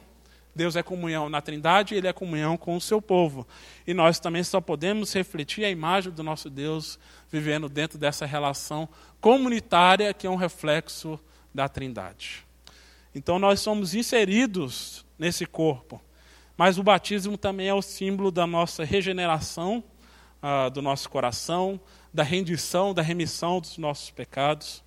Deus 0.54 0.76
é 0.76 0.82
comunhão 0.82 1.28
na 1.28 1.40
Trindade 1.40 1.94
Ele 1.94 2.08
é 2.08 2.12
comunhão 2.12 2.56
com 2.56 2.74
o 2.76 2.80
seu 2.80 3.00
povo. 3.00 3.46
E 3.86 3.92
nós 3.92 4.18
também 4.18 4.42
só 4.42 4.60
podemos 4.60 5.12
refletir 5.12 5.64
a 5.64 5.70
imagem 5.70 6.12
do 6.12 6.22
nosso 6.22 6.48
Deus 6.48 6.98
vivendo 7.30 7.68
dentro 7.68 7.98
dessa 7.98 8.26
relação 8.26 8.88
comunitária 9.20 10.12
que 10.14 10.26
é 10.26 10.30
um 10.30 10.36
reflexo 10.36 11.20
da 11.54 11.68
Trindade. 11.68 12.44
Então 13.14 13.38
nós 13.38 13.60
somos 13.60 13.94
inseridos 13.94 15.04
nesse 15.18 15.44
corpo. 15.44 16.00
Mas 16.56 16.78
o 16.78 16.82
batismo 16.82 17.36
também 17.36 17.68
é 17.68 17.74
o 17.74 17.82
símbolo 17.82 18.30
da 18.30 18.46
nossa 18.46 18.84
regeneração, 18.84 19.82
uh, 20.42 20.70
do 20.70 20.82
nosso 20.82 21.08
coração, 21.08 21.80
da 22.12 22.22
rendição, 22.22 22.92
da 22.92 23.02
remissão 23.02 23.60
dos 23.60 23.78
nossos 23.78 24.10
pecados. 24.10 24.82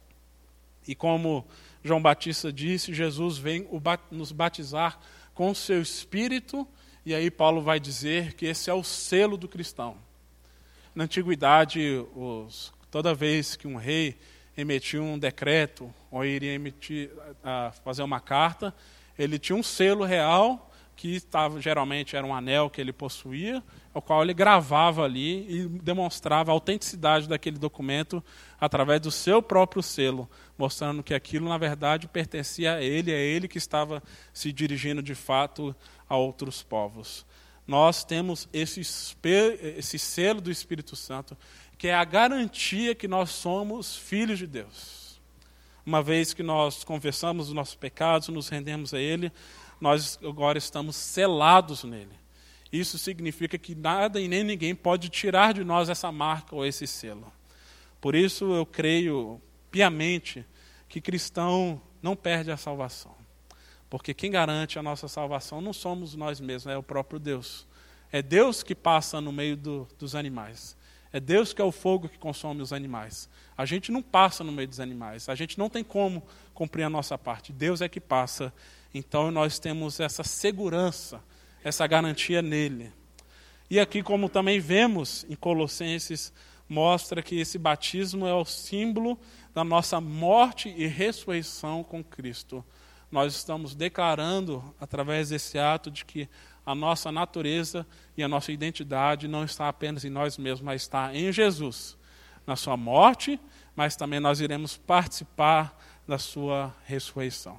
E 0.87 0.93
como 0.93 1.45
João 1.83 2.01
Batista 2.01 2.51
disse, 2.51 2.93
Jesus 2.93 3.37
vem 3.37 3.67
nos 4.11 4.31
batizar 4.31 4.99
com 5.33 5.51
o 5.51 5.55
seu 5.55 5.81
espírito, 5.81 6.67
e 7.05 7.13
aí 7.13 7.29
Paulo 7.29 7.61
vai 7.61 7.79
dizer 7.79 8.33
que 8.33 8.45
esse 8.45 8.69
é 8.69 8.73
o 8.73 8.83
selo 8.83 9.37
do 9.37 9.47
cristão. 9.47 9.97
Na 10.93 11.03
antiguidade, 11.03 12.03
os, 12.15 12.73
toda 12.89 13.13
vez 13.13 13.55
que 13.55 13.67
um 13.67 13.75
rei 13.75 14.17
emitia 14.57 15.01
um 15.01 15.19
decreto 15.19 15.93
ou 16.09 16.23
iria 16.23 16.53
emitir, 16.53 17.11
uh, 17.11 17.71
fazer 17.83 18.01
uma 18.01 18.19
carta, 18.19 18.73
ele 19.19 19.37
tinha 19.37 19.55
um 19.55 19.63
selo 19.63 20.05
real 20.05 20.71
que 20.95 21.15
estava, 21.15 21.61
geralmente 21.61 22.15
era 22.15 22.25
um 22.25 22.33
anel 22.33 22.69
que 22.69 22.79
ele 22.79 22.93
possuía, 22.93 23.61
o 23.95 24.01
qual 24.01 24.21
ele 24.21 24.33
gravava 24.33 25.03
ali 25.03 25.47
e 25.49 25.67
demonstrava 25.67 26.51
a 26.51 26.53
autenticidade 26.53 27.29
daquele 27.29 27.57
documento 27.57 28.21
através 28.59 28.99
do 28.99 29.09
seu 29.09 29.41
próprio 29.41 29.81
selo, 29.81 30.29
mostrando 30.57 31.01
que 31.01 31.13
aquilo, 31.13 31.47
na 31.47 31.57
verdade, 31.57 32.05
pertencia 32.05 32.75
a 32.75 32.83
ele, 32.83 33.13
é 33.13 33.19
ele 33.19 33.47
que 33.47 33.57
estava 33.57 34.03
se 34.33 34.51
dirigindo 34.51 35.01
de 35.01 35.15
fato 35.15 35.73
a 36.09 36.17
outros 36.17 36.61
povos. 36.61 37.25
Nós 37.65 38.03
temos 38.03 38.49
esse, 38.51 38.81
esse 38.81 39.97
selo 39.97 40.41
do 40.41 40.51
Espírito 40.51 40.93
Santo, 40.97 41.37
que 41.77 41.87
é 41.87 41.95
a 41.95 42.03
garantia 42.03 42.93
que 42.93 43.07
nós 43.07 43.29
somos 43.29 43.95
filhos 43.95 44.37
de 44.37 44.45
Deus. 44.45 45.21
Uma 45.85 46.03
vez 46.03 46.33
que 46.33 46.43
nós 46.43 46.83
confessamos 46.83 47.47
os 47.47 47.53
nossos 47.53 47.75
pecados, 47.75 48.27
nos 48.27 48.49
rendemos 48.49 48.93
a 48.93 48.99
Ele, 48.99 49.31
nós 49.79 50.19
agora 50.21 50.57
estamos 50.57 50.97
selados 50.97 51.85
nele. 51.85 52.24
Isso 52.79 52.97
significa 52.97 53.57
que 53.57 53.75
nada 53.75 54.19
e 54.19 54.27
nem 54.27 54.43
ninguém 54.43 54.75
pode 54.75 55.09
tirar 55.09 55.53
de 55.53 55.63
nós 55.63 55.89
essa 55.89 56.11
marca 56.11 56.55
ou 56.55 56.65
esse 56.65 56.85
selo. 56.87 57.31
Por 58.01 58.15
isso 58.15 58.53
eu 58.53 58.65
creio 58.65 59.41
piamente 59.71 60.45
que 60.87 61.01
cristão 61.01 61.81
não 62.01 62.15
perde 62.15 62.51
a 62.51 62.57
salvação. 62.57 63.15
Porque 63.89 64.13
quem 64.13 64.31
garante 64.31 64.77
a 64.77 64.83
nossa 64.83 65.07
salvação 65.07 65.61
não 65.61 65.73
somos 65.73 66.15
nós 66.15 66.39
mesmos, 66.39 66.73
é 66.73 66.77
o 66.77 66.83
próprio 66.83 67.19
Deus. 67.19 67.67
É 68.11 68.21
Deus 68.21 68.63
que 68.63 68.75
passa 68.75 69.19
no 69.21 69.31
meio 69.31 69.55
do, 69.55 69.87
dos 69.97 70.15
animais. 70.15 70.75
É 71.11 71.19
Deus 71.19 71.53
que 71.53 71.61
é 71.61 71.65
o 71.65 71.71
fogo 71.71 72.09
que 72.09 72.17
consome 72.17 72.61
os 72.61 72.73
animais. 72.73 73.29
A 73.57 73.65
gente 73.65 73.91
não 73.91 74.01
passa 74.01 74.43
no 74.43 74.51
meio 74.51 74.67
dos 74.67 74.79
animais. 74.79 75.29
A 75.29 75.35
gente 75.35 75.57
não 75.57 75.69
tem 75.69 75.83
como 75.83 76.21
cumprir 76.53 76.83
a 76.83 76.89
nossa 76.89 77.17
parte. 77.17 77.53
Deus 77.53 77.81
é 77.81 77.87
que 77.87 78.01
passa 78.01 78.53
então 78.97 79.29
nós 79.29 79.59
temos 79.59 79.99
essa 79.99 80.23
segurança, 80.23 81.21
essa 81.65 81.87
garantia 81.87 82.43
nele. 82.43 82.93
E 83.67 83.79
aqui, 83.79 84.03
como 84.03 84.29
também 84.29 84.59
vemos 84.59 85.25
em 85.27 85.35
Colossenses, 85.35 86.31
mostra 86.69 87.23
que 87.23 87.39
esse 87.39 87.57
batismo 87.57 88.27
é 88.27 88.33
o 88.35 88.45
símbolo 88.45 89.19
da 89.51 89.63
nossa 89.63 89.99
morte 89.99 90.69
e 90.77 90.85
ressurreição 90.85 91.83
com 91.83 92.03
Cristo. 92.03 92.63
Nós 93.11 93.33
estamos 93.33 93.73
declarando, 93.73 94.75
através 94.79 95.29
desse 95.29 95.57
ato, 95.57 95.89
de 95.89 96.05
que 96.05 96.29
a 96.63 96.75
nossa 96.75 97.11
natureza 97.11 97.85
e 98.15 98.21
a 98.21 98.27
nossa 98.27 98.51
identidade 98.51 99.27
não 99.27 99.43
está 99.43 99.67
apenas 99.67 100.05
em 100.05 100.09
nós 100.11 100.37
mesmos, 100.37 100.61
mas 100.61 100.83
está 100.83 101.15
em 101.15 101.31
Jesus, 101.31 101.97
na 102.45 102.55
sua 102.55 102.77
morte, 102.77 103.39
mas 103.75 103.95
também 103.95 104.19
nós 104.19 104.39
iremos 104.39 104.77
participar 104.77 105.75
da 106.07 106.19
sua 106.19 106.75
ressurreição. 106.85 107.57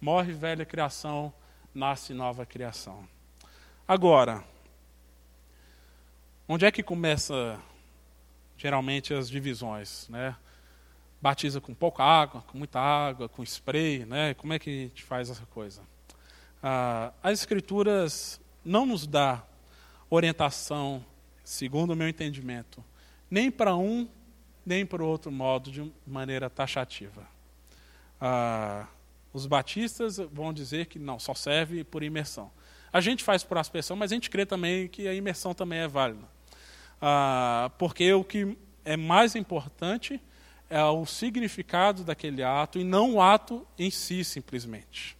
Morre 0.00 0.32
velha 0.32 0.64
criação, 0.64 1.30
nasce 1.74 2.14
nova 2.14 2.46
criação. 2.46 3.06
Agora, 3.86 4.42
onde 6.48 6.64
é 6.64 6.70
que 6.70 6.82
começa 6.82 7.60
geralmente 8.56 9.12
as 9.12 9.28
divisões, 9.28 10.08
né? 10.08 10.34
Batiza 11.20 11.60
com 11.60 11.74
pouca 11.74 12.02
água, 12.02 12.40
com 12.42 12.56
muita 12.56 12.80
água, 12.80 13.28
com 13.28 13.42
spray, 13.42 14.06
né? 14.06 14.32
Como 14.34 14.54
é 14.54 14.58
que 14.58 14.70
a 14.70 14.72
gente 14.72 15.02
faz 15.02 15.28
essa 15.28 15.44
coisa? 15.46 15.82
Ah, 16.62 17.12
as 17.22 17.40
escrituras 17.40 18.40
não 18.64 18.86
nos 18.86 19.06
dá 19.06 19.42
orientação, 20.08 21.04
segundo 21.44 21.90
o 21.90 21.96
meu 21.96 22.08
entendimento, 22.08 22.82
nem 23.30 23.50
para 23.50 23.76
um 23.76 24.08
nem 24.64 24.86
para 24.86 25.04
o 25.04 25.06
outro 25.06 25.30
modo 25.30 25.70
de 25.70 25.92
maneira 26.06 26.48
taxativa. 26.48 27.28
Ah, 28.18 28.86
os 29.30 29.44
batistas 29.44 30.16
vão 30.16 30.54
dizer 30.54 30.86
que 30.86 30.98
não, 30.98 31.18
só 31.18 31.34
serve 31.34 31.84
por 31.84 32.02
imersão. 32.02 32.50
A 32.94 33.00
gente 33.00 33.24
faz 33.24 33.42
por 33.42 33.58
aspersão, 33.58 33.96
mas 33.96 34.12
a 34.12 34.14
gente 34.14 34.30
crê 34.30 34.46
também 34.46 34.86
que 34.86 35.08
a 35.08 35.12
imersão 35.12 35.52
também 35.52 35.80
é 35.80 35.88
válida. 35.88 36.28
Ah, 37.02 37.68
porque 37.76 38.12
o 38.12 38.22
que 38.22 38.56
é 38.84 38.96
mais 38.96 39.34
importante 39.34 40.20
é 40.70 40.82
o 40.84 41.04
significado 41.04 42.04
daquele 42.04 42.44
ato 42.44 42.78
e 42.78 42.84
não 42.84 43.14
o 43.14 43.20
ato 43.20 43.66
em 43.78 43.90
si, 43.90 44.22
simplesmente. 44.24 45.16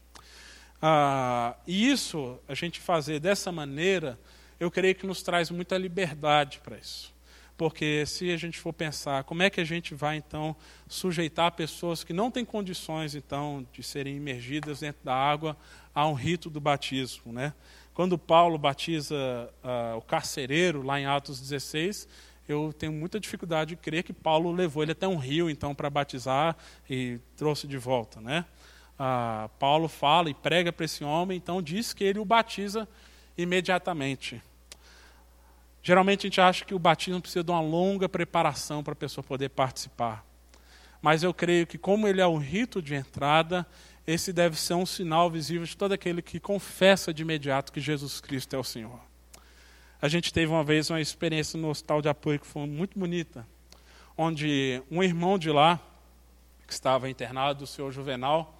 Ah, 0.81 1.57
e 1.66 1.91
isso, 1.91 2.39
a 2.47 2.55
gente 2.55 2.79
fazer 2.79 3.18
dessa 3.18 3.51
maneira, 3.51 4.20
eu 4.61 4.70
creio 4.70 4.95
que 4.95 5.07
nos 5.07 5.22
traz 5.22 5.51
muita 5.51 5.77
liberdade 5.79 6.61
para 6.62 6.77
isso. 6.77 7.14
Porque 7.57 8.05
se 8.07 8.33
a 8.33 8.37
gente 8.37 8.59
for 8.59 8.73
pensar, 8.73 9.25
como 9.25 9.43
é 9.43 9.51
que 9.51 9.61
a 9.61 9.65
gente 9.65 9.95
vai 9.95 10.17
então 10.17 10.57
sujeitar 10.89 11.53
pessoas 11.53 12.03
que 12.03 12.13
não 12.13 12.31
têm 12.31 12.45
condições 12.45 13.15
então 13.15 13.65
de 13.73 13.83
serem 13.83 14.17
imergidas 14.17 14.81
dentro 14.81 15.05
da 15.05 15.15
água 15.15 15.57
a 15.95 16.07
um 16.09 16.15
rito 16.15 16.51
do 16.51 16.61
batismo, 16.61 17.33
né? 17.33 17.53
quando 17.95 18.19
Paulo 18.19 18.59
batiza 18.59 19.15
uh, 19.63 19.97
o 19.97 20.03
carcereiro, 20.03 20.83
lá 20.83 21.01
em 21.01 21.07
Atos 21.07 21.41
16, 21.41 22.09
eu 22.49 22.75
tenho 22.77 22.93
muita 22.93 23.21
dificuldade 23.21 23.71
de 23.71 23.77
crer 23.77 24.03
que 24.03 24.13
Paulo 24.13 24.51
levou 24.51 24.83
ele 24.83 24.93
até 24.93 25.07
um 25.07 25.17
rio, 25.17 25.49
então, 25.49 25.75
para 25.75 25.89
batizar 25.89 26.57
e 26.91 27.19
trouxe 27.37 27.69
de 27.69 27.79
volta. 27.79 28.21
Né? 28.21 28.45
Uh, 28.99 29.49
Paulo 29.61 29.89
fala 29.89 30.29
e 30.29 30.35
prega 30.35 30.73
para 30.73 30.85
esse 30.85 31.05
homem, 31.05 31.37
então 31.37 31.63
diz 31.63 31.93
que 31.93 32.03
ele 32.03 32.19
o 32.19 32.25
batiza 32.25 32.87
imediatamente. 33.39 34.43
Geralmente 35.87 36.20
a 36.20 36.28
gente 36.28 36.41
acha 36.41 36.64
que 36.64 36.74
o 36.74 36.78
batismo 36.78 37.20
precisa 37.20 37.45
de 37.45 37.51
uma 37.51 37.61
longa 37.61 38.09
preparação 38.09 38.82
para 38.82 38.95
a 38.95 38.97
pessoa 38.97 39.22
poder 39.22 39.51
participar. 39.51 40.24
Mas 41.03 41.22
eu 41.22 41.35
creio 41.35 41.66
que, 41.66 41.76
como 41.76 42.09
ele 42.09 42.22
é 42.22 42.26
o 42.26 42.39
rito 42.39 42.80
de 42.80 42.95
entrada, 42.95 43.66
esse 44.07 44.32
deve 44.32 44.59
ser 44.59 44.72
um 44.72 44.87
sinal 44.87 45.30
visível 45.30 45.66
de 45.66 45.76
todo 45.76 45.93
aquele 45.93 46.22
que 46.22 46.41
confessa 46.41 47.12
de 47.12 47.20
imediato 47.20 47.70
que 47.70 47.82
Jesus 47.82 48.18
Cristo 48.18 48.57
é 48.57 48.59
o 48.59 48.64
Senhor. 48.64 48.99
A 50.01 50.09
gente 50.09 50.32
teve 50.32 50.51
uma 50.51 50.64
vez 50.64 50.89
uma 50.89 51.03
experiência 51.03 51.61
no 51.61 51.68
hospital 51.68 52.01
de 52.01 52.09
apoio 52.09 52.41
que 52.41 52.47
foi 52.47 52.66
muito 52.66 52.99
bonita, 52.99 53.47
onde 54.16 54.82
um 54.91 55.03
irmão 55.03 55.39
de 55.39 55.51
lá, 55.51 55.78
que 56.66 56.72
estava 56.72 57.11
internado, 57.11 57.64
o 57.64 57.66
senhor 57.66 57.93
Juvenal, 57.93 58.59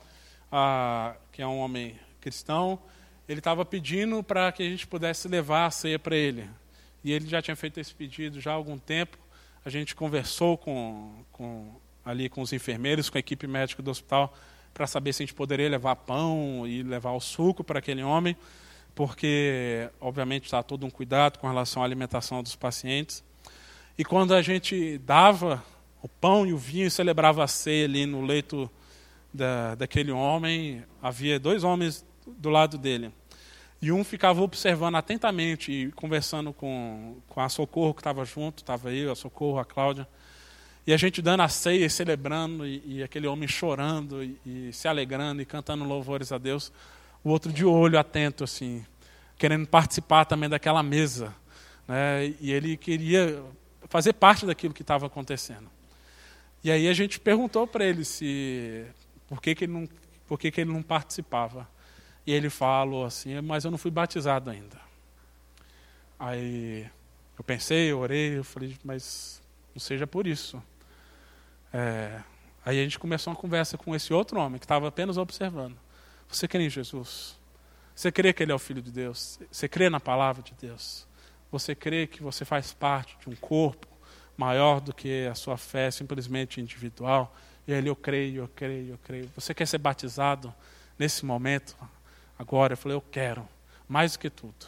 ah, 0.53 1.15
que 1.33 1.41
é 1.41 1.47
um 1.47 1.59
homem 1.59 1.99
cristão, 2.21 2.79
ele 3.27 3.41
estava 3.41 3.65
pedindo 3.65 4.23
para 4.23 4.53
que 4.53 4.63
a 4.63 4.69
gente 4.69 4.87
pudesse 4.87 5.27
levar 5.27 5.65
a 5.65 5.71
ceia 5.71 5.99
para 5.99 6.15
ele. 6.15 6.47
E 7.05 7.13
ele 7.13 7.29
já 7.29 7.43
tinha 7.43 7.55
feito 7.55 7.79
esse 7.79 7.95
pedido 7.95 8.41
já 8.41 8.53
há 8.53 8.55
algum 8.55 8.79
tempo. 8.79 9.19
A 9.63 9.69
gente 9.69 9.95
conversou 9.95 10.57
com, 10.57 11.23
com 11.31 11.75
ali 12.05 12.29
com 12.29 12.41
os 12.41 12.53
enfermeiros, 12.53 13.11
com 13.11 13.19
a 13.19 13.21
equipe 13.21 13.47
médica 13.47 13.83
do 13.83 13.91
hospital, 13.91 14.35
para 14.73 14.87
saber 14.87 15.13
se 15.13 15.23
a 15.23 15.27
gente 15.27 15.35
poderia 15.35 15.69
levar 15.69 15.97
pão 15.97 16.67
e 16.67 16.83
levar 16.83 17.13
o 17.13 17.21
suco 17.21 17.63
para 17.63 17.79
aquele 17.79 18.03
homem, 18.03 18.37
porque, 18.95 19.89
obviamente, 20.01 20.45
está 20.45 20.63
todo 20.63 20.87
um 20.87 20.91
cuidado 20.91 21.39
com 21.39 21.47
relação 21.47 21.83
à 21.83 21.85
alimentação 21.85 22.43
dos 22.43 22.57
pacientes. 22.57 23.23
E 23.97 24.05
quando 24.05 24.35
a 24.35 24.43
gente 24.43 24.99
dava 24.99 25.63
o 26.03 26.09
pão 26.09 26.47
e 26.47 26.53
o 26.53 26.59
vinho 26.59 26.87
e 26.87 26.91
celebrava 26.91 27.45
a 27.45 27.47
ceia 27.47 27.85
ali 27.85 28.07
no 28.07 28.25
leito 28.25 28.71
da, 29.33 29.75
daquele 29.75 30.11
homem, 30.11 30.83
havia 31.03 31.39
dois 31.39 31.65
homens 31.65 32.05
do 32.27 32.51
lado 32.51 32.77
dele. 32.77 33.13
E 33.85 33.93
um 33.93 34.03
ficava 34.03 34.41
observando 34.41 34.95
atentamente 34.95 35.71
e 35.71 35.93
conversando 35.93 36.55
com, 36.55 37.19
com 37.29 37.39
a 37.39 37.51
Socorro 37.51 37.93
que 37.93 38.01
estava 38.01 38.25
junto, 38.25 38.63
estava 38.63 38.91
eu, 38.91 39.13
a 39.13 39.15
Socorro, 39.15 39.59
a 39.59 39.65
Cláudia. 39.67 40.09
E 40.87 40.95
a 40.95 40.97
gente 40.97 41.21
dando 41.21 41.43
a 41.43 41.49
ceia, 41.49 41.87
celebrando, 41.91 42.67
e, 42.67 42.83
e 42.87 43.03
aquele 43.03 43.27
homem 43.27 43.47
chorando, 43.47 44.25
e, 44.25 44.39
e, 44.47 44.73
se 44.73 44.89
alegrando, 44.89 45.43
e 45.43 45.45
cantando 45.45 45.85
louvores 45.85 46.33
a 46.33 46.39
Deus. 46.39 46.73
O 47.23 47.29
outro 47.29 47.53
de 47.53 47.63
olho 47.63 47.99
atento, 47.99 48.43
assim, 48.43 48.87
querendo 49.37 49.67
participar 49.67 50.25
também 50.25 50.49
daquela 50.49 50.83
mesa. 50.83 51.35
Né? 51.87 52.35
E 52.41 52.53
ele 52.53 52.79
queria 52.79 53.43
fazer 53.91 54.15
parte 54.15 54.47
daquilo 54.47 54.73
que 54.73 54.81
estava 54.81 55.05
acontecendo. 55.09 55.69
E 56.65 56.71
aí 56.71 56.89
a 56.89 56.95
gente 56.95 57.21
perguntou 57.21 57.67
para 57.67 57.85
ele 57.85 58.03
se 58.03 58.87
por 59.29 59.43
que, 59.43 59.55
que 59.55 59.65
ele 59.65 59.75
não 59.75 59.89
por 60.27 60.39
que, 60.39 60.51
que 60.51 60.63
ele 60.63 60.73
não 60.73 60.83
participava. 60.83 61.69
E 62.27 62.33
ele 62.33 62.49
falou 62.49 63.05
assim, 63.05 63.41
mas 63.41 63.65
eu 63.65 63.71
não 63.71 63.79
fui 63.79 63.91
batizado 63.91 64.51
ainda. 64.51 64.81
Aí 66.19 66.89
eu 67.37 67.45
pensei, 67.45 67.91
eu 67.91 67.99
orei, 67.99 68.39
eu 68.39 68.45
falei, 68.45 68.77
mas 68.83 69.43
não 69.75 69.81
seja 69.81 70.07
por 70.07 70.27
isso. 70.27 70.63
É, 71.73 72.23
aí 72.65 72.81
a 72.81 72.85
gente 72.85 72.99
começou 72.99 73.33
uma 73.33 73.39
conversa 73.39 73.77
com 73.77 73.95
esse 73.95 74.13
outro 74.13 74.39
homem 74.39 74.59
que 74.59 74.65
estava 74.65 74.89
apenas 74.89 75.19
observando. 75.19 75.77
Você 76.29 76.49
crê 76.49 76.65
em 76.65 76.71
Jesus? 76.71 77.37
Você 77.95 78.11
crê 78.11 78.33
que 78.33 78.43
Ele 78.43 78.53
é 78.53 78.55
o 78.55 78.59
Filho 78.59 78.81
de 78.81 78.91
Deus? 78.91 79.39
Você 79.51 79.69
crê 79.69 79.91
na 79.91 80.01
palavra 80.01 80.43
de 80.43 80.55
Deus? 80.55 81.07
Você 81.51 81.75
crê 81.75 82.07
que 82.07 82.23
você 82.23 82.45
faz 82.45 82.73
parte 82.73 83.17
de 83.21 83.29
um 83.29 83.37
corpo 83.37 83.87
maior 84.37 84.81
do 84.81 84.93
que 84.93 85.27
a 85.27 85.35
sua 85.35 85.57
fé 85.57 85.91
simplesmente 85.91 86.61
individual? 86.61 87.37
E 87.67 87.73
ele, 87.73 87.89
eu 87.89 87.97
creio, 87.97 88.43
eu 88.43 88.49
creio, 88.49 88.95
eu 88.95 88.99
creio. 88.99 89.31
Você 89.37 89.55
quer 89.55 89.67
ser 89.67 89.79
batizado 89.79 90.53
nesse 90.99 91.25
momento? 91.25 91.77
Agora? 92.39 92.75
Eu 92.75 92.77
falei, 92.77 92.97
eu 92.97 93.01
quero, 93.01 93.49
mais 93.89 94.13
do 94.13 94.19
que 94.19 94.31
tudo. 94.31 94.67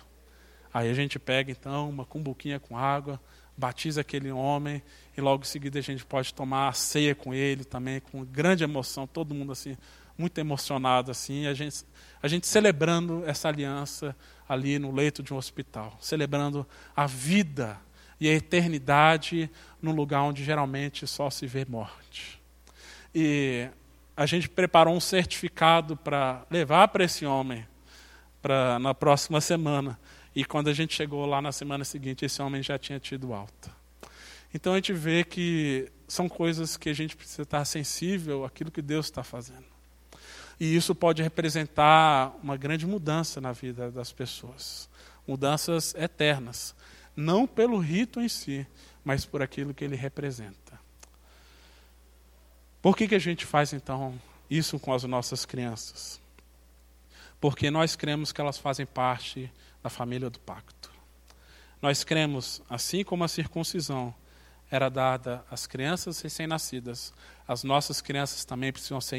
Aí 0.72 0.90
a 0.90 0.94
gente 0.94 1.18
pega 1.18 1.50
então 1.50 1.88
uma 1.88 2.04
cumbuquinha 2.04 2.60
com 2.60 2.76
água, 2.76 3.20
batiza 3.56 4.02
aquele 4.02 4.30
homem 4.30 4.82
e 5.16 5.20
logo 5.20 5.42
em 5.42 5.46
seguida 5.46 5.78
a 5.78 5.82
gente 5.82 6.04
pode 6.04 6.34
tomar 6.34 6.68
a 6.68 6.72
ceia 6.72 7.14
com 7.14 7.32
ele 7.32 7.64
também, 7.64 8.00
com 8.00 8.24
grande 8.24 8.62
emoção, 8.62 9.06
todo 9.06 9.34
mundo 9.34 9.52
assim, 9.52 9.76
muito 10.18 10.38
emocionado 10.38 11.10
assim, 11.10 11.46
a 11.46 11.54
gente, 11.54 11.84
a 12.22 12.28
gente 12.28 12.46
celebrando 12.46 13.24
essa 13.26 13.48
aliança 13.48 14.14
ali 14.48 14.78
no 14.78 14.92
leito 14.92 15.22
de 15.22 15.32
um 15.32 15.36
hospital, 15.36 15.96
celebrando 16.00 16.66
a 16.94 17.06
vida 17.06 17.80
e 18.20 18.28
a 18.28 18.32
eternidade 18.32 19.50
num 19.80 19.92
lugar 19.92 20.22
onde 20.22 20.44
geralmente 20.44 21.06
só 21.06 21.30
se 21.30 21.46
vê 21.46 21.64
morte. 21.64 22.40
E 23.14 23.68
a 24.16 24.24
gente 24.24 24.48
preparou 24.48 24.94
um 24.94 25.00
certificado 25.00 25.96
para 25.96 26.46
levar 26.50 26.88
para 26.88 27.04
esse 27.04 27.26
homem 27.26 27.66
para 28.40 28.78
na 28.78 28.94
próxima 28.94 29.40
semana. 29.40 29.98
E 30.34 30.44
quando 30.44 30.68
a 30.68 30.72
gente 30.72 30.94
chegou 30.94 31.26
lá 31.26 31.42
na 31.42 31.52
semana 31.52 31.84
seguinte, 31.84 32.24
esse 32.24 32.40
homem 32.40 32.62
já 32.62 32.78
tinha 32.78 32.98
tido 32.98 33.34
alta. 33.34 33.70
Então 34.54 34.72
a 34.72 34.76
gente 34.76 34.92
vê 34.92 35.24
que 35.24 35.90
são 36.08 36.28
coisas 36.28 36.76
que 36.76 36.88
a 36.88 36.94
gente 36.94 37.16
precisa 37.16 37.42
estar 37.42 37.64
sensível 37.64 38.44
àquilo 38.44 38.70
que 38.70 38.80
Deus 38.80 39.06
está 39.06 39.22
fazendo. 39.22 39.64
E 40.58 40.74
isso 40.74 40.94
pode 40.94 41.22
representar 41.22 42.34
uma 42.42 42.56
grande 42.56 42.86
mudança 42.86 43.40
na 43.40 43.52
vida 43.52 43.90
das 43.90 44.12
pessoas. 44.12 44.88
Mudanças 45.26 45.94
eternas. 45.94 46.74
Não 47.14 47.46
pelo 47.46 47.78
rito 47.78 48.20
em 48.20 48.28
si, 48.28 48.66
mas 49.04 49.26
por 49.26 49.42
aquilo 49.42 49.74
que 49.74 49.84
ele 49.84 49.96
representa. 49.96 50.65
Por 52.86 52.96
que, 52.96 53.08
que 53.08 53.16
a 53.16 53.18
gente 53.18 53.44
faz 53.44 53.72
então 53.72 54.14
isso 54.48 54.78
com 54.78 54.94
as 54.94 55.02
nossas 55.02 55.44
crianças? 55.44 56.20
Porque 57.40 57.68
nós 57.68 57.96
cremos 57.96 58.30
que 58.30 58.40
elas 58.40 58.58
fazem 58.58 58.86
parte 58.86 59.52
da 59.82 59.90
família 59.90 60.30
do 60.30 60.38
pacto. 60.38 60.92
Nós 61.82 62.04
cremos, 62.04 62.62
assim 62.70 63.02
como 63.02 63.24
a 63.24 63.28
circuncisão 63.28 64.14
era 64.70 64.88
dada 64.88 65.44
às 65.50 65.66
crianças 65.66 66.20
recém-nascidas, 66.20 67.12
as 67.48 67.64
nossas 67.64 68.00
crianças 68.00 68.44
também 68.44 68.72
precisam 68.72 69.00
ser 69.00 69.18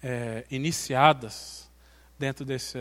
é, 0.00 0.44
iniciadas 0.48 1.68
dentro 2.16 2.44
desse, 2.44 2.78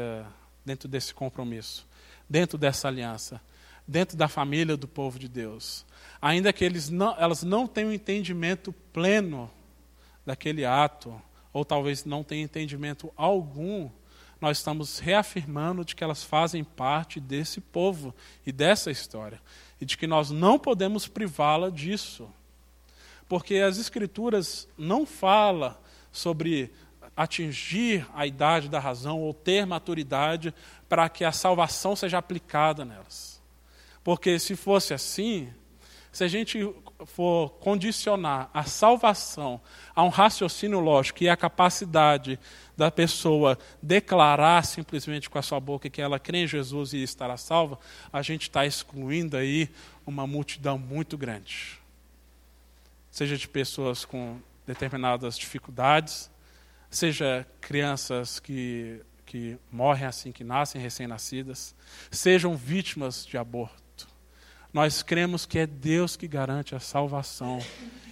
dentro 0.64 0.88
desse 0.88 1.16
compromisso, 1.16 1.84
dentro 2.30 2.60
dessa 2.60 2.88
aliança, 2.88 3.42
dentro 3.88 4.16
da 4.16 4.28
família 4.28 4.78
do 4.78 4.88
povo 4.88 5.18
de 5.18 5.28
Deus. 5.28 5.84
Ainda 6.22 6.54
que 6.54 6.64
eles 6.64 6.92
não, 6.92 7.20
elas 7.20 7.42
não 7.42 7.66
tenham 7.66 7.92
entendimento 7.92 8.72
pleno 8.94 9.50
daquele 10.26 10.66
ato, 10.66 11.22
ou 11.54 11.64
talvez 11.64 12.06
não 12.06 12.24
tenham 12.24 12.44
entendimento 12.44 13.12
algum 13.16 13.90
nós 14.40 14.58
estamos 14.58 15.00
reafirmando 15.00 15.86
de 15.86 15.96
que 15.96 16.04
elas 16.04 16.24
fazem 16.24 16.64
parte 16.64 17.20
desse 17.20 17.62
povo 17.62 18.14
e 18.46 18.52
dessa 18.52 18.92
história. 18.92 19.42
E 19.80 19.86
de 19.86 19.98
que 19.98 20.06
nós 20.06 20.30
não 20.30 20.60
podemos 20.60 21.08
privá-la 21.08 21.70
disso. 21.70 22.30
Porque 23.28 23.56
as 23.56 23.78
Escrituras 23.78 24.68
não 24.78 25.06
falam 25.06 25.76
sobre 26.12 26.72
atingir 27.16 28.06
a 28.14 28.28
idade 28.28 28.70
da 28.70 28.80
razão 28.80 29.20
ou 29.22 29.34
ter 29.34 29.66
maturidade 29.66 30.54
para 30.88 31.08
que 31.08 31.24
a 31.24 31.32
salvação 31.32 31.96
seja 31.96 32.18
aplicada 32.18 32.84
nelas. 32.84 33.42
Porque 34.04 34.38
se 34.38 34.56
fosse 34.56 34.94
assim, 34.94 35.52
se 36.16 36.24
a 36.24 36.30
gente 36.30 36.74
for 37.08 37.50
condicionar 37.60 38.50
a 38.54 38.64
salvação 38.64 39.60
a 39.94 40.02
um 40.02 40.08
raciocínio 40.08 40.80
lógico 40.80 41.22
e 41.22 41.28
a 41.28 41.36
capacidade 41.36 42.40
da 42.78 42.90
pessoa 42.90 43.60
declarar 43.82 44.64
simplesmente 44.64 45.30
com 45.30 45.38
a 45.38 45.42
sua 45.42 45.60
boca 45.60 45.90
que 45.90 46.02
ela 46.02 46.18
crê 46.18 46.44
em 46.44 46.48
Jesus 46.48 46.94
e 46.94 47.04
estará 47.04 47.36
salva, 47.36 47.78
a 48.14 48.22
gente 48.22 48.44
está 48.44 48.66
excluindo 48.66 49.36
aí 49.36 49.70
uma 50.08 50.26
multidão 50.26 50.78
muito 50.78 51.18
grande. 51.18 51.82
Seja 53.12 53.36
de 53.36 53.50
pessoas 53.50 54.06
com 54.06 54.40
determinadas 54.66 55.38
dificuldades, 55.38 56.32
seja 56.90 57.46
crianças 57.60 58.40
que, 58.40 59.02
que 59.26 59.58
morrem 59.70 60.06
assim 60.06 60.32
que 60.32 60.46
nascem, 60.46 60.82
recém-nascidas, 60.82 61.76
sejam 62.10 62.56
vítimas 62.56 63.26
de 63.26 63.38
aborto 63.38 63.85
nós 64.76 65.02
cremos 65.02 65.46
que 65.46 65.58
é 65.58 65.66
Deus 65.66 66.18
que 66.18 66.28
garante 66.28 66.76
a 66.76 66.82
salvação. 66.82 67.64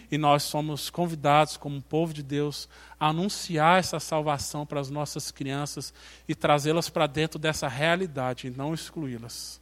E 0.10 0.18
nós 0.18 0.44
somos 0.44 0.90
convidados, 0.90 1.58
como 1.58 1.82
povo 1.82 2.14
de 2.14 2.24
Deus, 2.24 2.70
a 2.98 3.10
anunciar 3.10 3.80
essa 3.80 4.00
salvação 4.00 4.66
para 4.66 4.80
as 4.80 4.90
nossas 4.90 5.30
crianças 5.30 5.94
e 6.26 6.34
trazê-las 6.34 6.88
para 6.88 7.06
dentro 7.06 7.38
dessa 7.38 7.68
realidade 7.68 8.48
e 8.48 8.50
não 8.50 8.74
excluí-las. 8.74 9.60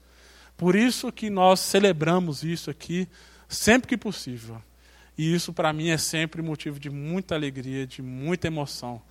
Por 0.56 0.76
isso 0.76 1.12
que 1.12 1.32
nós 1.32 1.60
celebramos 1.60 2.43
isso 2.43 2.70
aqui 2.70 3.08
sempre 3.49 3.88
que 3.88 3.97
possível. 3.97 4.62
E 5.18 5.34
isso 5.34 5.52
para 5.52 5.74
mim 5.74 5.89
é 5.89 5.97
sempre 5.97 6.43
motivo 6.43 6.80
de 6.80 6.91
muita 6.91 7.34
alegria, 7.34 7.88
de 7.88 8.04
muita 8.04 8.45
emoção, 8.45 9.02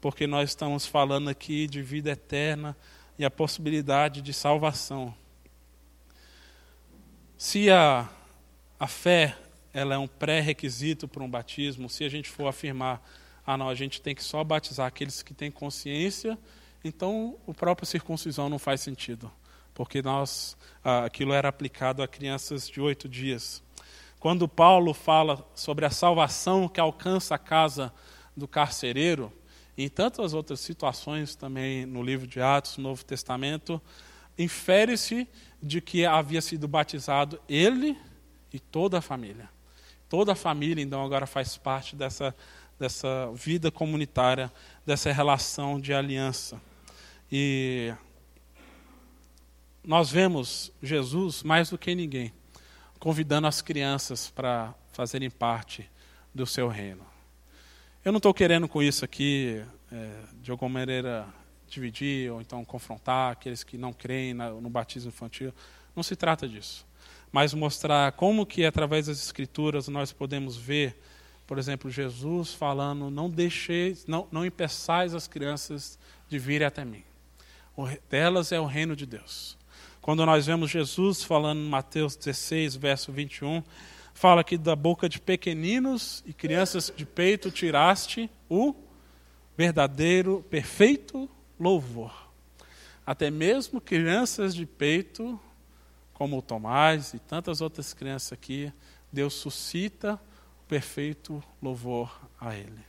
porque 0.00 0.26
nós 0.26 0.48
estamos 0.48 0.86
falando 0.86 1.28
aqui 1.28 1.66
de 1.66 1.82
vida 1.82 2.10
eterna 2.10 2.74
e 3.18 3.24
a 3.24 3.30
possibilidade 3.30 4.22
de 4.22 4.32
salvação. 4.32 5.14
Se 7.46 7.70
a, 7.70 8.08
a 8.80 8.86
fé 8.86 9.36
ela 9.70 9.96
é 9.96 9.98
um 9.98 10.06
pré-requisito 10.06 11.06
para 11.06 11.22
um 11.22 11.28
batismo, 11.28 11.90
se 11.90 12.02
a 12.02 12.08
gente 12.08 12.30
for 12.30 12.46
afirmar, 12.46 13.06
ah 13.46 13.54
não, 13.54 13.68
a 13.68 13.74
gente 13.74 14.00
tem 14.00 14.14
que 14.14 14.24
só 14.24 14.42
batizar 14.42 14.86
aqueles 14.86 15.22
que 15.22 15.34
têm 15.34 15.50
consciência, 15.50 16.38
então 16.82 17.36
o 17.46 17.52
próprio 17.52 17.86
circuncisão 17.86 18.48
não 18.48 18.58
faz 18.58 18.80
sentido, 18.80 19.30
porque 19.74 20.00
nós 20.00 20.56
ah, 20.82 21.04
aquilo 21.04 21.34
era 21.34 21.46
aplicado 21.46 22.02
a 22.02 22.08
crianças 22.08 22.66
de 22.66 22.80
oito 22.80 23.06
dias. 23.06 23.62
Quando 24.18 24.48
Paulo 24.48 24.94
fala 24.94 25.46
sobre 25.54 25.84
a 25.84 25.90
salvação 25.90 26.66
que 26.66 26.80
alcança 26.80 27.34
a 27.34 27.38
casa 27.38 27.92
do 28.34 28.48
carcereiro, 28.48 29.30
em 29.76 29.90
tantas 29.90 30.32
outras 30.32 30.60
situações 30.60 31.36
também 31.36 31.84
no 31.84 32.02
livro 32.02 32.26
de 32.26 32.40
Atos, 32.40 32.78
no 32.78 32.84
Novo 32.84 33.04
Testamento, 33.04 33.82
infere-se 34.38 35.28
de 35.62 35.80
que 35.80 36.04
havia 36.04 36.40
sido 36.40 36.68
batizado 36.68 37.40
ele 37.48 37.98
e 38.52 38.58
toda 38.58 38.98
a 38.98 39.02
família. 39.02 39.48
Toda 40.08 40.32
a 40.32 40.36
família, 40.36 40.82
então, 40.82 41.04
agora 41.04 41.26
faz 41.26 41.56
parte 41.56 41.96
dessa, 41.96 42.34
dessa 42.78 43.30
vida 43.32 43.70
comunitária, 43.70 44.52
dessa 44.84 45.10
relação 45.12 45.80
de 45.80 45.92
aliança. 45.92 46.60
E 47.30 47.92
nós 49.82 50.10
vemos 50.10 50.70
Jesus 50.82 51.42
mais 51.42 51.70
do 51.70 51.78
que 51.78 51.94
ninguém 51.94 52.32
convidando 53.04 53.46
as 53.46 53.60
crianças 53.60 54.30
para 54.30 54.74
fazerem 54.90 55.28
parte 55.28 55.86
do 56.34 56.46
seu 56.46 56.68
reino. 56.68 57.04
Eu 58.02 58.12
não 58.12 58.16
estou 58.16 58.32
querendo 58.32 58.66
com 58.66 58.82
isso 58.82 59.04
aqui, 59.04 59.62
é, 59.92 60.20
de 60.40 60.50
alguma 60.50 60.70
maneira, 60.70 61.26
dividir 61.74 62.30
ou 62.32 62.40
então 62.40 62.64
confrontar 62.64 63.32
aqueles 63.32 63.62
que 63.62 63.76
não 63.76 63.92
creem 63.92 64.34
no 64.34 64.70
batismo 64.70 65.08
infantil. 65.08 65.52
Não 65.94 66.02
se 66.02 66.16
trata 66.16 66.48
disso. 66.48 66.86
Mas 67.30 67.52
mostrar 67.52 68.12
como 68.12 68.46
que, 68.46 68.64
através 68.64 69.06
das 69.06 69.22
Escrituras, 69.22 69.88
nós 69.88 70.12
podemos 70.12 70.56
ver, 70.56 70.96
por 71.46 71.58
exemplo, 71.58 71.90
Jesus 71.90 72.54
falando, 72.54 73.10
não 73.10 73.28
deixeis, 73.28 74.06
não, 74.06 74.26
não 74.30 74.46
impeçais 74.46 75.14
as 75.14 75.26
crianças 75.26 75.98
de 76.28 76.38
virem 76.38 76.66
até 76.66 76.84
mim. 76.84 77.02
O, 77.76 77.88
delas 78.08 78.52
é 78.52 78.60
o 78.60 78.66
reino 78.66 78.94
de 78.94 79.04
Deus. 79.04 79.58
Quando 80.00 80.24
nós 80.24 80.46
vemos 80.46 80.70
Jesus 80.70 81.24
falando 81.24 81.58
em 81.58 81.68
Mateus 81.68 82.14
16, 82.14 82.76
verso 82.76 83.10
21, 83.10 83.62
fala 84.12 84.44
que 84.44 84.56
da 84.56 84.76
boca 84.76 85.08
de 85.08 85.20
pequeninos 85.20 86.22
e 86.26 86.32
crianças 86.32 86.92
de 86.94 87.04
peito 87.04 87.50
tiraste 87.50 88.30
o 88.48 88.74
verdadeiro, 89.56 90.44
perfeito 90.48 91.28
louvor. 91.58 92.30
Até 93.06 93.30
mesmo 93.30 93.80
crianças 93.80 94.54
de 94.54 94.64
peito, 94.64 95.38
como 96.12 96.38
o 96.38 96.42
Tomás 96.42 97.14
e 97.14 97.18
tantas 97.18 97.60
outras 97.60 97.92
crianças 97.92 98.32
aqui, 98.32 98.72
Deus 99.12 99.34
suscita 99.34 100.14
o 100.14 100.68
perfeito 100.68 101.42
louvor 101.62 102.20
a 102.40 102.54
Ele. 102.54 102.84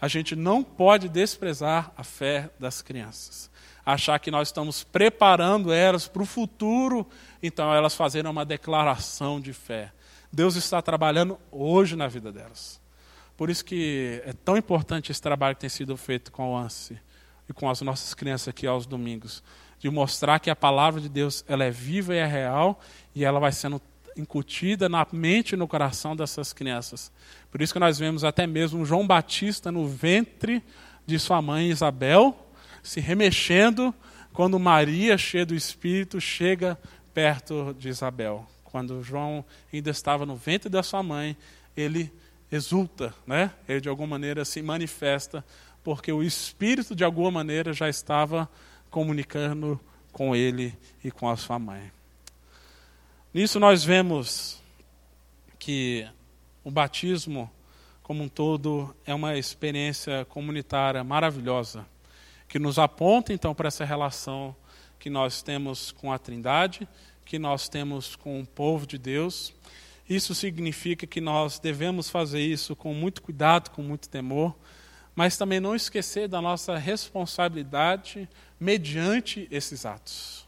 A 0.00 0.08
gente 0.08 0.36
não 0.36 0.62
pode 0.62 1.08
desprezar 1.08 1.92
a 1.96 2.04
fé 2.04 2.50
das 2.58 2.82
crianças 2.82 3.50
achar 3.86 4.18
que 4.18 4.32
nós 4.32 4.48
estamos 4.48 4.82
preparando 4.82 5.72
elas 5.72 6.08
para 6.08 6.20
o 6.20 6.26
futuro, 6.26 7.06
então 7.40 7.72
elas 7.72 7.94
fazerem 7.94 8.28
uma 8.28 8.44
declaração 8.44 9.40
de 9.40 9.52
fé. 9.52 9.92
Deus 10.32 10.56
está 10.56 10.82
trabalhando 10.82 11.38
hoje 11.52 11.94
na 11.94 12.08
vida 12.08 12.32
delas. 12.32 12.80
Por 13.36 13.48
isso 13.48 13.64
que 13.64 14.20
é 14.24 14.32
tão 14.32 14.56
importante 14.56 15.12
esse 15.12 15.22
trabalho 15.22 15.54
que 15.54 15.60
tem 15.60 15.70
sido 15.70 15.96
feito 15.96 16.32
com 16.32 16.52
o 16.52 16.56
ANSI 16.56 17.00
e 17.48 17.52
com 17.52 17.68
as 17.68 17.80
nossas 17.80 18.14
crianças 18.14 18.48
aqui 18.48 18.66
aos 18.66 18.86
domingos, 18.86 19.42
de 19.78 19.90
mostrar 19.90 20.38
que 20.38 20.50
a 20.50 20.56
palavra 20.56 21.00
de 21.00 21.08
Deus 21.08 21.44
ela 21.48 21.64
é 21.64 21.70
viva 21.70 22.14
e 22.14 22.18
é 22.18 22.26
real 22.26 22.80
e 23.14 23.24
ela 23.24 23.38
vai 23.38 23.52
sendo 23.52 23.80
incutida 24.16 24.88
na 24.88 25.06
mente 25.12 25.52
e 25.52 25.56
no 25.56 25.68
coração 25.68 26.16
dessas 26.16 26.52
crianças. 26.52 27.12
Por 27.50 27.60
isso 27.60 27.72
que 27.72 27.78
nós 27.78 27.98
vemos 27.98 28.24
até 28.24 28.46
mesmo 28.46 28.84
João 28.84 29.06
Batista 29.06 29.70
no 29.70 29.86
ventre 29.86 30.62
de 31.06 31.18
sua 31.18 31.40
mãe 31.42 31.70
Isabel, 31.70 32.34
se 32.82 33.00
remexendo 33.00 33.94
quando 34.32 34.58
Maria, 34.58 35.16
cheia 35.16 35.46
do 35.46 35.54
Espírito, 35.54 36.20
chega 36.20 36.78
perto 37.14 37.74
de 37.78 37.88
Isabel. 37.88 38.46
Quando 38.64 39.02
João 39.02 39.44
ainda 39.72 39.90
estava 39.90 40.26
no 40.26 40.36
ventre 40.36 40.68
da 40.68 40.82
sua 40.82 41.02
mãe, 41.02 41.36
ele 41.76 42.12
exulta, 42.50 43.14
né? 43.26 43.50
ele 43.68 43.80
de 43.80 43.88
alguma 43.88 44.08
maneira 44.08 44.44
se 44.44 44.60
manifesta, 44.62 45.44
porque 45.86 46.10
o 46.10 46.20
Espírito 46.20 46.96
de 46.96 47.04
alguma 47.04 47.30
maneira 47.30 47.72
já 47.72 47.88
estava 47.88 48.50
comunicando 48.90 49.78
com 50.10 50.34
ele 50.34 50.76
e 51.04 51.12
com 51.12 51.28
a 51.28 51.36
sua 51.36 51.60
mãe. 51.60 51.92
Nisso 53.32 53.60
nós 53.60 53.84
vemos 53.84 54.60
que 55.60 56.04
o 56.64 56.72
batismo, 56.72 57.48
como 58.02 58.24
um 58.24 58.28
todo, 58.28 58.96
é 59.06 59.14
uma 59.14 59.38
experiência 59.38 60.24
comunitária 60.24 61.04
maravilhosa 61.04 61.86
que 62.48 62.58
nos 62.58 62.80
aponta 62.80 63.32
então 63.32 63.54
para 63.54 63.68
essa 63.68 63.84
relação 63.84 64.56
que 64.98 65.08
nós 65.08 65.40
temos 65.40 65.92
com 65.92 66.12
a 66.12 66.18
Trindade, 66.18 66.88
que 67.24 67.38
nós 67.38 67.68
temos 67.68 68.16
com 68.16 68.40
o 68.40 68.46
povo 68.46 68.88
de 68.88 68.98
Deus. 68.98 69.54
Isso 70.10 70.34
significa 70.34 71.06
que 71.06 71.20
nós 71.20 71.60
devemos 71.60 72.10
fazer 72.10 72.40
isso 72.40 72.74
com 72.74 72.92
muito 72.92 73.22
cuidado, 73.22 73.70
com 73.70 73.82
muito 73.82 74.08
temor, 74.08 74.52
mas 75.16 75.38
também 75.38 75.58
não 75.58 75.74
esquecer 75.74 76.28
da 76.28 76.42
nossa 76.42 76.76
responsabilidade 76.76 78.28
mediante 78.60 79.48
esses 79.50 79.86
atos. 79.86 80.46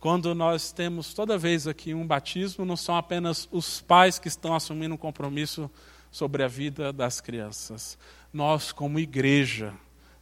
Quando 0.00 0.34
nós 0.34 0.72
temos 0.72 1.12
toda 1.12 1.36
vez 1.36 1.66
aqui 1.66 1.92
um 1.92 2.06
batismo, 2.06 2.64
não 2.64 2.76
são 2.76 2.96
apenas 2.96 3.46
os 3.52 3.82
pais 3.82 4.18
que 4.18 4.28
estão 4.28 4.54
assumindo 4.54 4.94
um 4.94 4.98
compromisso 4.98 5.70
sobre 6.10 6.42
a 6.42 6.48
vida 6.48 6.92
das 6.92 7.20
crianças. 7.20 7.98
Nós, 8.32 8.72
como 8.72 8.98
igreja, 8.98 9.74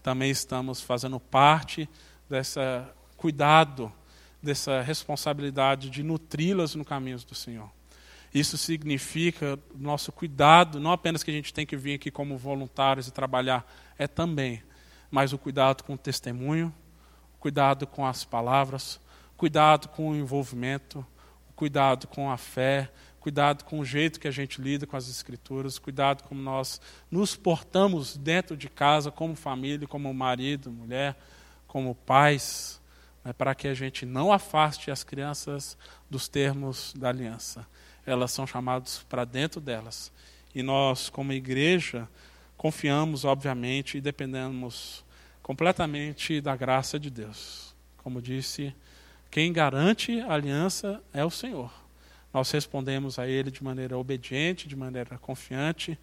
também 0.03 0.31
estamos 0.31 0.81
fazendo 0.81 1.21
parte 1.21 1.89
dessa 2.29 2.93
cuidado, 3.17 3.93
dessa 4.43 4.81
responsabilidade 4.81 5.91
de 5.91 6.03
nutri-las 6.03 6.75
no 6.75 6.85
caminho 6.85 7.19
do 7.19 7.35
Senhor. 7.35 7.71
Isso 8.35 8.59
significa 8.59 9.57
nosso 9.77 10.11
cuidado, 10.11 10.81
não 10.81 10.91
apenas 10.91 11.23
que 11.23 11.31
a 11.31 11.35
gente 11.35 11.55
tem 11.55 11.65
que 11.65 11.77
vir 11.77 11.95
aqui 11.95 12.11
como 12.11 12.37
voluntários 12.37 13.07
e 13.07 13.13
trabalhar, 13.13 13.65
é 13.97 14.09
também, 14.09 14.61
mas 15.09 15.33
o 15.33 15.39
cuidado 15.39 15.85
com 15.85 15.95
o 15.95 15.99
testemunho, 15.99 16.75
cuidado 17.39 17.87
com 17.87 18.05
as 18.05 18.25
palavras, 18.25 19.01
cuidado 19.37 19.89
com 19.89 20.11
o 20.11 20.17
envolvimento, 20.17 21.07
cuidado 21.55 22.09
com 22.09 22.29
a 22.29 22.37
fé, 22.37 22.91
cuidado 23.21 23.65
com 23.65 23.79
o 23.79 23.85
jeito 23.85 24.19
que 24.19 24.27
a 24.27 24.33
gente 24.33 24.61
lida 24.61 24.85
com 24.85 24.97
as 24.97 25.09
escrituras, 25.09 25.79
cuidado 25.79 26.25
como 26.25 26.43
nós 26.43 26.81
nos 27.09 27.37
portamos 27.37 28.17
dentro 28.17 28.57
de 28.57 28.69
casa, 28.69 29.13
como 29.13 29.37
família, 29.37 29.87
como 29.87 30.13
marido, 30.13 30.73
mulher, 30.73 31.17
como 31.69 31.95
pais, 31.95 32.81
né, 33.25 33.33
para 33.33 33.55
que 33.55 33.69
a 33.69 33.75
gente 33.75 34.05
não 34.05 34.33
afaste 34.33 34.91
as 34.91 35.05
crianças 35.05 35.79
dos 36.11 36.27
termos 36.27 36.93
da 36.95 37.11
aliança. 37.11 37.65
Elas 38.07 38.33
são 38.33 38.47
chamadas 38.47 39.05
para 39.09 39.25
dentro 39.25 39.61
delas. 39.61 40.13
E 40.55 40.63
nós, 40.63 41.09
como 41.09 41.33
igreja, 41.33 42.09
confiamos, 42.57 43.25
obviamente, 43.25 43.99
e 43.99 44.01
dependemos 44.01 45.05
completamente 45.43 46.41
da 46.41 46.57
graça 46.57 46.99
de 46.99 47.11
Deus. 47.11 47.75
Como 47.99 48.23
disse, 48.23 48.75
quem 49.31 49.53
garante 49.53 50.21
a 50.21 50.33
aliança 50.33 51.03
é 51.13 51.25
o 51.25 51.31
Senhor. 51.31 51.73
Nós 52.33 52.51
respondemos 52.51 53.19
a 53.19 53.27
Ele 53.29 53.51
de 53.51 53.63
maneira 53.63 53.97
obediente, 53.97 54.69
de 54.69 54.77
maneira 54.77 55.19
confiante 55.19 55.99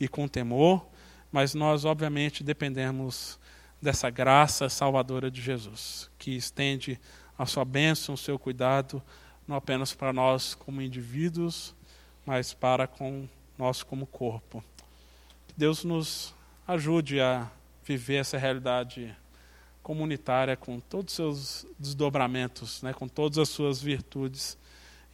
e 0.00 0.08
com 0.08 0.28
temor, 0.28 0.86
mas 1.30 1.54
nós, 1.54 1.84
obviamente, 1.84 2.44
dependemos 2.44 3.38
dessa 3.80 4.08
graça 4.08 4.68
salvadora 4.68 5.30
de 5.30 5.42
Jesus, 5.42 6.10
que 6.18 6.30
estende 6.30 6.98
a 7.38 7.44
sua 7.44 7.64
bênção, 7.64 8.14
o 8.14 8.18
seu 8.18 8.38
cuidado, 8.38 9.02
não 9.46 9.56
apenas 9.56 9.92
para 9.94 10.12
nós 10.12 10.54
como 10.54 10.80
indivíduos, 10.80 11.74
mas 12.24 12.54
para 12.54 12.86
com 12.86 13.28
nós 13.58 13.82
como 13.82 14.06
corpo. 14.06 14.64
Que 15.48 15.54
Deus 15.56 15.84
nos 15.84 16.34
ajude 16.66 17.20
a 17.20 17.50
viver 17.84 18.16
essa 18.16 18.38
realidade 18.38 19.14
comunitária 19.82 20.56
com 20.56 20.80
todos 20.80 21.12
os 21.12 21.16
seus 21.16 21.66
desdobramentos, 21.78 22.82
né, 22.82 22.94
com 22.94 23.06
todas 23.06 23.38
as 23.38 23.50
suas 23.50 23.82
virtudes 23.82 24.56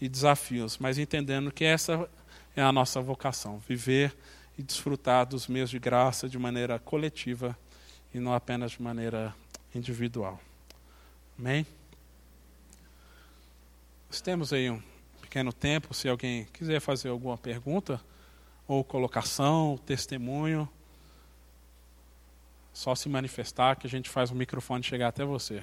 e 0.01 0.09
desafios, 0.09 0.78
mas 0.78 0.97
entendendo 0.97 1.51
que 1.51 1.64
essa 1.64 2.09
é 2.55 2.62
a 2.62 2.72
nossa 2.72 3.01
vocação, 3.01 3.59
viver 3.59 4.16
e 4.57 4.62
desfrutar 4.62 5.26
dos 5.26 5.49
meios 5.49 5.70
de 5.70 5.78
graça 5.78 6.28
de 6.28 6.39
maneira 6.39 6.78
coletiva 6.78 7.59
e 8.14 8.20
não 8.20 8.33
apenas 8.33 8.72
de 8.72 8.83
maneira 8.83 9.35
individual. 9.74 10.41
Amém? 11.39 11.66
Nós 14.11 14.20
temos 14.20 14.52
aí 14.52 14.68
um 14.68 14.82
pequeno 15.20 15.52
tempo, 15.52 15.94
se 15.94 16.08
alguém 16.08 16.44
quiser 16.52 16.80
fazer 16.80 17.11
alguma 17.11 17.38
pergunta, 17.38 18.00
ou 18.66 18.82
colocação, 18.82 19.68
ou 19.68 19.78
testemunho, 19.78 20.68
só 22.72 22.96
se 22.96 23.08
manifestar 23.08 23.76
que 23.76 23.86
a 23.86 23.90
gente 23.90 24.11
faz 24.11 24.32
o 24.32 24.34
microfone 24.34 24.82
chegar 24.82 25.06
até 25.06 25.24
você. 25.24 25.62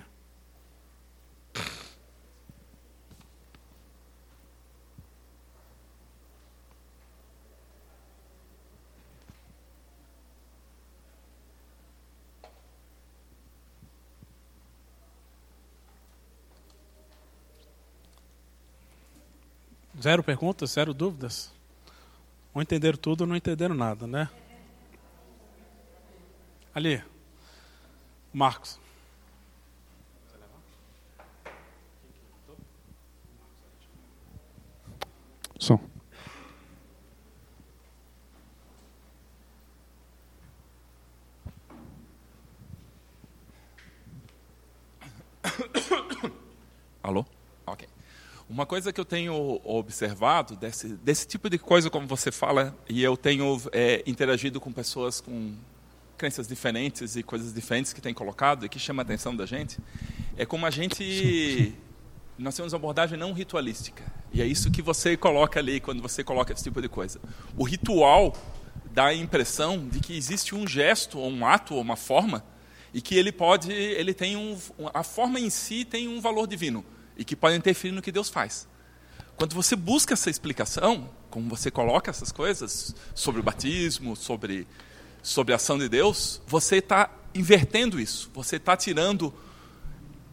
Zero 20.07 20.23
perguntas, 20.23 20.71
zero 20.71 20.93
dúvidas? 20.93 21.53
Ou 22.53 22.61
entenderam 22.61 22.97
tudo 22.97 23.21
ou 23.21 23.27
não 23.27 23.35
entenderam 23.35 23.75
nada, 23.75 24.07
né? 24.07 24.29
Ali. 26.73 27.03
Marcos. 28.31 28.79
Uma 48.57 48.65
coisa 48.65 48.91
que 48.91 48.99
eu 48.99 49.05
tenho 49.05 49.61
observado 49.63 50.55
desse, 50.55 50.87
desse 50.87 51.27
tipo 51.27 51.47
de 51.47 51.59
coisa, 51.59 51.91
como 51.91 52.07
você 52.07 52.31
fala, 52.31 52.75
e 52.89 53.03
eu 53.03 53.15
tenho 53.15 53.61
é, 53.71 54.01
interagido 54.07 54.59
com 54.59 54.71
pessoas 54.73 55.21
com 55.21 55.53
crenças 56.17 56.47
diferentes 56.47 57.15
e 57.15 57.21
coisas 57.21 57.53
diferentes 57.53 57.93
que 57.93 58.01
tem 58.01 58.15
colocado 58.15 58.65
e 58.65 58.69
que 58.69 58.79
chama 58.79 59.03
a 59.03 59.05
atenção 59.05 59.35
da 59.35 59.45
gente, 59.45 59.77
é 60.35 60.43
como 60.43 60.65
a 60.65 60.71
gente. 60.71 61.75
Nós 62.35 62.55
temos 62.55 62.73
uma 62.73 62.79
abordagem 62.79 63.15
não 63.15 63.31
ritualística. 63.31 64.03
E 64.33 64.41
é 64.41 64.45
isso 64.47 64.71
que 64.71 64.81
você 64.81 65.15
coloca 65.15 65.59
ali 65.59 65.79
quando 65.79 66.01
você 66.01 66.23
coloca 66.23 66.51
esse 66.51 66.63
tipo 66.63 66.81
de 66.81 66.89
coisa. 66.89 67.21
O 67.55 67.63
ritual 67.63 68.35
dá 68.91 69.05
a 69.05 69.13
impressão 69.13 69.87
de 69.87 69.99
que 69.99 70.17
existe 70.17 70.55
um 70.55 70.65
gesto, 70.65 71.19
ou 71.19 71.29
um 71.29 71.45
ato, 71.45 71.75
ou 71.75 71.81
uma 71.81 71.95
forma, 71.95 72.43
e 72.91 73.01
que 73.01 73.13
ele 73.13 73.31
pode, 73.31 73.71
ele 73.71 74.15
tem 74.15 74.35
um, 74.35 74.57
a 74.95 75.03
forma 75.03 75.39
em 75.39 75.51
si 75.51 75.85
tem 75.85 76.07
um 76.07 76.19
valor 76.19 76.47
divino 76.47 76.83
e 77.17 77.25
que 77.25 77.35
pode 77.35 77.55
interferir 77.55 77.93
no 77.93 78.01
que 78.01 78.11
Deus 78.11 78.29
faz. 78.29 78.67
Quando 79.35 79.53
você 79.53 79.75
busca 79.75 80.13
essa 80.13 80.29
explicação, 80.29 81.09
como 81.29 81.49
você 81.49 81.69
coloca 81.69 82.09
essas 82.09 82.31
coisas 82.31 82.95
sobre 83.13 83.41
o 83.41 83.43
batismo, 83.43 84.15
sobre 84.15 84.67
sobre 85.27 85.51
a 85.51 85.57
ação 85.57 85.77
de 85.77 85.89
Deus, 85.89 86.41
você 86.47 86.77
está 86.77 87.09
invertendo 87.35 87.99
isso. 87.99 88.31
Você 88.33 88.55
está 88.55 88.77
tirando 88.77 89.33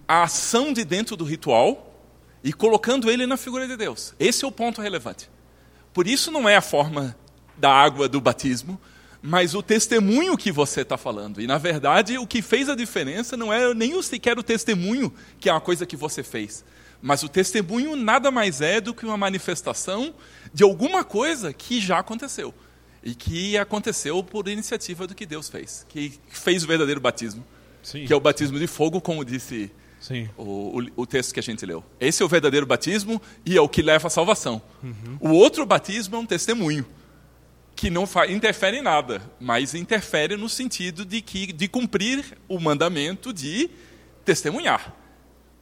a 0.07 0.22
ação 0.22 0.72
de 0.72 0.85
dentro 0.85 1.16
do 1.16 1.24
ritual 1.24 1.93
e 2.45 2.53
colocando 2.53 3.11
ele 3.11 3.26
na 3.26 3.37
figura 3.37 3.66
de 3.66 3.76
Deus. 3.76 4.14
Esse 4.20 4.45
é 4.45 4.49
o 4.49 4.53
ponto 4.53 4.80
relevante. 4.80 5.28
Por 5.93 6.07
isso 6.07 6.30
não 6.30 6.49
é 6.49 6.57
a 6.57 6.61
forma 6.61 7.16
da 7.57 7.72
água 7.72 8.09
do 8.09 8.20
batismo, 8.20 8.80
mas 9.27 9.55
o 9.55 9.62
testemunho 9.62 10.37
que 10.37 10.53
você 10.53 10.83
está 10.83 10.99
falando. 10.99 11.41
E, 11.41 11.47
na 11.47 11.57
verdade, 11.57 12.18
o 12.18 12.27
que 12.27 12.43
fez 12.43 12.68
a 12.68 12.75
diferença 12.75 13.39
não 13.39 13.51
é 13.51 13.72
nem 13.72 14.01
sequer 14.03 14.39
o 14.39 14.43
testemunho, 14.43 15.11
que 15.41 15.49
é 15.49 15.53
uma 15.53 15.62
coisa 15.62 15.87
que 15.87 15.97
você 15.97 16.22
fez. 16.22 16.62
Mas 17.01 17.22
o 17.22 17.29
testemunho 17.29 17.97
nada 17.97 18.31
mais 18.31 18.61
é 18.61 18.83
do 18.83 18.93
que 18.93 19.07
uma 19.07 19.16
manifestação 19.16 20.14
de 20.53 20.62
alguma 20.62 21.03
coisa 21.03 21.55
que 21.55 21.81
já 21.81 22.01
aconteceu. 22.01 22.53
E 23.03 23.14
que 23.14 23.57
aconteceu 23.57 24.22
por 24.22 24.47
iniciativa 24.47 25.07
do 25.07 25.14
que 25.14 25.25
Deus 25.25 25.49
fez. 25.49 25.87
Que 25.89 26.12
fez 26.29 26.62
o 26.62 26.66
verdadeiro 26.66 27.01
batismo. 27.01 27.43
Sim. 27.83 28.05
Que 28.05 28.12
é 28.12 28.16
o 28.16 28.20
batismo 28.20 28.59
de 28.59 28.66
fogo, 28.66 29.01
como 29.01 29.25
disse 29.25 29.72
o, 30.37 30.43
o, 30.43 30.87
o, 30.97 31.07
texto 31.07 31.33
que 31.33 31.41
a 31.41 31.43
gente 31.43 31.64
leu. 31.64 31.83
Esse 31.99 32.22
é 32.22 32.27
o 32.27 32.29
verdadeiro 32.29 32.66
batismo 32.66 33.22
e 33.47 33.57
é 33.57 33.61
o 33.61 33.70
que 33.70 33.81
leva 33.81 34.09
à 34.09 34.11
salvação. 34.11 34.61
Uhum. 34.83 35.16
O 35.18 35.31
outro 35.31 35.64
batismo 35.64 36.14
é 36.16 36.18
um 36.18 36.27
testemunho 36.27 36.85
que 37.75 37.91
não 37.91 38.09
interfere 38.29 38.79
em 38.79 38.83
nada, 38.83 39.20
mas 39.41 39.75
interfere 39.75 40.37
no 40.37 40.49
sentido 40.49 41.05
de 41.05 41.20
que 41.20 41.53
de 41.53 41.68
cumprir 41.68 42.39
o 42.49 42.61
mandamento 42.61 43.33
de 43.33 43.68
testemunhar. 44.25 44.95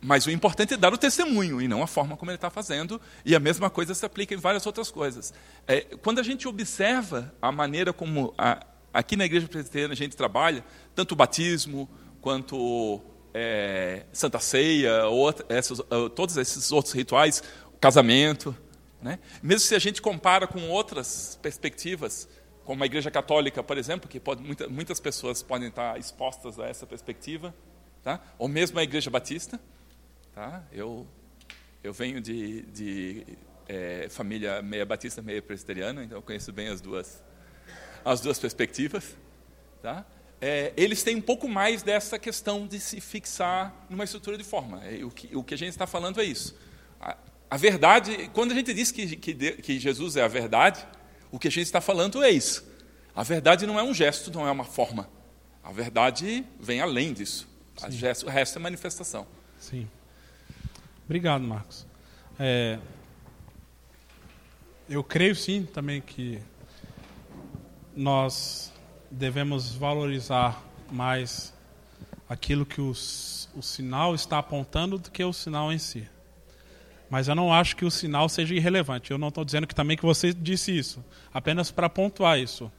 Mas 0.05 0.27
o 0.27 0.31
importante 0.31 0.75
é 0.75 0.77
dar 0.77 0.93
o 0.93 0.99
testemunho 0.99 1.63
e 1.63 1.69
não 1.69 1.81
a 1.81 1.87
forma 1.87 2.17
como 2.17 2.31
ele 2.31 2.37
está 2.37 2.51
fazendo. 2.51 3.01
E 3.25 3.37
a 3.37 3.41
mesma 3.41 3.71
coisa 3.71 3.95
se 3.95 4.05
aplica 4.05 4.35
em 4.35 4.37
várias 4.37 4.67
outras 4.67 4.91
coisas. 4.91 5.33
É, 5.67 5.83
quando 6.03 6.19
a 6.19 6.25
gente 6.25 6.49
observa 6.49 7.33
a 7.41 7.53
maneira 7.53 7.93
como 7.93 8.35
a, 8.37 8.67
aqui 8.93 9.17
na 9.17 9.25
igreja 9.25 9.47
presbiteriana 9.47 9.95
a 9.95 9.97
gente 9.97 10.17
trabalha, 10.17 10.65
tanto 10.93 11.13
o 11.13 11.17
batismo 11.17 11.89
quanto 12.21 13.01
é, 13.33 14.05
Santa 14.13 14.41
Ceia, 14.41 15.07
ou 15.07 15.33
essas, 15.49 15.81
todos 16.17 16.37
esses 16.37 16.73
outros 16.73 16.93
rituais, 16.93 17.41
casamento, 17.81 18.57
né? 19.03 19.19
Mesmo 19.43 19.67
se 19.67 19.75
a 19.75 19.79
gente 19.79 20.01
compara 20.01 20.47
com 20.47 20.69
outras 20.69 21.39
perspectivas, 21.43 22.29
como 22.65 22.83
a 22.83 22.87
Igreja 22.87 23.11
Católica, 23.11 23.63
por 23.63 23.77
exemplo, 23.77 24.09
que 24.09 24.21
pode, 24.21 24.43
muita, 24.43 24.69
muitas 24.69 25.01
pessoas 25.01 25.43
podem 25.43 25.69
estar 25.69 25.99
expostas 25.99 26.59
a 26.61 26.69
essa 26.69 26.87
perspectiva, 26.87 27.55
tá? 28.03 28.21
ou 28.39 28.49
mesmo 28.49 28.79
a 28.79 28.83
Igreja 28.83 29.11
Batista. 29.11 29.61
Tá? 30.35 30.63
Eu, 30.73 31.07
eu 31.83 31.93
venho 31.93 32.21
de, 32.21 32.63
de 32.63 33.27
é, 33.69 34.07
família 34.09 34.63
meia 34.63 34.87
batista, 34.87 35.21
meia 35.21 35.43
presbiteriana, 35.43 36.05
então 36.05 36.19
eu 36.19 36.23
conheço 36.23 36.53
bem 36.53 36.69
as 36.69 36.81
duas, 36.81 37.23
as 38.05 38.21
duas 38.21 38.39
perspectivas. 38.39 39.17
Tá? 39.83 40.07
É, 40.41 40.73
eles 40.77 41.03
têm 41.03 41.17
um 41.17 41.21
pouco 41.21 41.49
mais 41.49 41.83
dessa 41.83 42.19
questão 42.19 42.67
de 42.67 42.79
se 42.79 43.01
fixar 43.01 43.75
numa 43.91 44.05
estrutura 44.05 44.39
de 44.39 44.45
forma. 44.45 44.85
É, 44.85 45.05
o, 45.05 45.11
que, 45.11 45.37
o 45.37 45.43
que 45.43 45.55
a 45.55 45.59
gente 45.59 45.71
está 45.71 45.87
falando 45.87 46.21
é 46.21 46.25
isso. 46.25 46.57
A 47.53 47.57
verdade, 47.59 48.31
quando 48.33 48.53
a 48.53 48.55
gente 48.55 48.73
diz 48.73 48.91
que, 48.91 49.15
que, 49.15 49.35
que 49.35 49.79
Jesus 49.79 50.17
é 50.17 50.23
a 50.23 50.27
verdade, 50.27 50.87
o 51.31 51.39
que 51.39 51.49
a 51.49 51.51
gente 51.51 51.67
está 51.67 51.83
falando 51.83 52.23
é 52.23 52.31
isso. 52.31 52.67
A 53.15 53.23
verdade 53.23 53.67
não 53.67 53.79
é 53.79 53.83
um 53.83 53.93
gesto, 53.93 54.33
não 54.33 54.49
é 54.49 54.51
uma 54.51 54.65
forma. 54.65 55.07
A 55.63 55.71
verdade 55.71 56.47
vem 56.59 56.81
além 56.81 57.13
disso. 57.13 57.47
Gesto, 57.91 58.25
o 58.25 58.31
resto 58.31 58.59
é 58.59 58.59
manifestação. 58.59 59.27
Sim. 59.59 59.87
Obrigado, 61.05 61.45
Marcos. 61.45 61.87
É, 62.39 62.79
eu 64.89 65.05
creio 65.05 65.37
sim 65.37 65.67
também 65.67 66.01
que 66.01 66.41
nós 67.95 68.73
devemos 69.11 69.75
valorizar 69.75 70.65
mais 70.91 71.53
aquilo 72.27 72.65
que 72.65 72.81
os, 72.81 73.51
o 73.55 73.61
sinal 73.61 74.15
está 74.15 74.39
apontando 74.39 74.97
do 74.97 75.11
que 75.11 75.23
o 75.23 75.35
sinal 75.35 75.71
em 75.71 75.79
si. 75.79 76.09
Mas 77.13 77.29
eu 77.29 77.35
não 77.35 77.53
acho 77.53 77.77
que 77.77 77.85
o 77.85 77.91
sinal 77.91 78.27
seja 78.27 78.55
irrelevante. 78.55 79.11
Eu 79.11 79.19
não 79.19 79.29
estou 79.29 79.45
dizendo 79.45 79.67
que 79.67 79.75
também 79.75 79.99
que 79.99 80.03
você 80.03 80.33
disse 80.33 80.75
isso. 80.75 81.05
Apenas 81.31 81.71
para 81.71 81.87
pontuar 81.87 82.41
isso. 82.41 82.73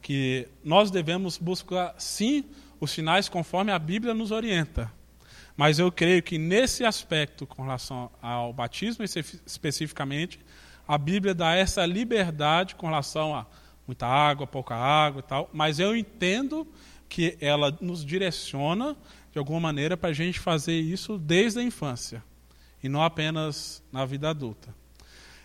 Que 0.00 0.46
nós 0.62 0.92
devemos 0.92 1.36
buscar, 1.36 1.92
sim, 1.98 2.44
os 2.78 2.92
sinais 2.92 3.28
conforme 3.28 3.72
a 3.72 3.78
Bíblia 3.80 4.14
nos 4.14 4.30
orienta. 4.30 4.92
Mas 5.56 5.80
eu 5.80 5.90
creio 5.90 6.22
que 6.22 6.38
nesse 6.38 6.84
aspecto, 6.84 7.48
com 7.48 7.64
relação 7.64 8.12
ao 8.22 8.52
batismo 8.52 9.04
especificamente, 9.04 10.38
a 10.86 10.96
Bíblia 10.96 11.34
dá 11.34 11.56
essa 11.56 11.84
liberdade 11.84 12.76
com 12.76 12.86
relação 12.86 13.34
a 13.34 13.44
muita 13.88 14.06
água, 14.06 14.46
pouca 14.46 14.76
água 14.76 15.18
e 15.18 15.24
tal. 15.24 15.50
Mas 15.52 15.80
eu 15.80 15.96
entendo 15.96 16.64
que 17.08 17.36
ela 17.40 17.76
nos 17.80 18.04
direciona, 18.04 18.96
de 19.32 19.38
alguma 19.40 19.58
maneira, 19.58 19.96
para 19.96 20.10
a 20.10 20.14
gente 20.14 20.38
fazer 20.38 20.78
isso 20.78 21.18
desde 21.18 21.58
a 21.58 21.62
infância 21.64 22.22
e 22.84 22.88
não 22.88 23.02
apenas 23.02 23.82
na 23.90 24.04
vida 24.04 24.28
adulta. 24.28 24.74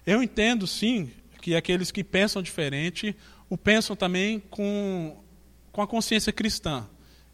Eu 0.05 0.21
entendo, 0.21 0.67
sim, 0.67 1.09
que 1.41 1.55
aqueles 1.55 1.89
que 1.89 2.03
pensam 2.03 2.41
diferente 2.41 3.15
o 3.49 3.57
pensam 3.57 3.95
também 3.95 4.41
com, 4.41 5.23
com 5.71 5.81
a 5.81 5.87
consciência 5.87 6.33
cristã. 6.33 6.85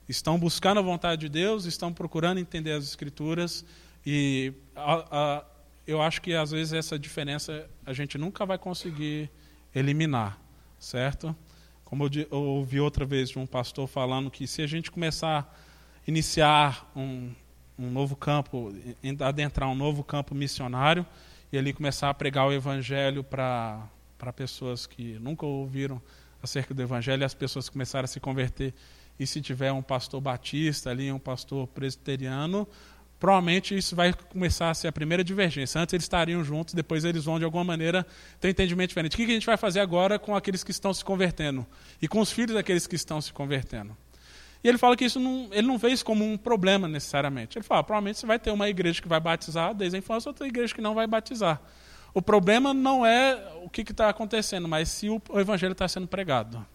Estão 0.07 0.37
buscando 0.37 0.77
a 0.79 0.83
vontade 0.83 1.21
de 1.21 1.29
Deus, 1.29 1.65
estão 1.65 1.91
procurando 1.91 2.37
entender 2.37 2.73
as 2.73 2.83
Escrituras 2.83 3.65
e 4.05 4.53
a, 4.75 4.93
a, 5.09 5.45
eu 5.87 5.99
acho 5.99 6.21
que 6.21 6.35
às 6.35 6.51
vezes 6.51 6.71
essa 6.71 6.99
diferença 6.99 7.67
a 7.83 7.91
gente 7.91 8.15
nunca 8.15 8.45
vai 8.45 8.59
conseguir 8.59 9.31
eliminar, 9.73 10.39
certo? 10.77 11.35
Como 11.83 12.03
eu, 12.03 12.27
eu 12.29 12.37
ouvi 12.37 12.79
outra 12.79 13.05
vez 13.05 13.29
de 13.29 13.39
um 13.39 13.47
pastor 13.47 13.87
falando 13.87 14.29
que 14.29 14.45
se 14.45 14.61
a 14.61 14.67
gente 14.67 14.91
começar 14.91 15.51
a 15.51 16.07
iniciar 16.09 16.91
um, 16.95 17.33
um 17.77 17.89
novo 17.89 18.15
campo, 18.15 18.73
adentrar 19.21 19.69
um 19.69 19.75
novo 19.75 20.03
campo 20.03 20.33
missionário 20.33 21.05
e 21.51 21.57
ali 21.57 21.73
começar 21.73 22.09
a 22.09 22.13
pregar 22.13 22.47
o 22.47 22.53
evangelho 22.53 23.23
para 23.23 23.87
pessoas 24.35 24.85
que 24.85 25.19
nunca 25.19 25.45
ouviram 25.45 26.01
acerca 26.41 26.73
do 26.73 26.81
evangelho 26.81 27.21
e 27.21 27.25
as 27.25 27.33
pessoas 27.33 27.69
começarem 27.69 28.05
a 28.05 28.07
se 28.07 28.19
converter. 28.19 28.73
E 29.19 29.25
se 29.25 29.41
tiver 29.41 29.71
um 29.71 29.81
pastor 29.81 30.19
batista 30.19 30.89
ali, 30.89 31.11
um 31.11 31.19
pastor 31.19 31.67
presbiteriano, 31.67 32.67
provavelmente 33.19 33.75
isso 33.75 33.95
vai 33.95 34.13
começar 34.13 34.69
a 34.69 34.73
ser 34.73 34.89
a 34.89 34.91
primeira 34.91 35.23
divergência. 35.23 35.79
Antes 35.79 35.93
eles 35.93 36.03
estariam 36.03 36.43
juntos, 36.43 36.73
depois 36.73 37.05
eles 37.05 37.23
vão, 37.25 37.39
de 37.39 37.45
alguma 37.45 37.63
maneira, 37.63 38.05
ter 38.39 38.49
um 38.49 38.51
entendimento 38.51 38.89
diferente. 38.89 39.13
O 39.13 39.17
que 39.17 39.23
a 39.23 39.27
gente 39.27 39.45
vai 39.45 39.57
fazer 39.57 39.79
agora 39.79 40.19
com 40.19 40.35
aqueles 40.35 40.63
que 40.63 40.71
estão 40.71 40.93
se 40.93 41.03
convertendo? 41.03 41.65
E 42.01 42.07
com 42.07 42.19
os 42.19 42.31
filhos 42.31 42.55
daqueles 42.55 42.85
que 42.87 42.95
estão 42.95 43.21
se 43.21 43.31
convertendo? 43.31 43.95
E 44.65 44.67
ele 44.67 44.79
fala 44.79 44.97
que 44.97 45.05
isso 45.05 45.19
não, 45.19 45.47
ele 45.51 45.67
não 45.67 45.77
vê 45.77 45.89
isso 45.89 46.03
como 46.03 46.25
um 46.25 46.35
problema 46.35 46.87
necessariamente. 46.87 47.55
Ele 47.55 47.63
fala, 47.63 47.83
provavelmente 47.83 48.17
você 48.17 48.25
vai 48.25 48.39
ter 48.39 48.49
uma 48.49 48.67
igreja 48.67 48.99
que 48.99 49.07
vai 49.07 49.19
batizar 49.19 49.75
desde 49.75 49.95
a 49.95 49.99
infância, 49.99 50.27
outra 50.27 50.47
igreja 50.47 50.73
que 50.73 50.81
não 50.81 50.95
vai 50.95 51.05
batizar. 51.05 51.61
O 52.15 52.19
problema 52.19 52.73
não 52.73 53.05
é 53.05 53.59
o 53.63 53.69
que 53.69 53.81
está 53.83 54.09
acontecendo, 54.09 54.67
mas 54.67 54.89
se 54.89 55.07
o, 55.07 55.21
o 55.29 55.39
evangelho 55.39 55.73
está 55.73 55.87
sendo 55.87 56.07
pregado. 56.07 56.65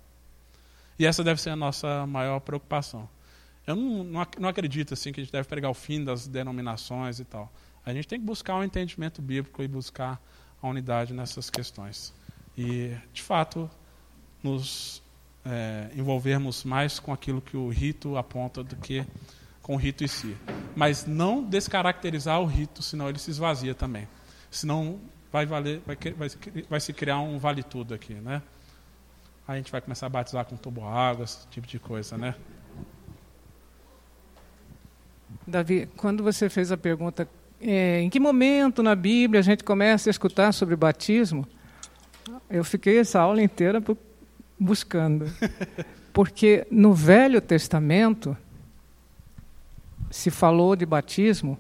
E 1.01 1.05
essa 1.05 1.25
deve 1.25 1.41
ser 1.43 1.51
a 1.51 1.57
nossa 1.57 2.07
maior 2.07 2.39
preocupação. 2.39 3.09
Eu 3.67 3.75
não, 3.75 4.05
não, 4.05 4.27
não 4.39 4.49
acredito 4.49 4.95
assim 4.95 5.13
que 5.13 5.21
a 5.21 5.25
gente 5.25 5.33
deve 5.33 5.49
pregar 5.49 5.69
o 5.69 5.75
fim 5.75 6.05
das 6.05 6.29
denominações 6.29 7.19
e 7.19 7.25
tal. 7.25 7.53
A 7.85 7.93
gente 7.93 8.07
tem 8.07 8.21
que 8.21 8.25
buscar 8.25 8.55
um 8.55 8.63
entendimento 8.63 9.21
bíblico 9.21 9.65
e 9.65 9.67
buscar 9.67 10.23
a 10.63 10.69
unidade 10.69 11.13
nessas 11.13 11.51
questões. 11.51 12.15
E, 12.57 12.97
de 13.13 13.21
fato, 13.21 13.69
nos 14.45 15.03
é, 15.45 15.89
envolvermos 15.95 16.65
mais 16.65 16.99
com 16.99 17.13
aquilo 17.13 17.41
que 17.41 17.57
o 17.57 17.69
rito 17.69 18.17
aponta 18.17 18.63
do 18.63 18.77
que 18.77 19.05
com 19.63 19.75
o 19.75 19.77
rito 19.77 20.05
em 20.05 20.09
si. 20.09 20.37
Mas 20.75 21.07
não 21.07 21.43
descaracterizar 21.43 22.41
o 22.41 22.47
rito, 22.47 22.83
senão 22.83 23.09
ele 23.09 23.19
se 23.19 23.31
esvazia 23.31 23.75
também. 23.75 24.09
Senão 24.51 24.99
vai, 25.33 25.47
valer, 25.47 25.81
vai, 25.87 25.97
vai, 26.17 26.29
vai 26.69 26.81
se 26.81 26.93
criar 26.93 27.21
um 27.21 27.39
vale 27.39 27.63
tudo 27.63 27.95
aqui, 27.95 28.15
né? 28.15 28.43
A 29.47 29.57
gente 29.57 29.73
vai 29.73 29.81
começar 29.81 30.07
a 30.07 30.09
batizar 30.09 30.45
com 30.45 30.57
tubo 30.57 30.85
água, 30.87 31.25
esse 31.25 31.47
tipo 31.49 31.67
de 31.67 31.79
coisa, 31.79 32.17
né? 32.17 32.35
Davi, 35.47 35.89
quando 35.97 36.23
você 36.23 36.49
fez 36.49 36.71
a 36.71 36.77
pergunta, 36.77 37.29
é, 37.61 38.01
em 38.01 38.09
que 38.09 38.21
momento 38.21 38.83
na 38.83 38.95
Bíblia 38.95 39.41
a 39.41 39.43
gente 39.43 39.65
começa 39.65 40.09
a 40.09 40.13
escutar 40.13 40.53
sobre 40.53 40.77
batismo? 40.77 41.47
Eu 42.49 42.65
fiquei 42.65 42.99
essa 42.99 43.21
aula 43.21 43.43
inteira 43.43 43.81
buscando. 44.61 45.27
Porque 46.13 46.67
no 46.71 46.93
Velho 46.93 47.41
Testamento 47.41 48.37
se 50.11 50.31
falou 50.31 50.77
de 50.77 50.85
batismo 50.85 51.59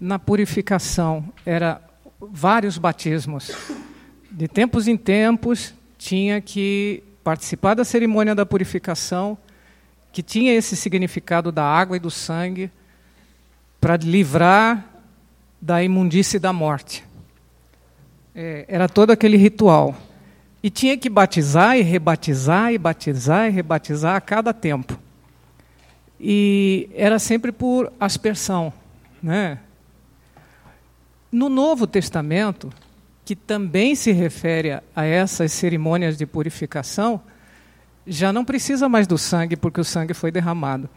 na 0.00 0.18
purificação, 0.18 1.32
era 1.44 1.80
vários 2.20 2.76
batismos. 2.76 3.50
De 4.30 4.48
tempos 4.48 4.88
em 4.88 4.96
tempos 4.96 5.74
tinha 5.96 6.40
que 6.40 7.02
participar 7.22 7.74
da 7.74 7.84
cerimônia 7.84 8.34
da 8.34 8.44
purificação, 8.44 9.38
que 10.12 10.22
tinha 10.22 10.52
esse 10.54 10.76
significado 10.76 11.52
da 11.52 11.64
água 11.64 11.96
e 11.96 12.00
do 12.00 12.10
sangue 12.10 12.70
para 13.80 13.96
livrar 13.96 14.84
da 15.60 15.82
imundície 15.82 16.38
da 16.38 16.52
morte. 16.52 17.04
É, 18.34 18.64
era 18.68 18.88
todo 18.88 19.10
aquele 19.10 19.36
ritual. 19.36 19.96
E 20.66 20.70
tinha 20.70 20.98
que 20.98 21.08
batizar 21.08 21.78
e 21.78 21.82
rebatizar 21.82 22.72
e 22.72 22.76
batizar 22.76 23.46
e 23.46 23.50
rebatizar 23.52 24.16
a 24.16 24.20
cada 24.20 24.52
tempo. 24.52 24.98
E 26.18 26.90
era 26.92 27.20
sempre 27.20 27.52
por 27.52 27.92
aspersão. 28.00 28.72
Né? 29.22 29.60
No 31.30 31.48
Novo 31.48 31.86
Testamento, 31.86 32.72
que 33.24 33.36
também 33.36 33.94
se 33.94 34.10
refere 34.10 34.80
a 34.96 35.04
essas 35.04 35.52
cerimônias 35.52 36.16
de 36.16 36.26
purificação, 36.26 37.22
já 38.04 38.32
não 38.32 38.44
precisa 38.44 38.88
mais 38.88 39.06
do 39.06 39.16
sangue, 39.16 39.54
porque 39.54 39.80
o 39.80 39.84
sangue 39.84 40.14
foi 40.14 40.32
derramado. 40.32 40.90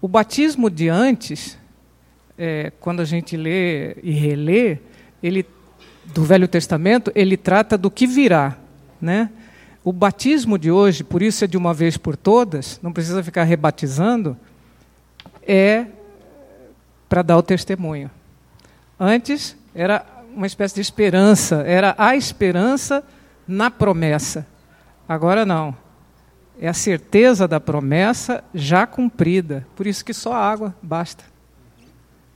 O 0.00 0.06
batismo 0.06 0.70
de 0.70 0.88
antes, 0.88 1.58
é, 2.38 2.70
quando 2.78 3.00
a 3.00 3.04
gente 3.04 3.36
lê 3.36 3.96
e 4.00 4.12
relê, 4.12 4.78
ele, 5.20 5.44
do 6.04 6.22
Velho 6.22 6.46
Testamento, 6.46 7.10
ele 7.16 7.36
trata 7.36 7.76
do 7.76 7.90
que 7.90 8.06
virá. 8.06 8.56
Né? 9.00 9.30
O 9.84 9.92
batismo 9.92 10.58
de 10.58 10.70
hoje, 10.70 11.02
por 11.02 11.22
isso 11.22 11.44
é 11.44 11.46
de 11.46 11.56
uma 11.56 11.72
vez 11.72 11.96
por 11.96 12.16
todas, 12.16 12.78
não 12.82 12.92
precisa 12.92 13.22
ficar 13.22 13.44
rebatizando, 13.44 14.36
é 15.46 15.86
para 17.08 17.22
dar 17.22 17.38
o 17.38 17.42
testemunho. 17.42 18.10
Antes 19.00 19.56
era 19.74 20.04
uma 20.34 20.46
espécie 20.46 20.74
de 20.74 20.80
esperança, 20.80 21.62
era 21.66 21.94
a 21.96 22.14
esperança 22.14 23.02
na 23.46 23.70
promessa. 23.70 24.46
Agora 25.08 25.46
não. 25.46 25.74
É 26.60 26.68
a 26.68 26.74
certeza 26.74 27.48
da 27.48 27.60
promessa 27.60 28.44
já 28.52 28.86
cumprida. 28.86 29.66
Por 29.74 29.86
isso 29.86 30.04
que 30.04 30.12
só 30.12 30.34
água 30.34 30.74
basta. 30.82 31.24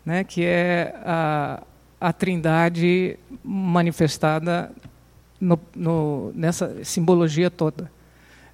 Né? 0.07 0.25
Que 0.25 0.45
é 0.45 0.95
a, 1.05 1.63
a 2.01 2.13
trindade 2.13 3.19
manifestada 3.45 4.73
no, 5.43 5.59
no, 5.75 6.33
nessa 6.37 6.85
simbologia 6.85 7.51
toda. 7.51 7.91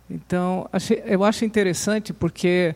Então, 0.08 0.66
achei, 0.72 1.02
eu 1.04 1.22
acho 1.22 1.44
interessante 1.44 2.14
porque 2.14 2.74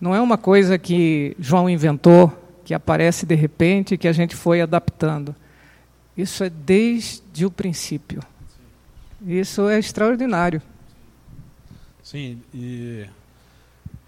não 0.00 0.14
é 0.14 0.20
uma 0.20 0.38
coisa 0.38 0.78
que 0.78 1.36
João 1.40 1.68
inventou, 1.68 2.32
que 2.64 2.72
aparece 2.72 3.26
de 3.26 3.34
repente, 3.34 3.98
que 3.98 4.06
a 4.06 4.12
gente 4.12 4.36
foi 4.36 4.60
adaptando. 4.60 5.34
Isso 6.16 6.44
é 6.44 6.50
desde 6.50 7.44
o 7.44 7.50
princípio. 7.50 8.22
Isso 9.26 9.68
é 9.68 9.78
extraordinário. 9.78 10.62
Sim, 12.00 12.40
e 12.54 13.06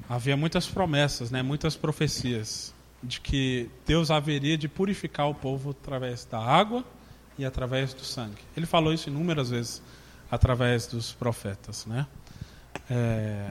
havia 0.08 0.36
muitas 0.36 0.68
promessas, 0.68 1.30
né, 1.32 1.42
muitas 1.42 1.74
profecias 1.74 2.72
de 3.02 3.20
que 3.20 3.68
Deus 3.84 4.10
haveria 4.12 4.56
de 4.56 4.68
purificar 4.68 5.28
o 5.28 5.34
povo 5.34 5.70
através 5.70 6.24
da 6.24 6.38
água 6.38 6.84
e 7.38 7.44
através 7.44 7.92
do 7.94 8.04
sangue. 8.04 8.42
Ele 8.56 8.66
falou 8.66 8.92
isso 8.92 9.08
inúmeras 9.08 9.50
vezes 9.50 9.82
através 10.30 10.86
dos 10.86 11.12
profetas, 11.12 11.86
né? 11.86 12.06
É, 12.90 13.50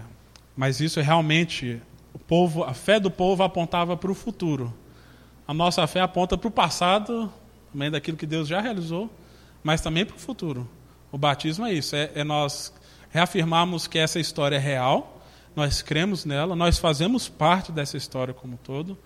mas 0.56 0.80
isso 0.80 1.00
é 1.00 1.04
realmente 1.04 1.82
o 2.14 2.20
povo, 2.20 2.64
a 2.64 2.74
fé 2.74 3.00
do 3.00 3.10
povo 3.10 3.44
apontava 3.44 3.98
para 3.98 4.12
o 4.12 4.16
futuro. 4.16 4.74
A 5.48 5.54
nossa 5.54 5.86
fé 5.88 6.02
aponta 6.02 6.38
para 6.38 6.48
o 6.48 6.52
passado, 6.52 7.32
também 7.72 7.90
daquilo 7.90 8.18
que 8.18 8.26
Deus 8.26 8.48
já 8.48 8.62
realizou, 8.62 9.10
mas 9.64 9.82
também 9.82 10.06
para 10.06 10.16
o 10.16 10.20
futuro. 10.20 10.70
O 11.12 11.18
batismo 11.18 11.66
é 11.66 11.74
isso, 11.74 11.96
é, 11.96 12.12
é 12.16 12.24
nós 12.24 12.74
reafirmarmos 13.10 13.88
que 13.88 13.98
essa 13.98 14.20
história 14.20 14.56
é 14.56 14.60
real, 14.60 15.22
nós 15.56 15.82
cremos 15.82 16.26
nela, 16.26 16.56
nós 16.56 16.78
fazemos 16.80 17.30
parte 17.30 17.72
dessa 17.72 17.96
história 17.98 18.34
como 18.34 18.54
um 18.54 18.58
todo, 18.58 18.98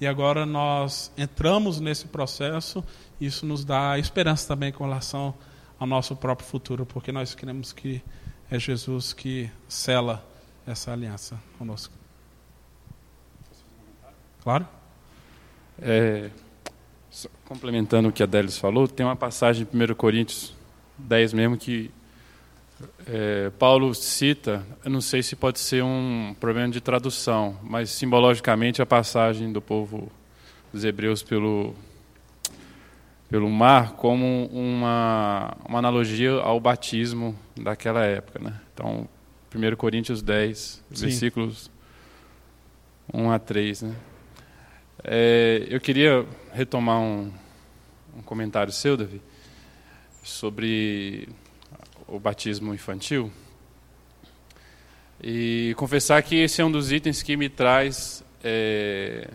e 0.00 0.06
agora 0.06 0.44
nós 0.44 1.10
entramos 1.16 1.80
nesse 1.80 2.06
processo 2.06 2.84
isso 3.20 3.46
nos 3.46 3.64
dá 3.64 3.98
esperança 3.98 4.48
também 4.48 4.72
com 4.72 4.84
relação 4.84 5.34
ao 5.78 5.86
nosso 5.86 6.16
próprio 6.16 6.46
futuro, 6.46 6.86
porque 6.86 7.12
nós 7.12 7.34
cremos 7.34 7.72
que 7.72 8.02
é 8.50 8.58
Jesus 8.58 9.12
que 9.12 9.50
sela 9.68 10.24
essa 10.66 10.92
aliança 10.92 11.38
conosco. 11.58 11.92
Claro? 14.42 14.66
É, 15.80 16.30
complementando 17.44 18.08
o 18.08 18.12
que 18.12 18.22
a 18.22 18.26
Délis 18.26 18.58
falou, 18.58 18.86
tem 18.86 19.04
uma 19.04 19.16
passagem 19.16 19.66
em 19.72 19.92
1 19.92 19.94
Coríntios 19.94 20.54
10 20.98 21.32
mesmo 21.32 21.56
que 21.56 21.90
é, 23.06 23.50
Paulo 23.58 23.94
cita, 23.94 24.64
não 24.84 25.00
sei 25.00 25.22
se 25.22 25.36
pode 25.36 25.58
ser 25.58 25.82
um 25.82 26.34
problema 26.38 26.72
de 26.72 26.80
tradução, 26.80 27.58
mas 27.62 27.90
simbologicamente 27.90 28.82
a 28.82 28.86
passagem 28.86 29.52
do 29.52 29.60
povo 29.60 30.10
dos 30.72 30.84
hebreus 30.84 31.22
pelo 31.22 31.74
pelo 33.34 33.50
mar 33.50 33.94
como 33.94 34.46
uma, 34.52 35.56
uma 35.68 35.80
analogia 35.80 36.34
ao 36.34 36.60
batismo 36.60 37.36
daquela 37.56 38.04
época. 38.04 38.38
Né? 38.38 38.60
Então, 38.72 39.08
1 39.52 39.74
Coríntios 39.74 40.22
10, 40.22 40.56
Sim. 40.56 40.80
versículos 40.94 41.68
1 43.12 43.32
a 43.32 43.38
3. 43.40 43.82
Né? 43.82 43.96
É, 45.02 45.66
eu 45.68 45.80
queria 45.80 46.24
retomar 46.52 47.00
um, 47.00 47.32
um 48.16 48.22
comentário 48.22 48.72
seu, 48.72 48.96
Davi, 48.96 49.20
sobre 50.22 51.28
o 52.06 52.20
batismo 52.20 52.72
infantil. 52.72 53.32
E 55.20 55.74
confessar 55.76 56.22
que 56.22 56.36
esse 56.36 56.62
é 56.62 56.64
um 56.64 56.70
dos 56.70 56.92
itens 56.92 57.20
que 57.20 57.36
me 57.36 57.48
traz 57.48 58.24
é, 58.44 59.28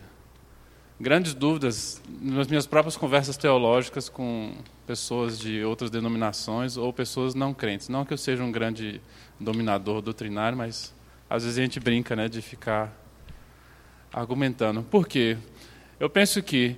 grandes 1.00 1.34
dúvidas 1.34 2.02
nas 2.22 2.48
minhas 2.48 2.68
próprias 2.68 2.98
conversas 2.98 3.38
teológicas 3.38 4.10
com 4.10 4.54
pessoas 4.86 5.40
de 5.40 5.64
outras 5.64 5.90
denominações 5.90 6.76
ou 6.76 6.92
pessoas 6.92 7.34
não 7.34 7.54
crentes. 7.54 7.88
Não 7.88 8.04
que 8.04 8.14
eu 8.14 8.18
seja 8.18 8.44
um 8.44 8.52
grande 8.52 9.00
dominador 9.40 10.02
doutrinário, 10.02 10.58
mas 10.58 10.94
às 11.30 11.44
vezes 11.44 11.58
a 11.58 11.62
gente 11.62 11.80
brinca 11.80 12.16
né, 12.16 12.28
de 12.28 12.42
ficar 12.42 12.94
argumentando. 14.12 14.84
Por 14.84 15.08
quê? 15.08 15.38
Eu 16.00 16.10
penso 16.10 16.44
que 16.44 16.76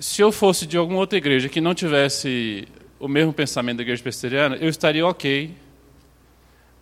se 0.00 0.22
eu 0.22 0.32
fosse 0.32 0.66
de 0.66 0.76
alguma 0.76 1.00
outra 1.00 1.18
igreja 1.18 1.48
que 1.48 1.60
não 1.60 1.74
tivesse 1.74 2.66
o 2.98 3.08
mesmo 3.08 3.32
pensamento 3.32 3.78
da 3.78 3.82
igreja 3.82 4.02
presbiteriana, 4.02 4.56
eu 4.56 4.68
estaria 4.68 5.06
ok. 5.06 5.54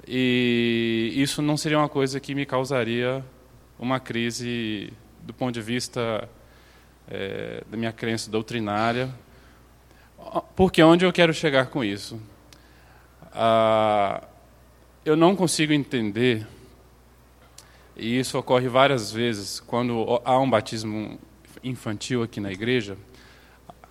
E 0.06 1.12
isso 1.16 1.42
não 1.42 1.56
seria 1.56 1.78
uma 1.78 1.88
coisa 1.88 2.20
que 2.20 2.34
me 2.34 2.46
causaria 2.46 3.24
uma 3.78 3.98
crise 3.98 4.92
do 5.26 5.34
ponto 5.34 5.52
de 5.52 5.60
vista 5.60 6.28
é, 7.08 7.62
da 7.68 7.76
minha 7.76 7.92
crença 7.92 8.30
doutrinária. 8.30 9.10
Porque 10.54 10.82
onde 10.82 11.04
eu 11.04 11.12
quero 11.12 11.34
chegar 11.34 11.66
com 11.66 11.84
isso? 11.84 12.20
Ah, 13.32 14.22
eu 15.04 15.16
não 15.16 15.36
consigo 15.36 15.72
entender, 15.72 16.46
e 17.96 18.18
isso 18.18 18.38
ocorre 18.38 18.68
várias 18.68 19.12
vezes, 19.12 19.60
quando 19.60 20.20
há 20.24 20.38
um 20.38 20.48
batismo 20.48 21.18
infantil 21.62 22.22
aqui 22.22 22.40
na 22.40 22.50
igreja, 22.52 22.96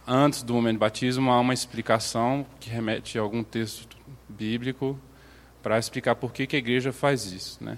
antes 0.07 0.41
do 0.41 0.53
momento 0.53 0.77
do 0.77 0.79
batismo 0.79 1.31
há 1.31 1.39
uma 1.39 1.53
explicação 1.53 2.45
que 2.59 2.69
remete 2.69 3.17
a 3.17 3.21
algum 3.21 3.43
texto 3.43 3.95
bíblico 4.27 4.99
para 5.61 5.79
explicar 5.79 6.15
por 6.15 6.31
que, 6.31 6.47
que 6.47 6.55
a 6.55 6.59
igreja 6.59 6.93
faz 6.93 7.31
isso. 7.31 7.63
Né? 7.63 7.77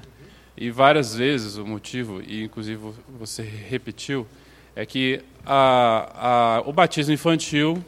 E 0.58 0.72
várias 0.72 1.16
vezes 1.16 1.58
o 1.58 1.66
motivo, 1.66 2.22
e 2.26 2.44
inclusive 2.44 2.82
você 3.20 3.44
repetiu, 3.44 4.26
é 4.76 4.86
que 4.86 5.22
a, 5.46 6.58
a, 6.58 6.62
o 6.68 6.74
batismo 6.74 7.14
infantil 7.14 7.84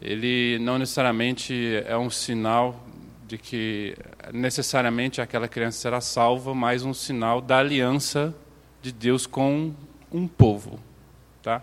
ele 0.00 0.58
não 0.60 0.78
necessariamente 0.78 1.82
é 1.84 1.96
um 1.96 2.08
sinal 2.08 2.86
de 3.26 3.36
que 3.36 3.96
necessariamente 4.32 5.20
aquela 5.20 5.46
criança 5.46 5.78
será 5.78 6.00
salva, 6.00 6.54
mas 6.54 6.84
um 6.84 6.94
sinal 6.94 7.40
da 7.40 7.58
aliança 7.58 8.34
de 8.80 8.92
Deus 8.92 9.26
com 9.26 9.74
um 10.10 10.26
povo, 10.26 10.80
tá? 11.42 11.62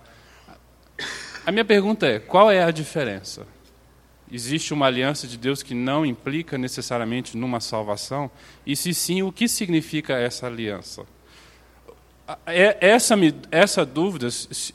A 1.46 1.52
minha 1.52 1.66
pergunta 1.66 2.06
é: 2.06 2.20
qual 2.20 2.52
é 2.52 2.64
a 2.64 2.72
diferença? 2.72 3.48
Existe 4.32 4.74
uma 4.74 4.88
aliança 4.88 5.28
de 5.28 5.38
Deus 5.38 5.64
que 5.64 5.74
não 5.74 6.06
implica 6.06 6.58
necessariamente 6.58 7.38
numa 7.38 7.60
salvação? 7.60 8.30
E 8.66 8.76
se 8.76 8.94
sim, 8.94 9.22
o 9.22 9.32
que 9.32 9.48
significa 9.48 10.14
essa 10.14 10.48
aliança? 10.48 11.06
É, 12.46 12.78
essa, 12.82 13.16
essa 13.50 13.86
dúvida 13.86 14.28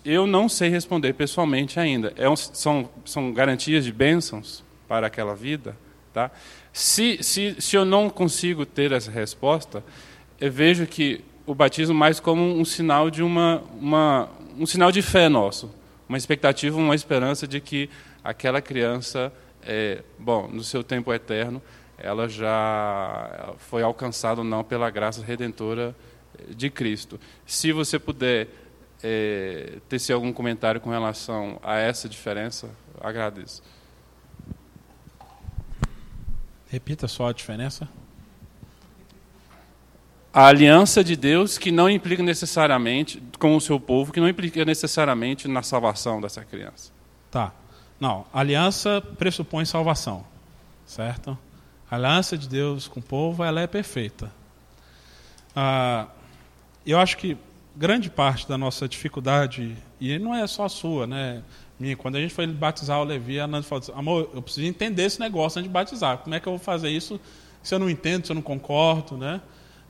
eu 0.04 0.26
não 0.26 0.48
sei 0.48 0.70
responder 0.70 1.12
pessoalmente 1.12 1.78
ainda. 1.78 2.12
É 2.16 2.28
um, 2.28 2.36
são, 2.36 2.88
são 3.04 3.32
garantias 3.32 3.84
de 3.84 3.92
bênçãos 3.92 4.64
para 4.88 5.06
aquela 5.06 5.34
vida? 5.34 5.76
Tá? 6.14 6.30
Se, 6.72 7.22
se, 7.22 7.56
se 7.60 7.76
eu 7.76 7.84
não 7.84 8.08
consigo 8.08 8.64
ter 8.64 8.92
essa 8.92 9.10
resposta, 9.10 9.84
eu 10.40 10.50
vejo 10.50 10.86
que 10.86 11.22
o 11.44 11.54
batismo 11.54 11.94
mais 11.94 12.18
como 12.18 12.42
um 12.42 12.64
sinal 12.64 13.10
de 13.10 13.22
uma, 13.22 13.62
uma 13.78 14.30
um 14.58 14.66
sinal 14.66 14.90
de 14.92 15.02
fé 15.02 15.28
nosso, 15.28 15.70
uma 16.08 16.18
expectativa, 16.18 16.76
uma 16.76 16.94
esperança 16.94 17.46
de 17.46 17.60
que 17.60 17.88
aquela 18.22 18.60
criança, 18.60 19.32
é, 19.62 20.02
bom, 20.18 20.48
no 20.48 20.62
seu 20.62 20.82
tempo 20.82 21.12
eterno, 21.12 21.62
ela 21.98 22.28
já 22.28 23.54
foi 23.58 23.82
alcançada 23.82 24.40
ou 24.40 24.44
não 24.44 24.64
pela 24.64 24.90
graça 24.90 25.22
redentora 25.24 25.94
de 26.48 26.70
Cristo. 26.70 27.20
Se 27.46 27.72
você 27.72 27.98
puder 27.98 28.48
é, 29.02 29.78
tecer 29.88 30.12
algum 30.12 30.32
comentário 30.32 30.80
com 30.80 30.90
relação 30.90 31.60
a 31.62 31.76
essa 31.76 32.08
diferença, 32.08 32.68
agradeço. 33.00 33.62
Repita 36.68 37.06
só 37.06 37.28
a 37.28 37.32
diferença. 37.32 37.88
A 40.32 40.46
aliança 40.46 41.04
de 41.04 41.14
Deus 41.14 41.58
que 41.58 41.70
não 41.70 41.90
implica 41.90 42.22
necessariamente 42.22 43.22
com 43.38 43.54
o 43.54 43.60
seu 43.60 43.78
povo, 43.78 44.12
que 44.12 44.20
não 44.20 44.28
implica 44.28 44.64
necessariamente 44.64 45.46
na 45.46 45.62
salvação 45.62 46.20
dessa 46.20 46.42
criança. 46.42 46.90
Tá. 47.30 47.52
Não, 48.02 48.26
aliança 48.32 49.00
pressupõe 49.16 49.64
salvação, 49.64 50.24
certo? 50.84 51.38
A 51.88 51.94
aliança 51.94 52.36
de 52.36 52.48
Deus 52.48 52.88
com 52.88 52.98
o 52.98 53.02
povo, 53.02 53.44
ela 53.44 53.60
é 53.60 53.66
perfeita. 53.68 54.28
Ah, 55.54 56.08
eu 56.84 56.98
acho 56.98 57.16
que 57.16 57.36
grande 57.76 58.10
parte 58.10 58.48
da 58.48 58.58
nossa 58.58 58.88
dificuldade, 58.88 59.76
e 60.00 60.18
não 60.18 60.34
é 60.34 60.44
só 60.48 60.64
a 60.64 60.68
sua, 60.68 61.06
né? 61.06 61.44
Minha, 61.78 61.96
quando 61.96 62.16
a 62.16 62.20
gente 62.20 62.34
foi 62.34 62.44
batizar 62.48 62.98
o 62.98 63.04
Levi, 63.04 63.38
a 63.38 63.46
Nanda 63.46 63.62
falou 63.62 63.80
assim, 63.80 63.92
amor, 63.94 64.28
eu 64.34 64.42
preciso 64.42 64.66
entender 64.66 65.04
esse 65.04 65.20
negócio 65.20 65.60
antes 65.60 65.68
de 65.68 65.72
batizar. 65.72 66.18
Como 66.18 66.34
é 66.34 66.40
que 66.40 66.48
eu 66.48 66.54
vou 66.54 66.58
fazer 66.58 66.90
isso 66.90 67.20
se 67.62 67.72
eu 67.72 67.78
não 67.78 67.88
entendo, 67.88 68.26
se 68.26 68.32
eu 68.32 68.34
não 68.34 68.42
concordo, 68.42 69.16
né? 69.16 69.40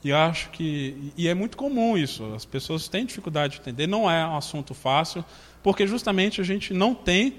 E 0.05 0.11
eu 0.11 0.19
acho 0.19 0.51
que 0.51 1.15
e 1.17 1.29
é 1.29 1.33
muito 1.33 1.57
comum 1.57 1.97
isso. 1.97 2.31
As 2.35 2.45
pessoas 2.45 2.89
têm 2.89 3.07
dificuldade 3.07 3.55
de 3.55 3.61
entender. 3.61 3.87
Não 3.87 4.11
é 4.11 4.27
um 4.27 4.37
assunto 4.37 4.75
fácil, 4.75 5.25
porque 5.63 5.87
justamente 5.87 6.43
a 6.43 6.45
gente 6.45 6.75
não 6.75 6.95
tem 6.95 7.39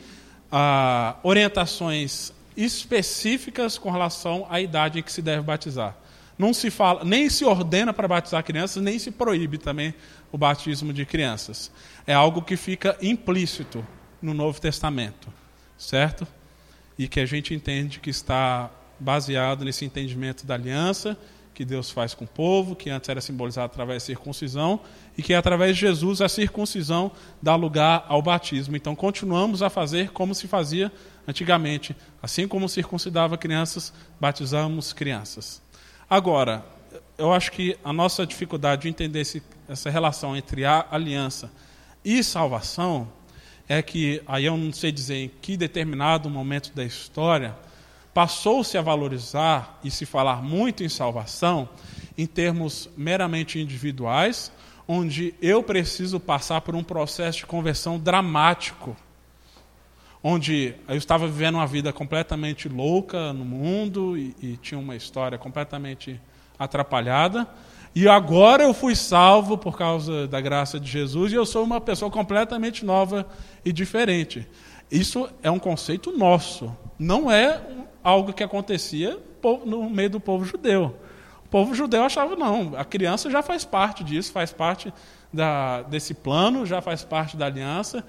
ah, 0.56 1.16
orientações 1.24 2.32
específicas 2.56 3.78
com 3.78 3.90
relação 3.90 4.46
à 4.50 4.62
idade 4.62 5.00
em 5.00 5.02
que 5.04 5.12
se 5.12 5.22
deve 5.22 5.42
batizar 5.42 5.98
não 6.38 6.54
se 6.54 6.70
fala, 6.70 7.04
nem 7.04 7.30
se 7.30 7.46
ordena 7.46 7.94
para 7.94 8.08
batizar 8.08 8.44
crianças, 8.44 8.82
nem 8.82 8.98
se 8.98 9.12
proíbe 9.12 9.58
também 9.58 9.94
o 10.32 10.38
batismo 10.38 10.92
de 10.92 11.06
crianças. 11.06 11.72
É 12.08 12.14
algo 12.14 12.42
que 12.42 12.58
fica 12.58 12.98
implícito 13.02 13.86
no 14.22 14.34
Novo 14.34 14.60
Testamento, 14.60 15.32
certo? 15.78 16.28
E 16.98 17.08
que 17.08 17.20
a 17.20 17.26
gente 17.26 17.54
entende 17.54 18.00
que 18.00 18.10
está 18.10 18.70
baseado 19.00 19.64
nesse 19.64 19.86
entendimento 19.86 20.46
da 20.46 20.56
aliança 20.56 21.18
que 21.54 21.64
Deus 21.64 21.92
faz 21.92 22.14
com 22.14 22.26
o 22.26 22.28
povo, 22.28 22.76
que 22.76 22.90
antes 22.90 23.10
era 23.10 23.22
simbolizado 23.22 23.66
através 23.66 24.04
da 24.04 24.08
circuncisão, 24.08 24.80
e 25.18 25.22
que 25.22 25.34
através 25.34 25.76
de 25.76 25.82
Jesus 25.82 26.22
a 26.22 26.28
circuncisão 26.28 27.12
dá 27.42 27.56
lugar 27.56 28.06
ao 28.08 28.22
batismo. 28.22 28.76
Então 28.76 28.96
continuamos 28.96 29.62
a 29.62 29.70
fazer 29.70 30.10
como 30.12 30.34
se 30.34 30.48
fazia 30.48 30.92
antigamente. 31.28 31.96
Assim 32.22 32.48
como 32.48 32.68
circuncidava 32.68 33.38
crianças, 33.38 33.94
batizamos 34.20 34.94
crianças. 34.94 35.62
Agora, 36.10 36.66
eu 37.18 37.32
acho 37.32 37.52
que 37.52 37.78
a 37.84 37.94
nossa 37.94 38.26
dificuldade 38.26 38.84
de 38.84 38.90
entender 38.90 39.22
esse, 39.22 39.42
essa 39.68 39.90
relação 39.90 40.36
entre 40.36 40.66
a 40.66 40.86
aliança 40.92 41.52
e 42.04 42.24
salvação 42.24 43.08
é 43.68 43.82
que, 43.82 44.22
aí 44.28 44.46
eu 44.46 44.58
não 44.58 44.74
sei 44.74 44.92
dizer 44.92 45.16
em 45.16 45.32
que 45.42 45.56
determinado 45.56 46.30
momento 46.30 46.74
da 46.76 46.84
história, 46.84 47.56
passou-se 48.14 48.78
a 48.78 48.82
valorizar 48.82 49.80
e 49.84 49.90
se 49.90 50.06
falar 50.06 50.42
muito 50.42 50.84
em 50.84 50.90
salvação 50.90 51.68
em 52.18 52.26
termos 52.26 52.90
meramente 52.96 53.60
individuais, 53.60 54.52
onde 54.88 55.34
eu 55.42 55.64
preciso 55.64 56.20
passar 56.20 56.62
por 56.62 56.76
um 56.76 56.84
processo 56.84 57.40
de 57.40 57.46
conversão 57.46 57.98
dramático 57.98 58.96
onde 60.24 60.74
eu 60.88 60.96
estava 60.96 61.28
vivendo 61.28 61.56
uma 61.56 61.68
vida 61.68 61.92
completamente 61.92 62.70
louca 62.70 63.34
no 63.34 63.44
mundo 63.44 64.18
e, 64.18 64.34
e, 64.42 64.58
tinha 64.58 64.80
uma 64.80 64.96
história 64.96 65.38
completamente 65.38 66.20
atrapalhada. 66.58 67.46
E 67.94 68.08
agora 68.08 68.64
eu 68.64 68.74
fui 68.74 68.96
salvo 68.96 69.58
por 69.58 69.78
causa 69.78 70.26
da 70.28 70.40
graça 70.40 70.80
de 70.80 70.90
Jesus 70.90 71.32
e 71.32 71.36
eu 71.36 71.46
sou 71.46 71.64
uma 71.64 71.82
pessoa 71.82 72.10
completamente 72.10 72.86
nova 72.86 73.28
e 73.66 73.74
diferente. 73.74 74.48
Isso 74.90 75.30
é 75.44 75.52
um 75.52 75.60
conceito 75.60 76.18
nosso, 76.18 76.76
não 76.98 77.30
é 77.30 77.62
algo 78.04 78.34
que 78.34 78.44
acontecia 78.44 79.18
no 79.66 79.90
meio 79.90 80.10
do 80.10 80.20
povo 80.20 80.46
judeu. 80.46 80.96
O 81.46 81.50
povo 81.50 81.74
judeu 81.74 82.04
achava, 82.04 82.36
não, 82.36 82.74
a 82.76 82.84
criança 82.84 83.30
já 83.30 83.42
faz 83.42 83.64
parte 83.64 84.04
disso, 84.04 84.32
faz 84.32 84.52
parte 84.52 84.94
da, 85.32 85.84
desse 85.84 86.14
plano, 86.14 86.66
já 86.66 86.82
faz 86.82 87.04
parte 87.04 87.38
da 87.38 87.46
aliança. 87.46 88.04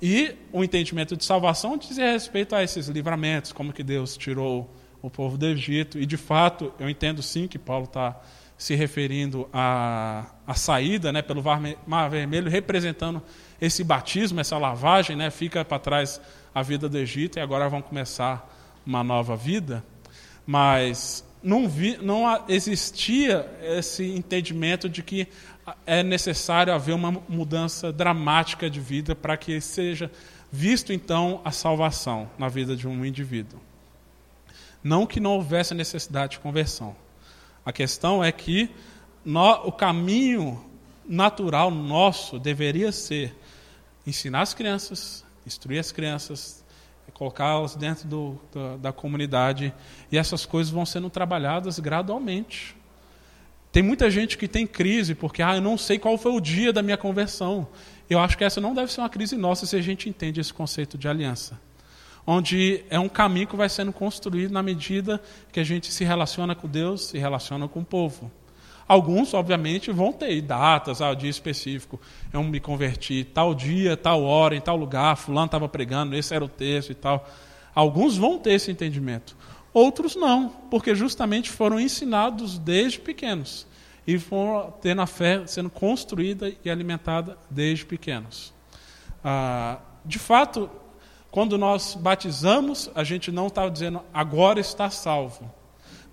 E 0.00 0.34
o 0.52 0.64
entendimento 0.64 1.16
de 1.16 1.24
salvação 1.24 1.76
dizia 1.76 2.12
respeito 2.12 2.54
a 2.54 2.62
esses 2.62 2.88
livramentos, 2.88 3.52
como 3.52 3.72
que 3.72 3.82
Deus 3.82 4.16
tirou 4.16 4.68
o 5.00 5.08
povo 5.08 5.38
do 5.38 5.46
Egito. 5.46 5.98
E, 5.98 6.06
de 6.06 6.16
fato, 6.16 6.72
eu 6.78 6.88
entendo 6.88 7.22
sim 7.22 7.46
que 7.46 7.58
Paulo 7.58 7.84
está 7.84 8.20
se 8.58 8.74
referindo 8.74 9.48
à, 9.52 10.26
à 10.46 10.54
saída 10.54 11.12
né, 11.12 11.20
pelo 11.22 11.42
Mar 11.86 12.08
Vermelho, 12.08 12.48
representando 12.48 13.22
esse 13.60 13.82
batismo, 13.82 14.40
essa 14.40 14.56
lavagem, 14.58 15.16
né, 15.16 15.30
fica 15.30 15.64
para 15.64 15.78
trás 15.78 16.20
a 16.54 16.62
vida 16.62 16.88
do 16.88 16.96
Egito 16.98 17.38
e 17.38 17.40
agora 17.40 17.68
vão 17.68 17.82
começar 17.82 18.48
uma 18.84 19.02
nova 19.04 19.36
vida. 19.36 19.84
Mas 20.46 21.24
não, 21.42 21.68
vi, 21.68 21.96
não 21.98 22.24
existia 22.48 23.50
esse 23.62 24.04
entendimento 24.04 24.88
de 24.88 25.02
que 25.02 25.28
é 25.86 26.02
necessário 26.02 26.72
haver 26.72 26.94
uma 26.94 27.10
mudança 27.28 27.92
dramática 27.92 28.68
de 28.68 28.80
vida 28.80 29.14
para 29.14 29.36
que 29.36 29.60
seja 29.60 30.10
visto 30.50 30.92
então 30.92 31.40
a 31.44 31.50
salvação 31.50 32.28
na 32.38 32.48
vida 32.48 32.76
de 32.76 32.86
um 32.86 33.04
indivíduo. 33.04 33.60
Não 34.82 35.06
que 35.06 35.20
não 35.20 35.32
houvesse 35.32 35.74
necessidade 35.74 36.32
de 36.32 36.40
conversão. 36.40 36.94
A 37.64 37.72
questão 37.72 38.22
é 38.22 38.32
que 38.32 38.68
no, 39.24 39.66
o 39.66 39.72
caminho 39.72 40.62
natural 41.08 41.70
nosso 41.70 42.38
deveria 42.38 42.90
ser 42.90 43.34
ensinar 44.06 44.42
as 44.42 44.52
crianças, 44.52 45.24
instruir 45.46 45.78
as 45.78 45.92
crianças, 45.92 46.61
colocá-las 47.12 47.74
dentro 47.74 48.08
do, 48.08 48.38
da, 48.52 48.76
da 48.76 48.92
comunidade, 48.92 49.72
e 50.10 50.18
essas 50.18 50.46
coisas 50.46 50.72
vão 50.72 50.86
sendo 50.86 51.10
trabalhadas 51.10 51.78
gradualmente. 51.78 52.76
Tem 53.72 53.82
muita 53.82 54.10
gente 54.10 54.36
que 54.36 54.46
tem 54.46 54.66
crise 54.66 55.14
porque, 55.14 55.42
ah, 55.42 55.56
eu 55.56 55.62
não 55.62 55.78
sei 55.78 55.98
qual 55.98 56.18
foi 56.18 56.32
o 56.32 56.40
dia 56.40 56.72
da 56.72 56.82
minha 56.82 56.98
conversão. 56.98 57.66
Eu 58.08 58.18
acho 58.18 58.36
que 58.36 58.44
essa 58.44 58.60
não 58.60 58.74
deve 58.74 58.92
ser 58.92 59.00
uma 59.00 59.08
crise 59.08 59.34
nossa 59.34 59.64
se 59.64 59.74
a 59.74 59.80
gente 59.80 60.08
entende 60.08 60.40
esse 60.40 60.52
conceito 60.52 60.98
de 60.98 61.08
aliança. 61.08 61.58
Onde 62.26 62.84
é 62.90 63.00
um 63.00 63.08
caminho 63.08 63.46
que 63.46 63.56
vai 63.56 63.68
sendo 63.68 63.92
construído 63.92 64.52
na 64.52 64.62
medida 64.62 65.20
que 65.50 65.58
a 65.58 65.64
gente 65.64 65.90
se 65.90 66.04
relaciona 66.04 66.54
com 66.54 66.68
Deus, 66.68 67.06
se 67.06 67.18
relaciona 67.18 67.66
com 67.66 67.80
o 67.80 67.84
povo. 67.84 68.30
Alguns, 68.92 69.32
obviamente, 69.32 69.90
vão 69.90 70.12
ter 70.12 70.38
datas, 70.42 71.00
ah, 71.00 71.14
dia 71.14 71.30
específico. 71.30 71.98
Eu 72.30 72.42
me 72.42 72.60
converti 72.60 73.24
tal 73.24 73.54
dia, 73.54 73.96
tal 73.96 74.22
hora, 74.22 74.54
em 74.54 74.60
tal 74.60 74.76
lugar, 74.76 75.16
fulano 75.16 75.46
estava 75.46 75.66
pregando, 75.66 76.14
esse 76.14 76.34
era 76.34 76.44
o 76.44 76.48
texto 76.48 76.90
e 76.90 76.94
tal. 76.94 77.26
Alguns 77.74 78.18
vão 78.18 78.38
ter 78.38 78.52
esse 78.52 78.70
entendimento. 78.70 79.34
Outros 79.72 80.14
não, 80.14 80.50
porque 80.70 80.94
justamente 80.94 81.48
foram 81.48 81.80
ensinados 81.80 82.58
desde 82.58 83.00
pequenos 83.00 83.66
e 84.06 84.18
foram 84.18 84.70
tendo 84.82 85.00
a 85.00 85.06
fé 85.06 85.46
sendo 85.46 85.70
construída 85.70 86.52
e 86.62 86.68
alimentada 86.68 87.38
desde 87.48 87.86
pequenos. 87.86 88.52
Ah, 89.24 89.78
de 90.04 90.18
fato, 90.18 90.68
quando 91.30 91.56
nós 91.56 91.94
batizamos, 91.98 92.90
a 92.94 93.02
gente 93.02 93.32
não 93.32 93.46
está 93.46 93.66
dizendo 93.70 94.02
agora 94.12 94.60
está 94.60 94.90
salvo, 94.90 95.50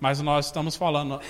mas 0.00 0.22
nós 0.22 0.46
estamos 0.46 0.76
falando, 0.76 1.20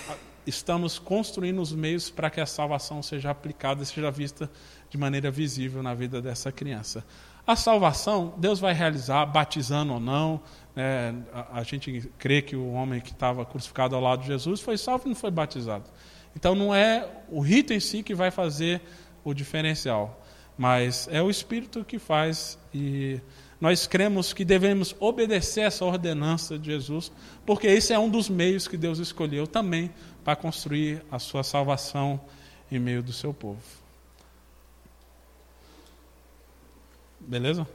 estamos 0.46 0.98
construindo 0.98 1.60
os 1.60 1.72
meios 1.72 2.10
para 2.10 2.30
que 2.30 2.40
a 2.40 2.46
salvação 2.46 3.02
seja 3.02 3.30
aplicada, 3.30 3.84
seja 3.84 4.10
vista 4.10 4.50
de 4.88 4.98
maneira 4.98 5.30
visível 5.30 5.82
na 5.82 5.94
vida 5.94 6.20
dessa 6.20 6.50
criança. 6.50 7.04
A 7.46 7.56
salvação, 7.56 8.34
Deus 8.36 8.60
vai 8.60 8.72
realizar, 8.72 9.24
batizando 9.26 9.94
ou 9.94 10.00
não. 10.00 10.40
É, 10.76 11.12
a, 11.32 11.60
a, 11.60 11.62
gente 11.62 12.10
crê 12.18 12.42
que 12.42 12.54
o 12.54 12.72
homem 12.72 13.00
que 13.00 13.10
estava 13.10 13.44
crucificado 13.44 13.96
ao 13.96 14.02
lado 14.02 14.22
de 14.22 14.28
Jesus 14.28 14.60
foi 14.60 14.78
salvo 14.78 15.06
e 15.06 15.08
não 15.08 15.16
foi 15.16 15.30
batizado. 15.30 15.84
Então 16.36 16.54
não 16.54 16.74
é 16.74 17.08
o 17.28 17.40
rito 17.40 17.72
em 17.72 17.80
si 17.80 18.02
que 18.02 18.14
vai 18.14 18.30
fazer 18.30 18.80
o 19.24 19.34
diferencial, 19.34 20.22
mas 20.56 21.08
é 21.10 21.20
o 21.22 21.28
Espírito 21.28 21.84
que 21.84 21.98
faz 21.98 22.58
e 22.72 23.20
nós 23.60 23.86
cremos 23.86 24.32
que 24.32 24.44
devemos 24.44 24.96
obedecer 24.98 25.62
essa 25.62 25.84
ordenança 25.84 26.58
de 26.58 26.70
Jesus, 26.70 27.12
porque 27.44 27.66
esse 27.66 27.92
é 27.92 27.98
um 27.98 28.08
dos 28.08 28.28
meios 28.28 28.66
que 28.66 28.76
Deus 28.76 28.98
escolheu 28.98 29.46
também 29.46 29.90
para 30.24 30.36
construir 30.36 31.02
a 31.10 31.18
sua 31.18 31.42
salvação 31.42 32.20
em 32.70 32.78
meio 32.78 33.02
do 33.02 33.12
seu 33.12 33.32
povo. 33.34 33.60
Beleza? 37.20 37.66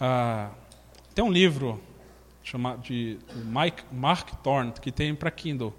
Ah, 0.00 0.50
tem 1.14 1.24
um 1.24 1.30
livro 1.30 1.80
chamado 2.42 2.82
de 2.82 3.18
Mike, 3.34 3.82
Mark 3.92 4.30
Thorne 4.42 4.72
que 4.72 4.90
tem 4.90 5.14
para 5.14 5.30
Kindle, 5.30 5.74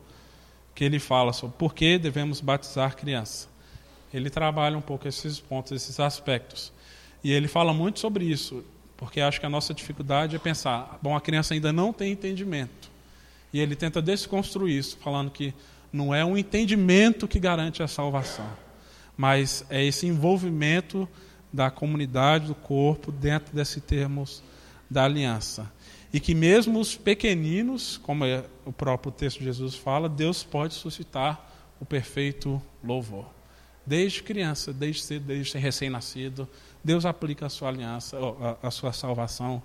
que 0.75 0.83
ele 0.83 0.99
fala 0.99 1.33
sobre 1.33 1.57
por 1.57 1.73
que 1.73 1.97
devemos 1.97 2.41
batizar 2.41 2.95
criança. 2.95 3.47
Ele 4.13 4.29
trabalha 4.29 4.77
um 4.77 4.81
pouco 4.81 5.07
esses 5.07 5.39
pontos, 5.39 5.71
esses 5.71 5.99
aspectos. 5.99 6.71
E 7.23 7.31
ele 7.31 7.47
fala 7.47 7.73
muito 7.73 7.99
sobre 7.99 8.25
isso. 8.25 8.63
Porque 8.97 9.21
acho 9.21 9.39
que 9.39 9.45
a 9.45 9.49
nossa 9.49 9.73
dificuldade 9.73 10.35
é 10.35 10.39
pensar, 10.39 10.99
bom, 11.01 11.15
a 11.15 11.21
criança 11.21 11.53
ainda 11.53 11.71
não 11.71 11.93
tem 11.93 12.11
entendimento. 12.11 12.88
E 13.51 13.59
ele 13.59 13.75
tenta 13.75 14.01
desconstruir 14.01 14.77
isso, 14.77 14.97
falando 14.97 15.31
que 15.31 15.53
não 15.91 16.13
é 16.13 16.23
um 16.23 16.37
entendimento 16.37 17.27
que 17.27 17.39
garante 17.39 17.81
a 17.81 17.87
salvação, 17.87 18.47
mas 19.17 19.65
é 19.69 19.83
esse 19.83 20.05
envolvimento 20.05 21.07
da 21.51 21.71
comunidade, 21.71 22.47
do 22.47 22.55
corpo, 22.55 23.11
dentro 23.11 23.55
desses 23.55 23.81
termos 23.83 24.43
da 24.89 25.05
aliança. 25.05 25.71
E 26.13 26.19
que 26.19 26.33
mesmo 26.33 26.79
os 26.79 26.95
pequeninos, 26.95 27.97
como 27.97 28.25
é 28.25 28.43
o 28.65 28.71
próprio 28.71 29.11
texto 29.11 29.39
de 29.39 29.45
Jesus 29.45 29.75
fala, 29.75 30.09
Deus 30.09 30.43
pode 30.43 30.73
suscitar 30.73 31.51
o 31.79 31.85
perfeito 31.85 32.61
louvor. 32.83 33.25
Desde 33.85 34.21
criança, 34.21 34.71
desde 34.71 35.03
ser, 35.03 35.19
desde 35.19 35.57
recém-nascido, 35.57 36.47
Deus 36.83 37.05
aplica 37.05 37.45
a 37.45 37.49
sua 37.49 37.69
aliança, 37.69 38.17
a 38.61 38.71
sua 38.71 38.93
salvação 38.93 39.61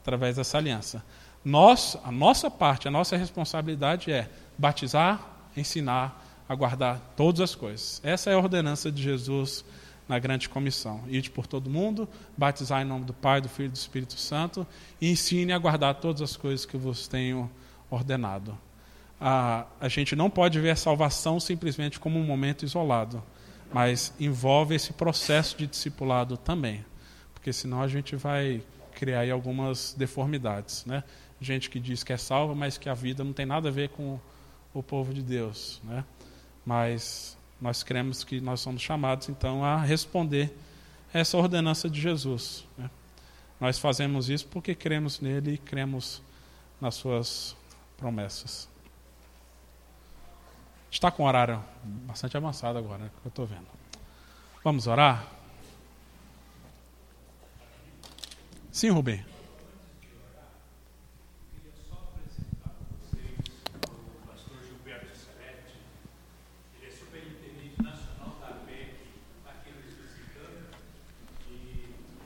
através 0.00 0.36
dessa 0.36 0.58
aliança. 0.58 1.04
Nós, 1.44 1.96
a 2.04 2.12
nossa 2.12 2.50
parte, 2.50 2.88
a 2.88 2.90
nossa 2.90 3.16
responsabilidade 3.16 4.10
é 4.10 4.28
batizar, 4.56 5.20
ensinar, 5.56 6.24
a 6.48 6.54
guardar 6.54 7.00
todas 7.16 7.40
as 7.40 7.54
coisas. 7.54 8.00
Essa 8.02 8.30
é 8.30 8.34
a 8.34 8.38
ordenança 8.38 8.90
de 8.90 9.02
Jesus 9.02 9.64
na 10.08 10.18
grande 10.18 10.48
comissão. 10.48 11.02
Ide 11.08 11.30
por 11.30 11.46
todo 11.46 11.68
mundo, 11.68 12.08
batizar 12.36 12.80
em 12.80 12.84
nome 12.84 13.04
do 13.04 13.12
Pai, 13.12 13.40
do 13.40 13.48
Filho 13.48 13.66
e 13.66 13.72
do 13.72 13.76
Espírito 13.76 14.18
Santo 14.18 14.66
e 15.00 15.10
ensine 15.10 15.52
a 15.52 15.58
guardar 15.58 15.96
todas 15.96 16.22
as 16.22 16.36
coisas 16.36 16.64
que 16.64 16.76
vos 16.76 17.06
tenho 17.06 17.50
ordenado. 17.90 18.56
A, 19.20 19.66
a 19.80 19.88
gente 19.88 20.16
não 20.16 20.30
pode 20.30 20.58
ver 20.58 20.70
a 20.70 20.76
salvação 20.76 21.38
simplesmente 21.38 22.00
como 22.00 22.18
um 22.18 22.24
momento 22.24 22.64
isolado 22.64 23.22
mas 23.72 24.12
envolve 24.18 24.74
esse 24.74 24.92
processo 24.92 25.56
de 25.56 25.66
discipulado 25.66 26.36
também, 26.36 26.84
porque 27.34 27.52
senão 27.52 27.82
a 27.82 27.88
gente 27.88 28.16
vai 28.16 28.62
criar 28.94 29.30
algumas 29.30 29.94
deformidades, 29.96 30.84
né? 30.86 31.04
Gente 31.40 31.70
que 31.70 31.78
diz 31.78 32.02
que 32.02 32.12
é 32.12 32.16
salva, 32.16 32.54
mas 32.54 32.76
que 32.78 32.88
a 32.88 32.94
vida 32.94 33.22
não 33.22 33.32
tem 33.32 33.46
nada 33.46 33.68
a 33.68 33.72
ver 33.72 33.90
com 33.90 34.18
o 34.74 34.82
povo 34.82 35.14
de 35.14 35.22
Deus, 35.22 35.80
né? 35.84 36.04
Mas 36.64 37.36
nós 37.60 37.82
cremos 37.82 38.24
que 38.24 38.40
nós 38.40 38.60
somos 38.60 38.82
chamados 38.82 39.28
então 39.28 39.64
a 39.64 39.76
responder 39.76 40.52
essa 41.12 41.36
ordenança 41.36 41.88
de 41.88 42.00
Jesus. 42.00 42.64
Né? 42.76 42.90
Nós 43.60 43.78
fazemos 43.78 44.28
isso 44.28 44.46
porque 44.46 44.74
cremos 44.74 45.20
nele 45.20 45.54
e 45.54 45.58
cremos 45.58 46.22
nas 46.80 46.94
suas 46.94 47.56
promessas. 47.96 48.68
Está 50.90 51.10
com 51.10 51.24
horário 51.24 51.62
bastante 51.82 52.36
avançado 52.36 52.78
agora, 52.78 53.04
né, 53.04 53.10
que 53.20 53.26
eu 53.26 53.28
estou 53.28 53.46
vendo. 53.46 53.66
Vamos 54.62 54.86
orar? 54.86 55.26
Sim, 58.70 58.90
Rubem. 58.90 59.24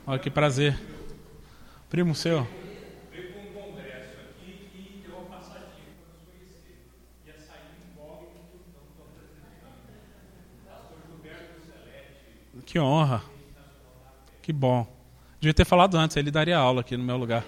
Olha 0.05 0.19
que 0.19 0.29
prazer. 0.29 0.77
Primo 1.89 2.13
seu. 2.13 2.45
Que 12.65 12.79
honra. 12.79 13.23
Que 14.41 14.51
bom. 14.51 14.87
Devia 15.39 15.53
ter 15.53 15.63
falado 15.63 15.95
antes, 15.95 16.17
ele 16.17 16.31
daria 16.31 16.57
aula 16.57 16.81
aqui 16.81 16.97
no 16.97 17.03
meu 17.03 17.17
lugar. 17.17 17.45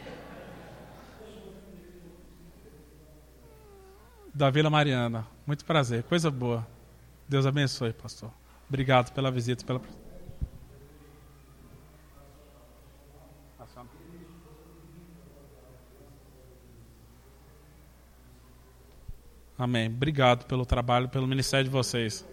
Da 4.34 4.49
Vila 4.49 4.69
Mariana. 4.69 5.26
Muito 5.48 5.65
prazer, 5.65 6.03
coisa 6.03 6.30
boa. 6.30 6.68
Deus 7.27 7.45
abençoe, 7.45 7.91
pastor. 7.91 8.32
Obrigado 8.69 9.11
pela 9.14 9.32
visita, 9.32 9.65
pela 9.65 9.82
Amém. 19.57 19.88
Obrigado 19.88 20.45
pelo 20.45 20.65
trabalho, 20.65 21.07
pelo 21.07 21.26
ministério 21.26 21.65
de 21.65 21.72
vocês. 21.72 22.26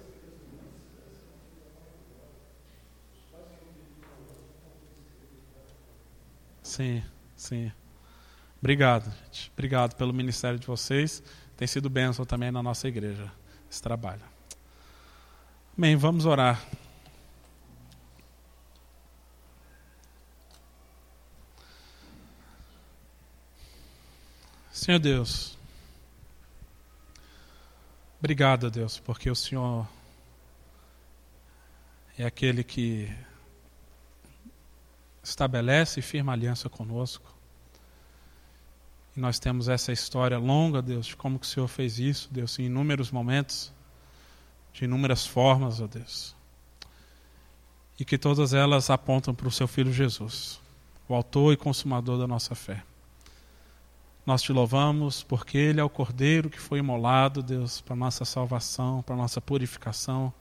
Sim, 6.63 7.03
sim. 7.37 7.71
Obrigado, 8.59 9.13
gente. 9.27 9.53
Obrigado 9.53 9.95
pelo 9.95 10.13
ministério 10.13 10.59
de 10.59 10.67
vocês. 10.67 11.23
Tem 11.57 11.69
sido 11.69 11.91
bênção 11.91 12.25
também 12.25 12.51
na 12.51 12.63
nossa 12.63 12.89
igreja, 12.89 13.31
esse 13.71 13.81
trabalho. 13.81 14.23
Bem, 15.77 15.97
vamos 15.97 16.27
orar. 16.27 16.65
Senhor 24.73 24.99
Deus, 24.99 25.57
obrigado, 28.23 28.71
Deus, 28.71 29.01
porque 29.01 29.29
o 29.29 29.35
Senhor 29.35 29.85
é 32.17 32.25
aquele 32.25 32.63
que 32.63 33.13
estabelece 35.21 35.99
e 35.99 36.03
firma 36.05 36.33
aliança 36.33 36.69
conosco. 36.69 37.35
E 39.17 39.21
nós 39.21 39.41
temos 39.41 39.69
essa 39.69 39.91
história 39.91 40.39
longa, 40.39 40.81
Deus, 40.81 41.07
de 41.07 41.17
como 41.17 41.37
que 41.37 41.47
o 41.47 41.49
Senhor 41.49 41.67
fez 41.67 41.99
isso, 41.99 42.29
Deus, 42.31 42.57
em 42.61 42.67
inúmeros 42.67 43.11
momentos, 43.11 43.73
de 44.73 44.85
inúmeras 44.85 45.27
formas, 45.27 45.81
ó 45.81 45.89
Deus. 45.89 46.37
E 47.99 48.05
que 48.05 48.17
todas 48.17 48.55
elas 48.55 48.89
apontam 48.89 49.35
para 49.35 49.49
o 49.49 49.51
seu 49.51 49.67
Filho 49.67 49.93
Jesus, 49.93 50.61
o 51.09 51.15
autor 51.15 51.55
e 51.55 51.57
consumador 51.57 52.21
da 52.21 52.29
nossa 52.29 52.55
fé. 52.55 52.85
Nós 54.25 54.41
te 54.43 54.53
louvamos 54.53 55.23
porque 55.23 55.59
Ele 55.59 55.81
é 55.81 55.85
o 55.85 55.91
Cordeiro 55.91 56.49
que 56.49 56.61
foi 56.61 56.79
imolado, 56.79 57.43
Deus, 57.43 57.81
para 57.81 57.97
nossa 57.97 58.25
salvação, 58.25 59.03
para 59.03 59.17
nossa 59.17 59.41
purificação 59.41 60.33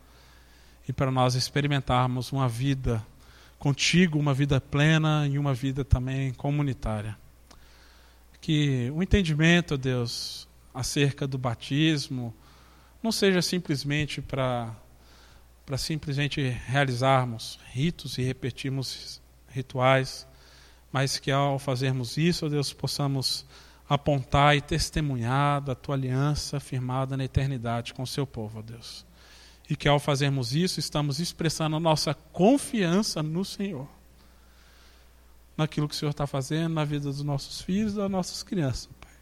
e 0.88 0.94
para 0.94 1.10
nós 1.10 1.36
experimentarmos 1.36 2.32
uma 2.32 2.48
vida 2.48 3.06
contigo 3.62 4.18
uma 4.18 4.34
vida 4.34 4.60
plena 4.60 5.28
e 5.28 5.38
uma 5.38 5.54
vida 5.54 5.86
também 5.86 6.34
comunitária. 6.34 7.16
Que 8.42 8.92
o 8.96 9.04
entendimento, 9.04 9.78
Deus, 9.78 10.48
acerca 10.74 11.28
do 11.28 11.38
batismo 11.38 12.34
não 13.04 13.12
seja 13.12 13.42
simplesmente 13.42 14.20
para 14.20 14.76
para 15.64 15.78
simplesmente 15.78 16.42
realizarmos 16.42 17.60
ritos 17.72 18.18
e 18.18 18.24
repetirmos 18.24 19.22
rituais, 19.48 20.28
mas 20.92 21.20
que 21.20 21.32
ao 21.32 21.60
fazermos 21.60 22.18
isso, 22.18 22.50
Deus, 22.50 22.74
possamos 22.74 23.46
apontar 23.94 24.56
e 24.56 24.62
testemunhar 24.62 25.62
da 25.62 25.76
tua 25.76 25.96
aliança 25.96 26.60
firmada 26.60 27.18
na 27.18 27.26
eternidade 27.26 27.94
com 27.94 28.04
o 28.04 28.08
seu 28.08 28.26
povo, 28.26 28.62
Deus 28.62 29.06
e 29.72 29.76
que 29.78 29.88
ao 29.88 30.02
fazermos 30.02 30.54
isso, 30.54 30.82
estamos 30.82 31.22
expressando 31.22 31.78
a 31.78 31.80
nossa 31.80 32.14
confiança 32.14 33.24
no 33.24 33.46
Senhor. 33.46 33.88
Naquilo 35.56 35.88
que 35.88 35.96
o 35.96 35.98
Senhor 35.98 36.12
está 36.12 36.28
fazendo 36.28 36.74
na 36.74 36.84
vida 36.84 37.06
dos 37.06 37.24
nossos 37.24 37.62
filhos 37.62 37.94
e 37.94 37.96
das 37.96 38.12
nossas 38.12 38.44
crianças, 38.44 38.90
Pai. 39.00 39.14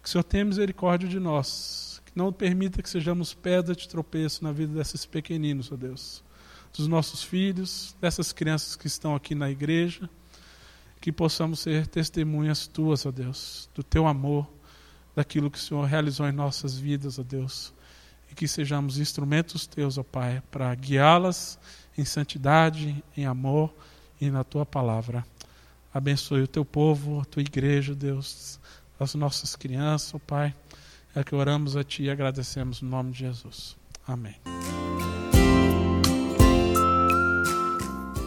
Que 0.00 0.08
o 0.08 0.12
Senhor 0.12 0.22
tenha 0.22 0.44
misericórdia 0.44 1.08
de 1.08 1.18
nós. 1.18 2.00
Que 2.04 2.12
não 2.14 2.32
permita 2.32 2.80
que 2.80 2.88
sejamos 2.88 3.34
pedra 3.34 3.74
de 3.74 3.88
tropeço 3.88 4.44
na 4.44 4.52
vida 4.52 4.74
desses 4.74 5.04
pequeninos, 5.04 5.72
ó 5.72 5.76
Deus. 5.76 6.22
dos 6.76 6.86
nossos 6.86 7.24
filhos, 7.24 7.96
dessas 8.00 8.32
crianças 8.32 8.76
que 8.76 8.86
estão 8.86 9.16
aqui 9.16 9.34
na 9.34 9.50
igreja, 9.50 10.08
que 11.00 11.12
possamos 11.12 11.60
ser 11.60 11.86
testemunhas 11.86 12.66
tuas, 12.66 13.06
ó 13.06 13.10
Deus, 13.10 13.68
do 13.74 13.82
teu 13.82 14.06
amor, 14.06 14.48
daquilo 15.14 15.50
que 15.50 15.58
o 15.58 15.60
Senhor 15.60 15.84
realizou 15.84 16.28
em 16.28 16.32
nossas 16.32 16.78
vidas, 16.78 17.18
ó 17.18 17.22
Deus, 17.22 17.72
e 18.30 18.34
que 18.34 18.46
sejamos 18.46 18.98
instrumentos 18.98 19.66
teus, 19.66 19.98
ó 19.98 20.02
Pai, 20.02 20.42
para 20.50 20.74
guiá-las 20.74 21.58
em 21.96 22.04
santidade, 22.04 23.02
em 23.16 23.26
amor 23.26 23.74
e 24.20 24.30
na 24.30 24.44
tua 24.44 24.66
palavra. 24.66 25.24
Abençoe 25.92 26.42
o 26.42 26.48
teu 26.48 26.64
povo, 26.64 27.20
a 27.20 27.24
tua 27.24 27.42
igreja, 27.42 27.94
Deus, 27.94 28.60
as 28.98 29.14
nossas 29.14 29.56
crianças, 29.56 30.14
ó 30.14 30.18
Pai. 30.18 30.54
É 31.14 31.24
que 31.24 31.34
oramos 31.34 31.76
a 31.76 31.82
Ti 31.82 32.04
e 32.04 32.10
agradecemos 32.10 32.82
no 32.82 32.88
nome 32.88 33.12
de 33.12 33.20
Jesus. 33.20 33.76
Amém. 34.06 34.36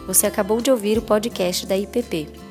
Você 0.08 0.26
acabou 0.26 0.60
de 0.60 0.70
ouvir 0.70 0.98
o 0.98 1.02
podcast 1.02 1.66
da 1.66 1.78
IPP. 1.78 2.51